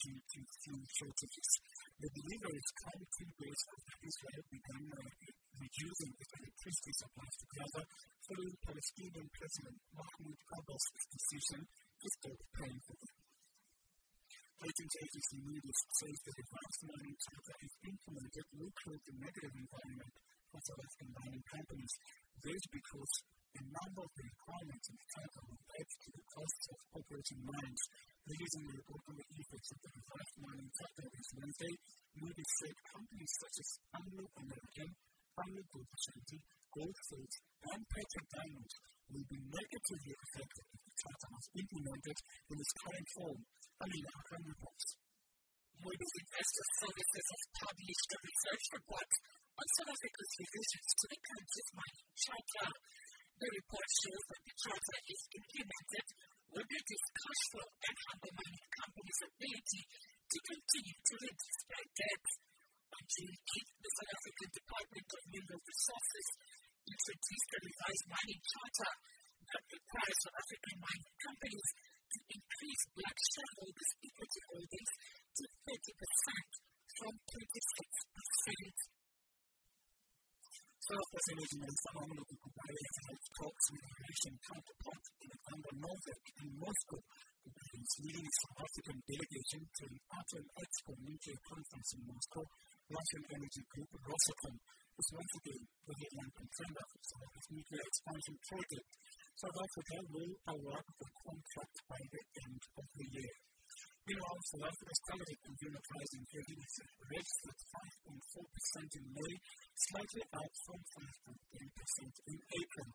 due 0.00 0.18
to 0.18 0.38
fuel 0.42 0.84
shortages. 0.90 1.50
The 2.02 2.10
deliveries 2.10 2.70
come 2.82 3.02
two 3.06 3.30
days 3.30 3.60
after 3.70 3.94
Israel 4.10 4.44
began 4.50 4.84
reducing 4.90 6.12
its 6.18 6.32
electricity 6.34 6.92
supplies 6.98 7.36
to 7.38 7.46
Gaza 7.46 7.82
following 8.26 8.56
Palestinian 8.66 9.28
President 9.30 9.78
Mahmoud 9.94 10.38
Abbas' 10.50 10.94
decision 11.14 11.60
to 11.62 12.06
stop 12.10 12.38
paying 12.58 12.80
for 12.90 12.96
them. 12.98 13.14
Ratings 14.60 14.96
agency 14.98 15.38
Moody's 15.46 15.80
says 15.94 16.18
that 16.26 16.42
advanced 16.42 16.82
mining 16.90 17.16
if 17.16 17.72
implemented 17.86 18.46
will 18.58 18.72
create 18.82 19.06
a 19.08 19.14
negative 19.16 19.54
environment 19.56 20.14
for 20.50 20.60
South 20.66 20.94
mining 21.14 21.44
companies. 21.46 21.94
This 22.42 22.64
because 22.74 23.12
a 23.50 23.62
number 23.66 24.02
of 24.02 24.12
the 24.14 24.24
requirements 24.30 24.86
in 24.90 24.96
the 24.98 25.42
will 25.46 25.64
add 25.74 25.90
to 25.90 26.08
the 26.10 26.24
costs 26.30 26.66
of 26.70 26.78
operating 26.98 27.40
mines. 27.46 27.82
Releasing 28.26 28.64
a 28.66 28.72
report 28.78 29.02
on 29.10 29.14
the 29.18 29.26
effects 29.26 29.70
of 29.74 29.78
the 29.82 29.90
revised 29.90 30.36
mining 30.38 30.70
charter 30.70 31.06
this 31.10 31.30
Wednesday, 31.34 31.74
Moody's 32.14 32.52
said 32.62 32.76
companies 32.94 33.32
such 33.42 33.56
as 33.58 33.70
Anglo 33.90 34.24
American, 34.38 34.90
AngloGold 35.40 35.88
Ashanti, 35.90 36.38
Gold 36.70 36.98
Fields, 37.10 37.36
and 37.70 37.80
Petra 37.90 38.22
Diamonds 38.30 38.74
will 39.10 39.26
be 39.26 39.40
negatively 39.50 40.14
affected 40.14 40.66
if 40.70 40.80
the 40.86 40.94
charter 40.94 41.30
was 41.34 41.46
implemented 41.58 42.18
in 42.50 42.56
its 42.58 42.72
current 42.78 43.08
form. 43.18 43.40
I 43.82 43.84
mean, 43.90 44.04
our 44.14 44.22
current 44.30 44.48
reports. 44.50 44.86
Moody's 45.80 46.16
Investor 46.20 46.66
Services 46.84 47.26
has 47.34 47.42
published 47.56 48.08
a 48.12 48.18
research 48.20 48.64
report 48.78 49.10
on 49.60 49.68
South 49.76 49.92
Africa's 49.92 50.32
revisions 50.40 50.88
to 50.96 51.04
the 51.12 51.20
country's 51.20 51.70
mining 51.76 52.08
charter. 52.16 52.68
The 53.36 53.48
report 53.60 53.88
shows 53.92 54.24
that 54.32 54.42
the 54.48 54.54
charter 54.56 54.98
is 55.04 55.22
implemented 55.36 56.06
will 56.48 56.64
reduce 56.64 57.06
cash 57.12 57.42
flow 57.52 57.68
and 57.68 57.96
harm 58.08 58.20
mining 58.40 58.68
companies' 58.72 59.22
ability 59.28 59.82
to 59.84 60.38
continue 60.48 60.96
to 60.96 61.14
reduce 61.20 61.60
their 61.68 61.86
debt. 61.92 62.24
On 62.90 63.04
June 63.04 63.36
8th, 63.36 63.72
the 63.84 63.92
South 64.00 64.12
African 64.16 64.50
Department 64.50 65.08
of 65.12 65.22
Mineral 65.28 65.60
Resources 65.60 66.26
introduced 66.80 67.50
a 67.52 67.60
revised 67.60 68.06
mining 68.08 68.40
charter 68.40 68.92
that 69.44 69.64
requires 69.76 70.18
South 70.24 70.38
African 70.40 70.76
mining 70.80 71.14
companies 71.20 71.68
to 72.16 72.18
increase 72.32 72.82
black 72.96 73.18
shareholders' 73.28 73.92
equity 74.08 74.40
holdings 74.56 74.92
to 75.36 75.42
30% 75.68 76.48
from 76.96 77.12
26%. 77.28 78.99
West 80.90 81.30
Energy 81.30 81.58
and 81.62 81.78
Salomon 81.86 82.18
Kubayi 82.18 82.82
has 82.82 83.22
talks 83.38 83.66
with 83.70 83.86
Malaysian 83.94 84.36
counterpart 84.42 85.04
Alexander 85.22 85.74
Novak 85.86 86.22
in 86.42 86.48
Moscow. 86.58 87.00
Kubayi 87.46 87.78
is 87.78 87.94
leading 88.02 88.26
its 88.26 88.38
South 88.42 88.58
African 88.66 88.98
delegation 89.06 89.62
to 89.70 89.82
an 89.86 89.96
Atom 90.18 90.44
Expo 90.50 90.92
nuclear 90.98 91.40
conference 91.46 91.90
in 91.94 92.02
Moscow. 92.10 92.44
Russian 92.90 93.22
energy 93.22 93.62
group 93.70 93.90
Rosatom 94.02 94.56
is 94.58 95.08
once 95.14 95.34
again 95.38 95.62
the 95.86 95.94
headline 95.94 96.32
contender 96.34 96.84
for 96.90 97.00
Africa's 97.06 97.48
nuclear 97.54 97.84
expansion 97.86 98.36
project. 98.50 98.90
South 99.38 99.58
Africa 99.62 99.96
will 100.10 100.34
award 100.50 100.86
the 100.90 101.08
contract 101.22 101.76
by 101.86 102.00
the 102.02 102.22
end 102.50 102.62
of 102.66 102.86
the 102.98 103.06
year. 103.14 103.34
Meanwhile, 104.08 104.40
South 104.48 104.66
Africa's 104.66 105.02
targeted 105.06 105.38
consumer 105.44 105.82
price 105.84 106.12
increase 106.16 106.76
registered 107.10 107.58
5.4% 108.08 108.96
in 108.96 109.04
May, 109.12 109.34
slightly 109.76 110.24
up 110.40 110.52
from 110.64 110.80
5.3% 111.28 112.30
in 112.30 112.38
April. 112.40 112.90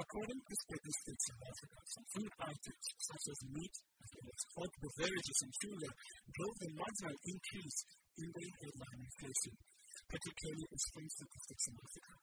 According 0.00 0.40
to 0.40 0.54
statistics 0.54 1.26
in 1.30 1.36
Africa, 1.50 1.78
some 1.90 2.06
food 2.14 2.32
items 2.40 2.84
such 2.98 3.24
as 3.30 3.38
meat, 3.50 3.74
as 4.00 4.10
well 4.16 4.30
hot 4.56 4.72
beverages 4.80 5.38
and 5.44 5.52
sugar 5.60 5.92
drove 6.34 6.56
the 6.60 6.70
marginal 6.78 7.16
increase 7.26 7.78
in 8.18 8.28
the 8.30 8.46
headline 8.58 9.00
inflation, 9.06 9.54
particularly 10.10 10.66
as 10.66 10.82
from 10.94 11.06
statistics 11.10 11.64
in 11.70 11.76
Africa. 11.78 12.14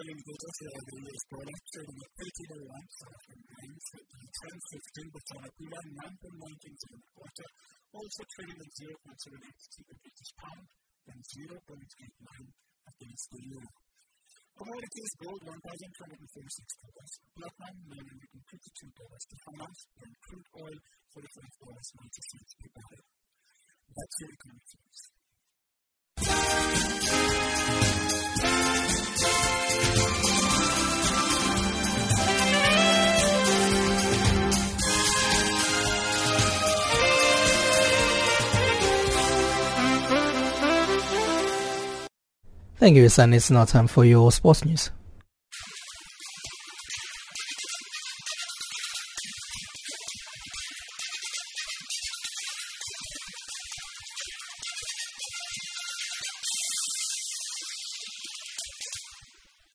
Selling 0.00 0.24
data 0.24 0.48
for 0.56 0.80
the 0.80 0.96
US 0.96 1.24
dollar 1.28 1.56
trading 1.76 2.00
at 2.00 2.12
1301 2.24 2.72
South 2.88 3.16
African 3.20 3.40
the 3.44 4.28
trend 4.32 4.60
15 4.72 5.12
the 5.12 5.22
dollar 5.28 5.50
dollar 5.60 5.84
9.19 5.92 6.72
in 6.72 6.96
the 6.96 7.10
quarter, 7.12 7.48
also 7.92 8.22
trading 8.32 8.58
at 8.64 8.72
0.78 8.80 9.44
to 9.44 9.80
the 9.84 9.96
British 10.00 10.32
pound 10.40 10.64
and 11.04 11.20
0.89 11.20 11.84
against 12.96 13.26
the 13.28 13.40
euro. 13.44 13.70
Commodities 14.56 15.12
gold 15.20 15.42
$1,246, 15.44 15.68
platinum 17.36 17.76
$952 17.92 19.20
to 19.20 19.36
finance, 19.52 19.80
and 20.00 20.12
crude 20.24 20.48
oil 20.64 20.76
$45.90 21.12 22.56
per 22.56 22.70
barrel. 22.72 23.04
That's 23.92 24.16
your 24.16 24.32
economics. 24.32 25.19
Thank 42.80 42.96
you, 42.96 43.10
Son. 43.10 43.34
It's 43.34 43.50
now 43.50 43.66
time 43.66 43.88
for 43.88 44.06
your 44.06 44.32
sports 44.32 44.64
news. 44.64 44.90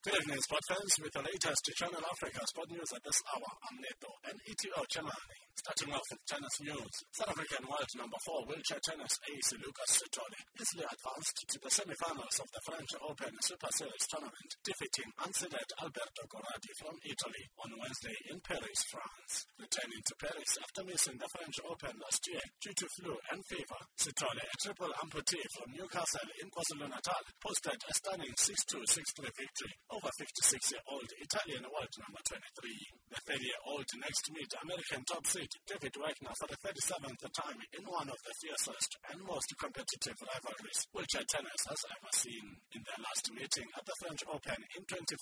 Good 0.03 0.15
evening, 0.19 0.41
sport 0.41 0.61
fans. 0.67 0.97
With 1.03 1.13
the 1.13 1.19
latest 1.21 1.69
Channel 1.75 2.01
Africa 2.09 2.39
sport 2.47 2.71
news 2.71 2.89
at 2.95 3.03
this 3.03 3.21
hour, 3.35 3.51
I'm 3.69 3.77
Neto 3.81 4.09
and 4.25 4.39
ETO 4.49 4.81
Chemani. 4.89 5.44
Starting 5.65 5.97
off 5.97 6.09
with 6.13 6.21
tennis 6.29 6.61
news, 6.61 6.93
South 7.09 7.33
African 7.33 7.65
world 7.65 7.89
number 7.97 8.21
four 8.21 8.45
wheelchair 8.45 8.77
tennis 8.85 9.17
ace 9.33 9.49
Lucas 9.57 9.97
Sithole 9.97 10.37
easily 10.61 10.85
advanced 10.85 11.41
to 11.41 11.57
the 11.57 11.73
semi-finals 11.73 12.37
of 12.37 12.45
the 12.53 12.61
French 12.69 12.93
Open 13.01 13.33
Super 13.41 13.73
Series 13.73 14.05
tournament, 14.05 14.51
defeating 14.61 15.09
unseeded 15.25 15.65
Alberto 15.81 16.21
Corradi 16.29 16.69
from 16.77 16.93
Italy 17.01 17.43
on 17.65 17.73
Wednesday 17.81 18.13
in 18.29 18.37
Paris, 18.45 18.77
France. 18.93 19.49
Returning 19.57 20.05
to 20.05 20.13
Paris 20.21 20.53
after 20.61 20.85
missing 20.85 21.17
the 21.17 21.33
French 21.33 21.57
Open 21.65 21.97
last 21.97 22.21
year 22.29 22.45
due 22.61 22.77
to 22.77 22.85
flu 23.01 23.17
and 23.33 23.41
fever, 23.49 23.81
Sithole, 23.97 24.45
a 24.45 24.57
triple 24.61 24.93
amputee 25.01 25.49
from 25.57 25.73
Newcastle 25.73 26.29
in 26.45 26.47
KwaZulu-Natal, 26.53 27.25
posted 27.41 27.81
a 27.81 27.93
stunning 27.97 28.37
6-2, 28.37 28.85
6-3 28.85 29.33
victory 29.33 29.73
over 29.89 30.13
56-year-old 30.13 31.09
Italian 31.25 31.65
world 31.73 31.93
number 31.97 32.21
23. 32.21 33.04
The 33.15 33.31
30-year-old 33.31 33.87
next 34.03 34.27
meet 34.35 34.51
American 34.59 35.01
top 35.07 35.23
seed 35.23 35.47
David 35.63 35.95
Wagner 35.95 36.35
for 36.35 36.51
the 36.51 36.59
37th 36.67 37.23
time 37.31 37.59
in 37.71 37.87
one 37.87 38.11
of 38.11 38.19
the 38.27 38.35
fiercest 38.43 38.91
and 39.07 39.23
most 39.23 39.55
competitive 39.55 40.19
rivalries 40.19 40.83
wheelchair 40.91 41.23
tennis 41.31 41.63
has 41.63 41.79
ever 41.95 42.11
seen. 42.11 42.43
In 42.75 42.83
their 42.83 42.99
last 42.99 43.31
meeting 43.31 43.71
at 43.71 43.87
the 43.87 43.95
French 44.03 44.19
Open 44.27 44.59
in 44.75 44.83
2015, 44.83 45.15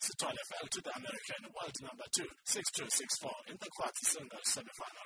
Sithole 0.00 0.40
fell 0.48 0.68
to 0.72 0.80
the 0.80 0.96
American 0.96 1.42
world 1.52 1.76
number 1.84 2.08
2, 2.16 2.24
6-2, 2.48 2.88
6-4 3.28 3.52
in 3.52 3.56
the 3.60 3.68
quarter 3.76 4.04
singles 4.08 4.48
semi-final. 4.48 5.03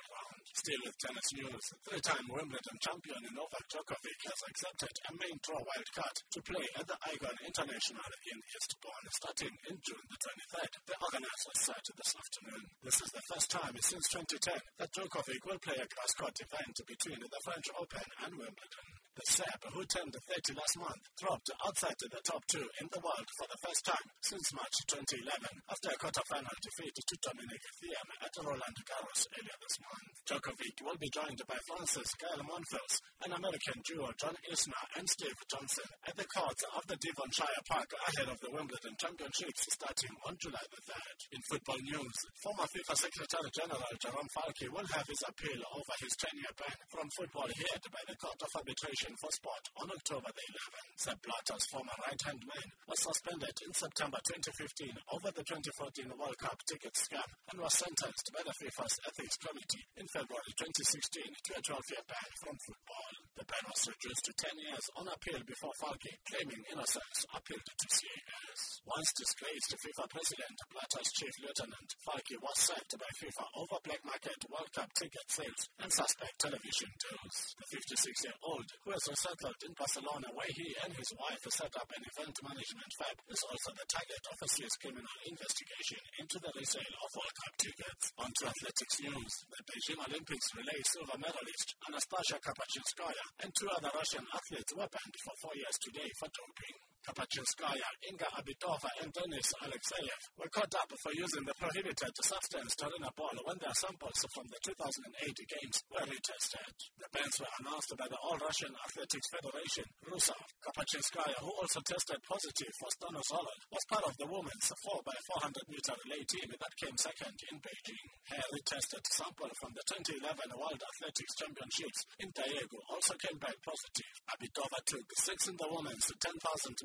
Still 0.59 0.83
with 0.83 0.99
tennis 0.99 1.31
news, 1.39 1.65
three-time 1.87 2.27
Wimbledon 2.27 2.77
champion 2.83 3.23
Novak 3.31 3.63
Djokovic 3.71 4.19
has 4.27 4.43
accepted 4.43 4.91
a 5.07 5.15
main 5.15 5.39
draw 5.39 5.55
wildcard 5.55 6.15
to 6.35 6.43
play 6.43 6.67
at 6.75 6.83
the 6.83 6.99
Aegon 6.99 7.39
International 7.47 8.11
in 8.27 8.37
Eastbourne 8.43 9.07
starting 9.07 9.55
in 9.71 9.79
June 9.79 10.03
the 10.11 10.19
23rd. 10.19 10.71
The 10.83 10.99
organizers 10.99 11.59
said 11.63 11.85
this 11.95 12.11
afternoon. 12.11 12.63
This 12.83 12.99
is 12.99 13.07
the 13.07 13.23
first 13.31 13.47
time 13.47 13.75
since 13.79 14.03
2010 14.11 14.59
that 14.83 14.91
Djokovic 14.91 15.47
will 15.47 15.63
play 15.63 15.79
a 15.79 15.87
grass 15.87 16.11
court 16.19 16.35
event 16.43 16.75
between 16.83 17.23
the 17.23 17.39
French 17.39 17.71
Open 17.79 18.07
and 18.27 18.35
Wimbledon. 18.35 18.98
The 19.19 19.43
Serb, 19.43 19.61
who 19.75 19.83
turned 19.83 20.15
30 20.15 20.55
last 20.55 20.79
month, 20.79 21.03
dropped 21.19 21.51
outside 21.67 21.99
the 21.99 22.23
top 22.23 22.39
two 22.47 22.63
in 22.79 22.87
the 22.87 23.03
world 23.03 23.27
for 23.35 23.51
the 23.51 23.59
first 23.59 23.83
time 23.83 24.07
since 24.23 24.55
March 24.55 24.71
2011 24.87 25.27
after 25.67 25.91
a 25.91 25.99
quarter-final 25.99 26.55
defeat 26.63 26.95
to 26.95 27.15
Dominic 27.19 27.59
Thiem 27.83 28.07
at 28.23 28.31
Roland 28.39 28.79
Garros 28.87 29.27
earlier 29.35 29.59
this 29.59 29.75
month. 29.83 30.15
Djokovic 30.23 30.79
will 30.87 30.95
be 31.03 31.11
joined 31.11 31.43
by 31.51 31.59
Francis 31.67 32.15
Gael 32.15 32.39
Monfils, 32.47 33.03
an 33.27 33.35
American 33.35 33.83
duo 33.83 34.07
John 34.15 34.39
Isner 34.47 34.87
and 34.95 35.03
Steve 35.11 35.35
Johnson 35.51 35.89
at 36.07 36.15
the 36.15 36.29
courts 36.31 36.63
of 36.79 36.87
the 36.87 36.95
Devonshire 37.03 37.63
Park 37.67 37.91
ahead 38.07 38.31
of 38.31 38.39
the 38.39 38.55
Wimbledon 38.55 38.95
Championships 38.95 39.67
starting 39.67 40.15
on 40.23 40.39
July 40.39 40.63
the 40.71 40.79
3rd. 40.87 41.17
In 41.35 41.41
football 41.43 41.81
news, 41.83 42.17
former 42.39 42.63
FIFA 42.71 42.95
Secretary 42.95 43.51
General 43.51 43.91
Jerome 43.99 44.31
Valcke 44.31 44.71
will 44.71 44.87
have 44.95 45.07
his 45.11 45.27
appeal 45.27 45.59
over 45.75 45.95
his 45.99 46.15
10-year 46.15 46.55
ban 46.55 46.79
from 46.87 47.11
football 47.19 47.51
heard 47.51 47.83
by 47.91 48.03
the 48.07 48.15
Court 48.15 48.39
of 48.39 48.55
Arbitration 48.55 49.08
for 49.17 49.31
Sport 49.31 49.65
on 49.81 49.89
October 49.89 50.29
the 50.29 50.45
11th. 50.53 50.93
Sepp 50.99 51.19
Blatter's 51.23 51.65
former 51.71 51.95
right-hand 52.05 52.41
man 52.45 52.67
was 52.85 52.99
suspended 53.01 53.55
in 53.65 53.71
September 53.73 54.19
2015 54.27 54.93
over 55.15 55.29
the 55.33 55.45
2014 55.47 56.11
World 56.19 56.37
Cup 56.37 56.59
ticket 56.67 56.93
scam 56.93 57.25
and 57.49 57.63
was 57.63 57.73
sentenced 57.73 58.27
by 58.35 58.43
the 58.43 58.53
FIFA's 58.59 58.95
Ethics 59.07 59.37
Committee 59.39 59.85
in 59.97 60.05
February 60.11 60.53
2016 60.59 61.23
to 61.23 61.51
a 61.55 61.61
12-year 61.63 62.03
ban 62.05 62.29
from 62.43 62.55
football. 62.59 63.13
The 63.39 63.47
ban 63.47 63.65
was 63.71 63.87
reduced 63.87 64.25
to 64.27 64.33
10 64.35 64.59
years 64.59 64.85
on 64.99 65.07
appeal 65.07 65.41
before 65.47 65.73
Valcke, 65.79 66.13
claiming 66.27 66.61
innocence, 66.69 67.23
appealed 67.31 67.63
to 67.63 67.87
CAS. 67.87 68.59
Once 68.83 69.09
disgraced 69.15 69.71
FIFA 69.79 70.05
President 70.11 70.57
Blatter's 70.69 71.09
chief 71.15 71.33
lieutenant, 71.39 71.89
Valcke 72.03 72.35
was 72.43 72.57
sacked 72.59 72.93
by 72.99 73.09
FIFA 73.15 73.45
over 73.55 73.79
black 73.87 74.03
market 74.03 74.39
World 74.51 74.69
Cup 74.75 74.91
ticket 74.99 75.27
sales 75.31 75.63
and 75.79 75.87
suspect 75.93 76.35
television 76.41 76.91
deals. 76.99 77.35
The 77.63 77.67
56-year-old, 77.79 78.67
who 78.89 78.97
has 78.97 79.13
resettled 79.13 79.61
in 79.69 79.73
Barcelona 79.77 80.25
where 80.33 80.49
he 80.49 80.73
and 80.81 80.89
his 80.97 81.13
wife 81.13 81.37
set 81.53 81.69
up 81.77 81.85
an 81.93 82.01
event 82.09 82.33
management 82.41 82.89
firm, 82.97 83.17
is 83.29 83.45
also 83.45 83.69
the 83.77 83.85
target 83.85 84.23
of 84.33 84.37
a 84.41 84.49
Swiss 84.49 84.73
criminal 84.81 85.17
investigation 85.29 86.01
into 86.17 86.41
the 86.41 86.49
resale 86.57 86.97
of 86.97 87.09
World 87.13 87.35
Cup 87.37 87.53
tickets. 87.61 88.05
On 88.17 88.31
to 88.33 88.43
athletics 88.49 88.97
news. 89.05 89.33
The 89.45 89.61
Beijing 89.61 90.01
Olympics 90.09 90.47
relay 90.57 90.81
silver 90.89 91.21
medalist 91.21 91.69
Anastasia 91.85 92.41
Kapachinskaya 92.41 93.25
and 93.45 93.53
two 93.53 93.69
other 93.69 93.93
Russian 93.93 94.25
athletes 94.25 94.73
were 94.73 94.89
banned 94.89 95.17
for 95.21 95.37
four 95.37 95.53
years 95.53 95.77
today 95.85 96.09
for 96.17 96.29
doping. 96.33 96.75
Kapachinskaya, 97.05 97.89
Inga 98.09 98.27
Abitova, 98.39 98.89
and 99.01 99.11
Denis 99.13 99.53
Alexeyev 99.63 100.21
were 100.37 100.49
caught 100.49 100.73
up 100.75 100.91
for 101.01 101.11
using 101.13 101.45
the 101.45 101.53
prohibited 101.55 102.13
substance 102.21 102.75
ball 103.15 103.35
when 103.43 103.57
their 103.59 103.73
samples 103.73 104.19
from 104.33 104.47
the 104.47 104.59
2008 104.63 105.35
Games 105.49 105.77
were 105.91 106.07
retested. 106.07 106.73
The 106.99 107.09
bans 107.11 107.35
were 107.39 107.55
announced 107.59 107.91
by 107.97 108.07
the 108.07 108.19
All-Russian 108.23 108.71
Athletics 108.85 109.27
Federation, 109.31 109.87
RUSAV. 110.07 110.47
Kapachinskaya, 110.63 111.37
who 111.43 111.51
also 111.59 111.79
tested 111.83 112.19
positive 112.23 112.73
for 112.79 112.89
stanozolol, 112.95 113.59
was 113.71 113.83
part 113.91 114.05
of 114.07 114.15
the 114.17 114.27
women's 114.27 114.67
4x400-meter 114.83 115.95
relay 116.05 116.23
team 116.27 116.49
that 116.51 116.73
came 116.79 116.95
second 116.95 117.35
in 117.51 117.57
Beijing. 117.59 118.07
Her 118.31 118.43
retested 118.55 119.03
sample 119.11 119.51
from 119.59 119.75
the 119.75 119.83
2011 119.87 120.55
World 120.55 120.79
Athletics 120.79 121.35
Championships 121.35 121.99
in 122.19 122.29
Daegu 122.31 122.79
also 122.91 123.15
came 123.19 123.39
back 123.39 123.55
positive. 123.65 124.13
Abitova 124.31 124.79
took 124.85 125.07
six 125.17 125.47
in 125.47 125.57
the 125.57 125.67
women's 125.67 126.07
10,000 126.07 126.39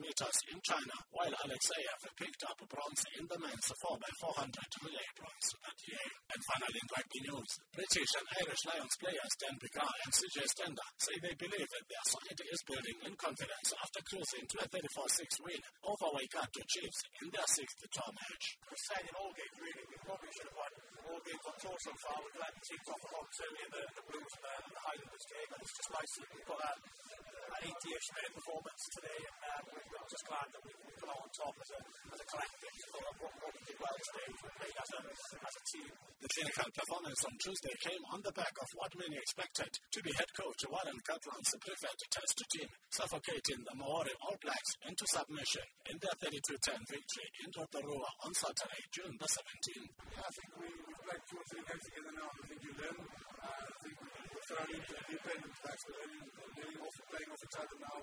meters 0.05 0.38
in 0.52 0.59
China, 0.61 0.96
while 1.16 1.32
Alexeyev 1.32 2.00
picked 2.20 2.44
up 2.44 2.61
bronze 2.68 3.02
in 3.16 3.24
the 3.24 3.38
men's 3.40 3.68
4x400 3.80 4.52
relay 4.84 5.09
bronze 5.16 5.48
that 5.64 5.78
year. 5.88 6.07
And 6.28 6.40
finally, 6.44 6.76
in 6.76 6.88
rugby 6.92 7.20
news, 7.24 7.50
British 7.72 8.12
and 8.20 8.26
Irish 8.44 8.62
Lions 8.68 8.94
players 9.00 9.32
Dan 9.40 9.57
Biggar 9.57 9.92
and 10.05 10.12
CJ 10.12 10.38
Stander 10.44 10.88
say 11.00 11.14
they 11.24 11.36
believe 11.40 11.68
that 11.72 11.86
their 11.88 12.07
side 12.12 12.40
is 12.44 12.61
building 12.68 12.98
in 13.09 13.14
confidence 13.16 13.68
after 13.80 14.00
cruising 14.05 14.44
to 14.44 14.57
a 14.61 14.66
34-6 14.68 15.44
win 15.48 15.61
over 15.88 16.09
Waikato 16.12 16.62
Chiefs 16.68 17.00
in 17.24 17.28
their 17.32 17.48
sixth 17.48 17.80
tour 17.88 18.11
match. 18.12 18.44
We're 18.68 18.84
saying 18.92 19.07
in 19.09 19.14
all 19.16 19.32
games, 19.32 19.57
really, 19.57 19.84
we 19.88 19.96
probably 20.05 20.30
should 20.36 20.48
have 20.52 20.59
won 20.61 20.72
all 21.09 21.20
games 21.24 21.44
on 21.48 21.57
tour 21.64 21.78
so 21.80 21.92
far. 22.05 22.16
We've 22.20 22.40
let 22.40 22.52
the 22.52 22.62
teams 22.64 22.86
off 22.92 23.00
the 23.00 23.11
hop, 23.14 23.28
certainly 23.32 23.62
in 23.64 23.72
the, 23.72 23.82
the 23.94 24.05
Blues 24.05 24.32
and 24.36 24.44
the, 24.44 24.55
the 24.68 24.82
Highlanders 24.84 25.26
game, 25.32 25.50
and 25.55 25.61
it's 25.64 25.76
just 25.80 25.90
nice 25.94 26.12
that 26.20 26.28
we've 26.34 26.48
got 26.48 26.61
that 26.61 26.78
uh, 26.84 27.43
an 27.45 27.62
80-ish 27.68 28.09
minute 28.14 28.34
performance 28.34 28.82
today, 28.95 29.20
and 29.24 29.64
uh, 29.64 29.72
we're, 29.72 29.84
we're 29.84 30.11
just 30.11 30.24
glad 30.24 30.47
that 30.49 30.62
we 30.64 30.72
can 30.74 30.92
come 31.01 31.11
out 31.12 31.20
on 31.24 31.30
top 31.34 31.55
as 31.61 31.70
a, 31.74 31.80
as 32.14 32.18
a 32.20 32.26
collective 32.28 32.74
for 32.90 33.01
what, 33.05 33.32
what 33.45 33.53
we 33.53 33.61
did 33.68 33.78
well 33.80 33.99
today. 34.01 34.28
We 34.32 34.49
played 34.55 34.76
as 34.78 34.90
a, 34.95 35.01
as 35.05 35.55
a 35.55 35.62
team. 35.74 35.90
The 36.24 36.30
clinical 36.40 36.70
performance 36.72 37.20
on 37.28 37.34
Tuesday 37.36 37.76
came 37.84 38.03
on 38.09 38.20
the 38.24 38.32
back 38.32 38.55
of 38.57 38.68
what 38.80 38.92
many 38.97 39.16
expected 39.20 39.68
to 39.68 39.99
be 40.01 40.12
head 40.16 40.30
coach 40.32 40.61
Warren 40.72 40.99
Gatland's 41.05 41.53
preferred 41.61 42.01
test 42.09 42.38
team, 42.55 42.68
suffocating 42.88 43.61
the 43.61 43.74
Maori 43.76 44.14
All 44.24 44.38
Blacks 44.40 44.72
into 44.88 45.05
submission 45.05 45.66
in 45.90 45.97
their 46.01 46.16
32-10 46.24 46.80
victory 46.88 47.28
in 47.45 47.49
Rotorua 47.53 48.11
on 48.24 48.32
Saturday, 48.32 48.82
June 48.88 49.14
the 49.20 49.28
17th. 49.28 49.90
Yeah, 50.16 50.24
I 50.24 50.32
think 50.32 50.49
we, 50.57 50.68
we've 50.72 51.03
played 51.05 51.22
two 51.28 51.36
or 51.36 51.47
three 51.53 51.64
games 51.68 51.84
together 51.92 52.12
now. 52.16 52.28
I 52.30 52.45
think 52.49 52.61
you 52.64 52.72
learn. 52.72 52.99
Uh, 53.05 53.45
I 53.45 53.76
think 53.84 53.95
we're 54.01 54.47
thrown 54.49 54.70
into 54.72 54.92
the 54.97 55.05
deep 55.05 55.24
end. 55.28 55.45
That's 55.45 55.84
learning, 55.92 56.24
learning 56.57 56.80
off, 56.80 56.97
playing 57.12 57.30
each 57.43 57.59
other 57.59 57.78
now. 57.82 57.99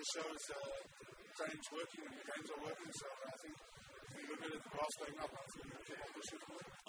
It 0.00 0.06
shows 0.08 0.42
uh, 0.48 0.56
training's 1.36 1.68
working 1.72 2.02
and 2.08 2.14
the 2.16 2.24
games 2.24 2.48
are 2.52 2.62
working. 2.64 2.92
So 2.96 3.06
I 3.28 3.36
think 3.42 3.56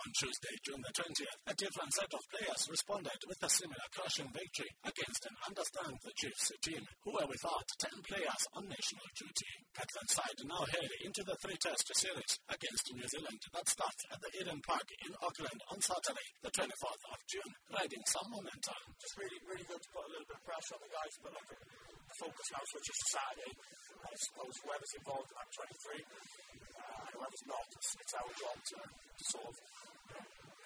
On 0.03 0.11
Tuesday, 0.19 0.55
June 0.67 0.83
the 0.83 0.91
20th, 0.91 1.39
a 1.47 1.55
different 1.55 1.93
set 1.95 2.11
of 2.11 2.19
players 2.27 2.67
responded 2.67 3.15
with 3.23 3.39
a 3.39 3.47
similar 3.47 3.87
crushing 3.95 4.27
victory 4.35 4.67
against 4.83 5.23
an 5.31 5.35
understand 5.47 5.95
the 6.03 6.11
Chiefs 6.19 6.51
team, 6.59 6.83
who 7.07 7.15
were 7.15 7.23
without 7.23 7.63
10 7.79 8.03
players 8.11 8.43
on 8.59 8.67
national 8.67 9.07
duty. 9.15 9.51
Gatland's 9.71 10.11
side 10.19 10.39
now 10.43 10.67
head 10.75 10.91
into 11.07 11.23
the 11.23 11.39
three-test 11.39 11.87
series 11.95 12.33
against 12.51 12.91
New 12.91 13.07
Zealand 13.07 13.39
that 13.55 13.71
starts 13.71 14.03
at 14.11 14.19
the 14.19 14.31
Eden 14.43 14.59
Park 14.67 14.87
in 15.07 15.15
Auckland 15.23 15.61
on 15.71 15.79
Saturday, 15.79 16.27
the 16.43 16.51
24th 16.51 17.03
of 17.15 17.19
June, 17.31 17.53
riding 17.71 18.03
some 18.11 18.27
momentum. 18.27 18.79
Just 18.99 19.15
really, 19.15 19.39
really 19.47 19.63
good 19.63 19.79
to 19.79 19.89
put 19.95 20.03
a 20.03 20.11
little 20.11 20.27
bit 20.27 20.35
of 20.35 20.43
pressure 20.43 20.75
on 20.75 20.83
the 20.83 20.91
guys, 20.91 21.15
but 21.23 21.31
like 21.31 21.47
focus 22.19 22.47
now 22.51 22.63
switches 22.67 22.97
to 22.99 23.07
Saturday. 23.15 23.51
I 24.03 24.13
suppose 24.19 24.55
whoever's 24.61 24.93
involved 24.99 25.29
in 25.31 25.35
that 25.39 25.49
23, 25.55 26.62
whoever's 27.13 27.45
not, 27.45 27.65
it's, 27.77 27.91
it's 28.01 28.13
our 28.17 28.31
job 28.33 28.57
to, 28.57 28.77
to 28.81 29.23
sort 29.29 29.47
of 29.47 29.55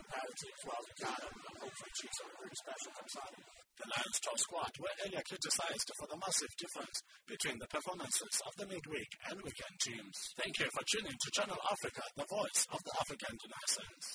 prepare 0.08 0.28
the 0.28 0.48
as 0.48 0.64
well 0.64 0.80
as 0.80 0.88
we 0.88 0.95
can 1.04 1.20
and, 1.28 1.38
and 1.38 1.58
hopefully 1.60 1.91
achieve 1.91 2.14
something 2.16 2.39
really 2.39 2.60
special 2.64 2.91
come 2.95 3.10
Saturday. 3.12 3.58
The 3.78 3.88
Lions 3.93 4.20
top 4.26 4.39
squad 4.41 4.74
were 4.82 4.95
earlier 5.06 5.24
criticized 5.28 5.89
for 6.02 6.08
the 6.10 6.18
massive 6.18 6.54
difference 6.58 6.98
between 7.30 7.58
the 7.62 7.70
performances 7.70 8.36
of 8.48 8.54
the 8.58 8.66
midweek 8.66 9.12
and 9.30 9.38
weekend 9.38 9.78
teams. 9.86 10.18
Thank 10.34 10.58
you 10.58 10.70
for 10.74 10.84
tuning 10.89 11.14
to 11.14 11.30
Channel 11.38 11.62
Africa, 11.62 12.02
the 12.18 12.26
voice 12.26 12.62
of 12.74 12.80
the 12.82 12.93
African 12.98 13.38
Renaissance. 13.38 14.08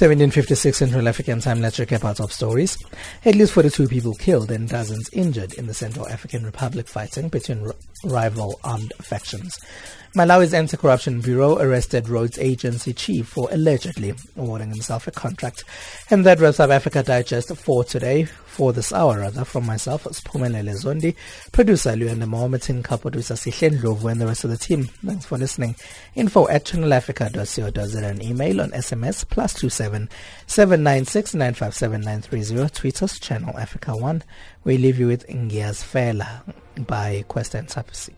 1756 0.00 0.78
Central 0.78 1.08
African 1.08 1.40
time. 1.40 1.60
Let's 1.60 1.80
recap 1.80 2.04
our 2.04 2.14
top 2.14 2.30
stories. 2.30 2.78
At 3.24 3.34
least 3.34 3.52
42 3.52 3.88
people 3.88 4.14
killed 4.14 4.48
and 4.52 4.68
dozens 4.68 5.10
injured 5.12 5.54
in 5.54 5.66
the 5.66 5.74
Central 5.74 6.06
African 6.06 6.44
Republic 6.44 6.86
fighting 6.86 7.28
between 7.28 7.66
r- 7.66 7.74
rival 8.04 8.60
armed 8.62 8.92
factions. 9.00 9.58
Malawi's 10.14 10.54
Anti-Corruption 10.54 11.20
Bureau 11.20 11.58
arrested 11.58 12.08
roads 12.08 12.38
agency 12.38 12.94
chief 12.94 13.28
for 13.28 13.46
allegedly 13.52 14.14
awarding 14.36 14.70
himself 14.70 15.06
a 15.06 15.10
contract. 15.10 15.64
And 16.10 16.24
that 16.24 16.40
wraps 16.40 16.58
up 16.60 16.70
Africa 16.70 17.02
Digest 17.02 17.54
for 17.56 17.84
today, 17.84 18.24
for 18.24 18.72
this 18.72 18.90
hour 18.92 19.18
rather, 19.18 19.44
from 19.44 19.66
myself, 19.66 20.04
Spumelele 20.04 20.74
Zondi, 20.82 21.14
producer 21.52 21.90
Luanda 21.90 22.24
Mohamedin, 22.24 22.82
producer 23.00 23.34
Sihlen 23.34 23.82
Lovu, 23.82 24.08
and 24.08 24.20
the 24.20 24.26
rest 24.26 24.44
of 24.44 24.50
the 24.50 24.56
team. 24.56 24.84
Thanks 25.04 25.26
for 25.26 25.36
listening. 25.36 25.76
Info 26.14 26.48
at 26.48 26.64
channelafrica.co.za 26.64 27.98
and 27.98 28.22
email 28.22 28.62
on 28.62 28.70
SMS 28.70 29.28
plus 29.28 29.52
two 29.52 29.68
seven 29.68 30.08
seven 30.46 30.82
nine 30.82 31.04
six 31.04 31.34
nine 31.34 31.52
five 31.52 31.74
seven 31.74 32.00
nine 32.00 32.22
three 32.22 32.42
zero. 32.42 32.66
Tweet 32.66 33.02
us 33.02 33.20
Channel 33.20 33.56
Africa 33.58 33.94
One. 33.94 34.22
We 34.64 34.78
leave 34.78 34.98
you 34.98 35.06
with 35.06 35.26
Ngias 35.28 35.84
Fela 35.84 36.42
by 36.86 37.24
Quest 37.28 37.54
and 37.54 37.68
Tapsi. 37.68 38.14